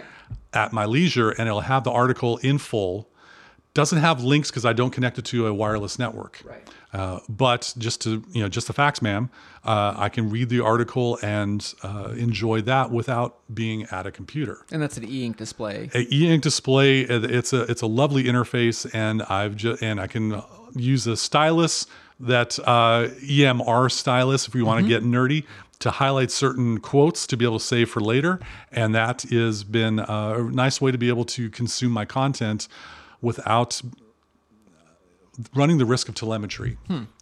at 0.54 0.74
my 0.74 0.84
leisure, 0.84 1.30
and 1.30 1.48
it'll 1.48 1.62
have 1.62 1.86
the 1.86 1.92
article 1.92 2.38
in 2.40 2.58
full. 2.58 3.08
Doesn't 3.74 4.00
have 4.00 4.24
links 4.24 4.52
because 4.52 4.66
I 4.66 4.74
don't 4.74 4.92
connect 4.92 5.18
it 5.18 5.26
to 5.26 5.48
a 5.48 5.54
wireless 5.54 5.98
network. 5.98 6.42
Right. 6.46 6.70
Uh, 6.94 7.20
but 7.28 7.74
just 7.80 8.02
to 8.02 8.24
you 8.32 8.44
know, 8.44 8.48
just 8.48 8.68
the 8.68 8.74
facts, 8.74 9.02
ma'am. 9.02 9.32
Uh, 9.66 9.96
I 9.98 10.10
can 10.10 10.30
read 10.30 10.50
the 10.50 10.60
article 10.60 11.18
and 11.24 11.74
uh, 11.82 12.14
enjoy 12.16 12.62
that 12.62 12.92
without 12.92 13.40
being 13.52 13.86
at 13.86 14.06
a 14.06 14.12
computer. 14.12 14.64
And 14.72 14.80
that's 14.80 14.98
an 14.98 15.06
e-ink 15.06 15.38
display. 15.38 15.90
A 15.96 16.06
e-ink 16.14 16.44
display. 16.44 17.02
It's 17.02 17.52
a 17.52 17.64
it's 17.64 17.82
a 17.82 17.88
lovely 17.88 18.26
interface, 18.26 18.88
and 18.94 19.24
I've 19.24 19.56
just 19.56 19.82
and 19.82 20.00
I 20.00 20.06
can 20.06 20.44
use 20.76 21.08
a 21.08 21.18
stylus 21.18 21.88
that 22.20 22.60
uh, 22.60 23.08
EMR 23.24 23.92
stylus 23.92 24.48
if 24.48 24.54
we 24.54 24.62
want 24.62 24.84
to 24.84 24.88
get 24.88 25.04
nerdy 25.04 25.46
to 25.80 25.92
highlight 25.92 26.32
certain 26.32 26.80
quotes 26.80 27.26
to 27.28 27.36
be 27.36 27.44
able 27.44 27.60
to 27.60 27.66
save 27.66 27.90
for 27.90 28.02
later, 28.02 28.40
and 28.72 28.94
that 28.94 29.24
has 29.24 29.64
been 29.64 30.00
a 30.00 30.44
nice 30.44 30.80
way 30.80 30.92
to 30.92 30.98
be 30.98 31.10
able 31.10 31.26
to 31.26 31.50
consume 31.50 31.92
my 31.92 32.06
content 32.06 32.68
without 33.24 33.82
running 35.56 35.80
the 35.80 35.86
risk 35.86 36.08
of 36.10 36.16
telemetry, 36.16 36.78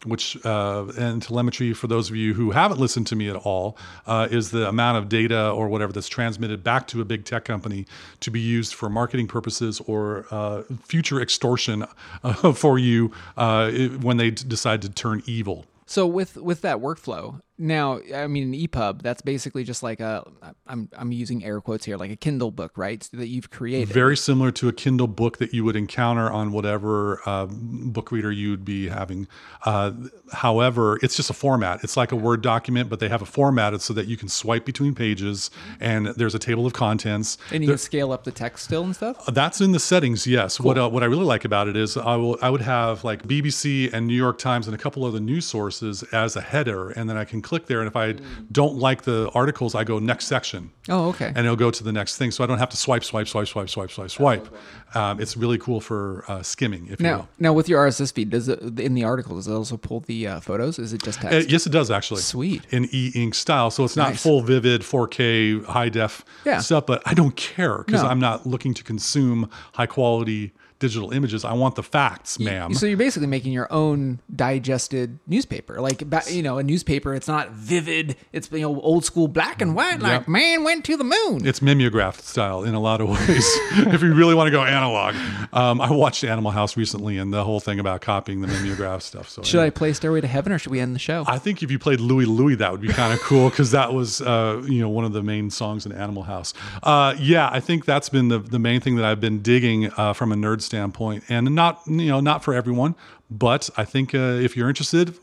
which 0.05 0.37
uh, 0.45 0.85
and 0.97 1.21
telemetry 1.21 1.73
for 1.73 1.87
those 1.87 2.09
of 2.09 2.15
you 2.15 2.33
who 2.33 2.51
haven't 2.51 2.79
listened 2.79 3.07
to 3.07 3.15
me 3.15 3.29
at 3.29 3.37
all 3.37 3.77
uh, 4.05 4.27
is 4.29 4.51
the 4.51 4.67
amount 4.67 4.97
of 4.97 5.07
data 5.07 5.49
or 5.49 5.69
whatever 5.69 5.93
that's 5.93 6.09
transmitted 6.09 6.61
back 6.63 6.87
to 6.87 6.99
a 6.99 7.05
big 7.05 7.23
tech 7.23 7.45
company 7.45 7.85
to 8.19 8.29
be 8.29 8.39
used 8.39 8.73
for 8.73 8.89
marketing 8.89 9.27
purposes 9.27 9.79
or 9.87 10.25
uh, 10.31 10.63
future 10.83 11.21
extortion 11.21 11.85
uh, 12.23 12.51
for 12.53 12.77
you 12.77 13.11
uh, 13.37 13.71
when 14.01 14.17
they 14.17 14.31
d- 14.31 14.43
decide 14.45 14.81
to 14.81 14.89
turn 14.89 15.23
evil. 15.25 15.65
So 15.85 16.05
with 16.07 16.37
with 16.37 16.61
that 16.61 16.77
workflow, 16.77 17.41
now 17.61 17.99
I 18.13 18.27
mean 18.27 18.53
an 18.53 18.59
EPUB, 18.59 19.01
that's 19.01 19.21
basically 19.21 19.63
just 19.63 19.83
like 19.83 19.99
a 19.99 20.25
I'm 20.67 20.89
I'm 20.97 21.11
using 21.11 21.43
air 21.45 21.61
quotes 21.61 21.85
here, 21.85 21.97
like 21.97 22.11
a 22.11 22.15
Kindle 22.15 22.51
book, 22.51 22.77
right? 22.77 23.07
That 23.13 23.27
you've 23.27 23.49
created. 23.51 23.93
Very 23.93 24.17
similar 24.17 24.51
to 24.51 24.67
a 24.67 24.73
Kindle 24.73 25.07
book 25.07 25.37
that 25.37 25.53
you 25.53 25.63
would 25.63 25.75
encounter 25.75 26.29
on 26.29 26.51
whatever 26.51 27.21
uh, 27.25 27.47
book 27.49 28.11
reader 28.11 28.31
you'd 28.31 28.65
be 28.65 28.89
having. 28.89 29.27
Uh, 29.63 29.91
however, 30.33 30.97
it's 31.03 31.15
just 31.15 31.29
a 31.29 31.33
format. 31.33 31.83
It's 31.83 31.95
like 31.95 32.11
a 32.11 32.15
Word 32.15 32.41
document, 32.41 32.89
but 32.89 32.99
they 32.99 33.09
have 33.09 33.21
it 33.21 33.27
formatted 33.27 33.81
so 33.81 33.93
that 33.93 34.07
you 34.07 34.17
can 34.17 34.27
swipe 34.27 34.65
between 34.65 34.95
pages 34.95 35.51
and 35.79 36.07
there's 36.07 36.35
a 36.35 36.39
table 36.39 36.65
of 36.65 36.73
contents. 36.73 37.37
and 37.51 37.63
you 37.63 37.69
can 37.69 37.77
scale 37.77 38.11
up 38.11 38.23
the 38.23 38.31
text 38.31 38.65
still 38.65 38.83
and 38.83 38.95
stuff. 38.95 39.25
That's 39.27 39.61
in 39.61 39.71
the 39.71 39.79
settings, 39.79 40.25
yes. 40.25 40.59
What 40.59 40.77
uh, 40.77 40.89
what 40.89 41.03
I 41.03 41.05
really 41.05 41.25
like 41.25 41.45
about 41.45 41.67
it 41.67 41.77
is 41.77 41.95
I 41.97 42.15
will 42.15 42.37
I 42.41 42.49
would 42.49 42.61
have 42.61 43.03
like 43.03 43.23
BBC 43.23 43.91
and 43.93 44.07
New 44.07 44.15
York 44.15 44.39
Times 44.39 44.67
and 44.67 44.75
a 44.75 44.79
couple 44.79 45.05
other 45.05 45.19
news 45.19 45.45
sources 45.45 46.03
as 46.11 46.35
a 46.35 46.41
header, 46.41 46.89
and 46.89 47.09
then 47.09 47.17
I 47.17 47.25
can 47.25 47.41
click 47.51 47.65
there. 47.67 47.79
And 47.81 47.87
if 47.93 47.97
I 47.97 48.15
don't 48.49 48.75
like 48.87 49.01
the 49.01 49.29
articles, 49.33 49.75
I 49.75 49.83
go 49.83 49.99
next 49.99 50.25
section 50.27 50.71
Oh, 50.87 51.09
okay. 51.09 51.27
and 51.35 51.39
it'll 51.39 51.57
go 51.67 51.69
to 51.69 51.83
the 51.83 51.91
next 51.91 52.15
thing. 52.17 52.31
So 52.31 52.43
I 52.45 52.47
don't 52.47 52.59
have 52.59 52.69
to 52.69 52.77
swipe, 52.77 53.03
swipe, 53.03 53.27
swipe, 53.27 53.47
swipe, 53.47 53.67
swipe, 53.69 53.91
swipe, 53.91 54.09
swipe. 54.09 54.47
Um, 54.95 55.19
it's 55.19 55.35
really 55.35 55.57
cool 55.57 55.81
for 55.81 56.23
uh, 56.29 56.41
skimming, 56.43 56.87
if 56.87 57.01
you 57.01 57.07
now, 57.07 57.17
will. 57.17 57.27
now 57.39 57.53
with 57.53 57.67
your 57.67 57.85
RSS 57.85 58.13
feed, 58.13 58.29
does 58.29 58.47
it 58.47 58.59
in 58.79 58.93
the 58.93 59.03
article 59.03 59.35
does 59.35 59.47
it 59.49 59.53
also 59.53 59.75
pull 59.75 59.99
the 60.01 60.27
uh, 60.27 60.39
photos? 60.39 60.79
Is 60.79 60.93
it 60.93 61.03
just 61.03 61.19
Uh, 61.25 61.29
text? 61.29 61.49
yes, 61.49 61.67
it 61.67 61.71
does 61.71 61.91
actually. 61.91 62.21
Sweet. 62.21 62.61
In 62.71 62.87
e-ink 62.91 63.35
style, 63.35 63.69
so 63.69 63.83
it's 63.83 63.97
not 63.97 64.09
Nice. 64.11 64.23
full 64.23 64.41
vivid 64.41 64.81
4K 64.81 65.65
high 65.65 65.89
def 65.89 66.23
Yeah. 66.45 66.59
stuff. 66.59 66.85
But 66.85 67.01
I 67.05 67.13
don't 67.13 67.35
care 67.35 67.79
because 67.85 68.03
No. 68.03 68.09
I'm 68.09 68.19
not 68.19 68.45
looking 68.47 68.73
to 68.75 68.83
consume 68.83 69.49
high 69.73 69.87
quality 69.87 70.53
digital 70.81 71.11
images. 71.11 71.45
I 71.45 71.53
want 71.53 71.75
the 71.75 71.83
facts, 71.83 72.37
ma'am. 72.39 72.73
So 72.73 72.85
you're 72.85 72.97
basically 72.97 73.27
making 73.27 73.53
your 73.53 73.71
own 73.71 74.19
digested 74.35 75.19
newspaper, 75.27 75.79
like 75.79 76.03
you 76.29 76.43
know, 76.43 76.57
a 76.57 76.63
newspaper. 76.63 77.13
It's 77.15 77.27
not 77.29 77.51
vivid. 77.51 78.17
It's 78.33 78.51
you 78.51 78.59
know 78.59 78.81
old 78.81 79.05
school 79.05 79.29
black 79.29 79.61
and 79.61 79.73
white, 79.75 80.01
like 80.01 80.11
Yep. 80.21 80.27
man 80.27 80.63
went 80.65 80.83
to 80.85 80.97
the 80.97 81.05
moon. 81.05 81.45
It's 81.47 81.61
mimeograph 81.61 82.19
style 82.19 82.63
in 82.63 82.73
a 82.73 82.79
lot 82.79 82.99
of 82.99 83.07
ways. 83.09 83.45
if 83.71 84.01
you 84.01 84.13
really 84.13 84.35
want 84.35 84.47
to 84.47 84.51
go 84.51 84.63
analog, 84.65 85.15
um, 85.53 85.79
I 85.79 85.91
watched 85.91 86.23
Animal 86.25 86.51
House 86.51 86.75
recently, 86.75 87.17
and 87.17 87.31
the 87.33 87.43
whole 87.45 87.59
thing 87.61 87.79
about 87.79 88.01
copying 88.01 88.41
the 88.41 88.47
mimeograph 88.47 89.01
stuff. 89.03 89.29
So 89.29 89.43
should 89.43 89.61
I 89.61 89.69
play 89.69 89.93
Stairway 89.93 90.19
to 90.21 90.27
Heaven 90.27 90.51
or 90.51 90.59
should 90.59 90.71
we 90.71 90.79
end 90.81 90.93
the 90.95 90.99
show? 90.99 91.23
I 91.27 91.37
think 91.37 91.63
if 91.63 91.71
you 91.71 91.79
played 91.79 91.99
Louie 92.01 92.25
Louie, 92.25 92.55
that 92.55 92.71
would 92.71 92.81
be 92.81 92.89
kind 92.89 93.13
of 93.13 93.19
cool 93.21 93.49
because 93.49 93.71
that 93.71 93.93
was, 93.93 94.21
uh, 94.21 94.61
you 94.67 94.81
know, 94.81 94.89
one 94.89 95.05
of 95.05 95.13
the 95.13 95.23
main 95.23 95.49
songs 95.51 95.85
in 95.85 95.91
Animal 95.91 96.23
House. 96.23 96.53
Uh, 96.83 97.15
yeah, 97.19 97.49
I 97.51 97.59
think 97.59 97.85
that's 97.85 98.09
been 98.09 98.27
the, 98.29 98.39
the 98.39 98.59
main 98.59 98.81
thing 98.81 98.95
that 98.95 99.05
I've 99.05 99.21
been 99.21 99.41
digging 99.41 99.91
uh, 99.97 100.13
from 100.13 100.31
a 100.31 100.35
nerd 100.35 100.61
standpoint, 100.71 101.23
and 101.29 101.53
not 101.53 101.81
you 101.85 102.07
know 102.07 102.21
not 102.21 102.43
for 102.43 102.53
everyone, 102.53 102.95
but 103.29 103.69
I 103.75 103.85
think 103.85 104.15
uh, 104.15 104.17
if 104.47 104.55
you're 104.55 104.69
interested, 104.69 105.17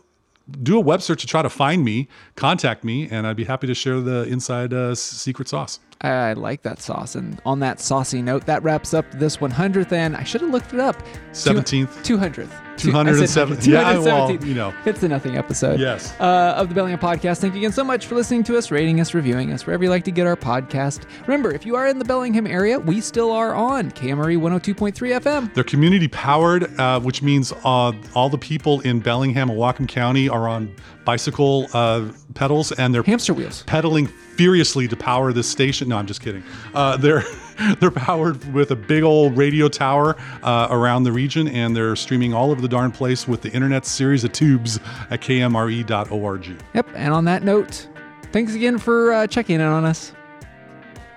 do 0.63 0.77
a 0.77 0.81
web 0.81 1.01
search 1.03 1.23
to 1.23 1.27
try 1.27 1.43
to 1.43 1.51
find 1.51 1.85
me, 1.85 2.09
contact 2.37 2.85
me, 2.85 3.09
and 3.11 3.27
I'd 3.27 3.37
be 3.37 3.45
happy 3.45 3.67
to 3.67 3.75
share 3.75 4.01
the 4.01 4.25
inside 4.25 4.73
uh, 4.73 4.95
secret 4.95 5.49
sauce. 5.49 5.81
I 6.01 6.35
like 6.35 6.63
that 6.63 6.81
sauce. 6.81 7.17
And 7.17 7.41
on 7.45 7.61
that 7.61 7.81
saucy 7.81 8.23
note, 8.23 8.47
that 8.47 8.63
wraps 8.63 8.95
up 8.95 9.11
this 9.13 9.39
100th 9.39 9.91
and 9.91 10.17
I 10.17 10.23
should 10.23 10.43
have 10.43 10.51
looked 10.51 10.73
it 10.73 10.81
up. 10.81 10.97
17th. 11.33 11.89
200th. 12.05 12.68
207 12.79 13.59
Yeah, 13.63 13.99
well, 13.99 14.31
you 14.33 14.55
know. 14.55 14.73
It's 14.85 15.01
the 15.01 15.09
nothing 15.09 15.37
episode. 15.37 15.81
Yes. 15.81 16.15
Uh, 16.21 16.55
of 16.57 16.69
the 16.69 16.75
Bellingham 16.75 17.01
Podcast. 17.01 17.41
Thank 17.41 17.55
you 17.55 17.61
again 17.61 17.73
so 17.73 17.85
much 17.85 18.07
for 18.07 18.15
listening 18.15 18.45
to 18.45 18.57
us, 18.57 18.71
rating 18.71 19.01
us, 19.01 19.15
reviewing 19.15 19.53
us, 19.53 19.67
wherever 19.67 19.83
you 19.85 19.91
like 19.91 20.05
to 20.05 20.11
get 20.11 20.27
our 20.27 20.37
podcast. 20.37 21.03
Remember, 21.27 21.53
if 21.53 21.67
you 21.67 21.77
are 21.77 21.89
in 21.89 21.99
the 21.99 22.05
Bellingham 22.05 22.47
area, 22.47 22.79
we 22.79 23.01
still 23.01 23.31
are 23.33 23.55
on 23.55 23.91
KMRE 23.91 24.39
102.3 24.39 24.93
FM. 25.21 25.55
They're 25.55 25.65
community 25.65 26.09
powered, 26.09 26.79
uh, 26.79 27.01
which 27.01 27.23
means 27.23 27.53
uh, 27.65 27.93
all 28.15 28.29
the 28.29 28.39
people 28.39 28.81
in 28.81 29.01
Bellingham 29.01 29.51
and 29.51 29.59
Whatcom 29.59 29.89
County 29.89 30.29
are 30.29 30.49
on 30.49 30.75
bicycle 31.05 31.67
uh, 31.73 32.05
pedals 32.35 32.71
and 32.73 32.95
they're 32.95 33.03
Hamster 33.03 33.33
wheels. 33.33 33.63
pedaling 33.67 34.07
furiously 34.07 34.87
to 34.89 34.97
power 34.97 35.33
this 35.33 35.49
station. 35.49 35.89
No, 35.89 35.97
I'm 35.97 36.07
just 36.07 36.21
kidding. 36.21 36.43
Uh, 36.75 36.97
they're 36.97 37.25
they're 37.81 37.91
powered 37.91 38.53
with 38.53 38.71
a 38.71 38.77
big 38.77 39.03
old 39.03 39.37
radio 39.37 39.69
tower 39.69 40.17
uh, 40.43 40.69
around 40.71 41.05
the 41.05 41.13
region, 41.13 41.49
and 41.49 41.77
they're 41.77 41.97
streaming 41.97 42.35
all 42.35 42.51
over 42.51 42.61
the 42.61 42.69
darn 42.69 42.91
place 42.93 43.27
with 43.27 43.43
the 43.43 43.51
internet 43.51 43.87
series 43.87 44.25
of 44.25 44.33
tubes 44.33 44.79
at 45.11 45.21
kmre.org. 45.21 46.63
Yep. 46.75 46.89
And 46.95 47.13
on 47.13 47.25
that 47.25 47.43
note, 47.43 47.89
thanks 48.33 48.55
again 48.55 48.79
for 48.79 49.13
uh, 49.13 49.27
checking 49.27 49.57
in 49.57 49.63
on 49.63 49.85
us. 49.85 50.13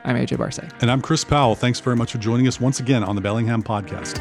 I'm 0.03 0.15
AJ 0.15 0.37
Barse. 0.39 0.59
And 0.81 0.89
I'm 0.89 1.01
Chris 1.01 1.23
Powell. 1.23 1.53
Thanks 1.53 1.79
very 1.79 1.95
much 1.95 2.11
for 2.11 2.17
joining 2.17 2.47
us 2.47 2.59
once 2.59 2.79
again 2.79 3.03
on 3.03 3.15
the 3.15 3.21
Bellingham 3.21 3.61
Podcast. 3.61 4.19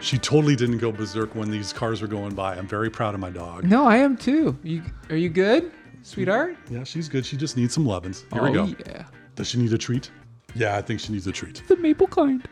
She 0.00 0.18
totally 0.18 0.56
didn't 0.56 0.78
go 0.78 0.92
berserk 0.92 1.34
when 1.34 1.50
these 1.50 1.72
cars 1.72 2.00
were 2.02 2.08
going 2.08 2.34
by. 2.34 2.56
I'm 2.56 2.66
very 2.66 2.90
proud 2.90 3.14
of 3.14 3.20
my 3.20 3.30
dog. 3.30 3.64
No, 3.64 3.86
I 3.86 3.98
am 3.98 4.16
too. 4.16 4.56
You 4.62 4.82
are 5.10 5.16
you 5.16 5.28
good, 5.28 5.72
sweetheart? 6.02 6.56
Yeah, 6.70 6.84
she's 6.84 7.08
good. 7.08 7.24
She 7.24 7.36
just 7.36 7.56
needs 7.56 7.74
some 7.74 7.86
lovin's. 7.86 8.24
Here 8.32 8.42
we 8.42 8.50
oh 8.50 8.66
go. 8.66 8.74
yeah, 8.86 9.04
Does 9.40 9.48
she 9.48 9.58
need 9.58 9.72
a 9.72 9.78
treat? 9.78 10.10
Yeah, 10.54 10.76
I 10.76 10.82
think 10.82 11.00
she 11.00 11.14
needs 11.14 11.26
a 11.26 11.32
treat. 11.32 11.62
the 11.66 11.76
maple 11.76 12.06
kind. 12.06 12.46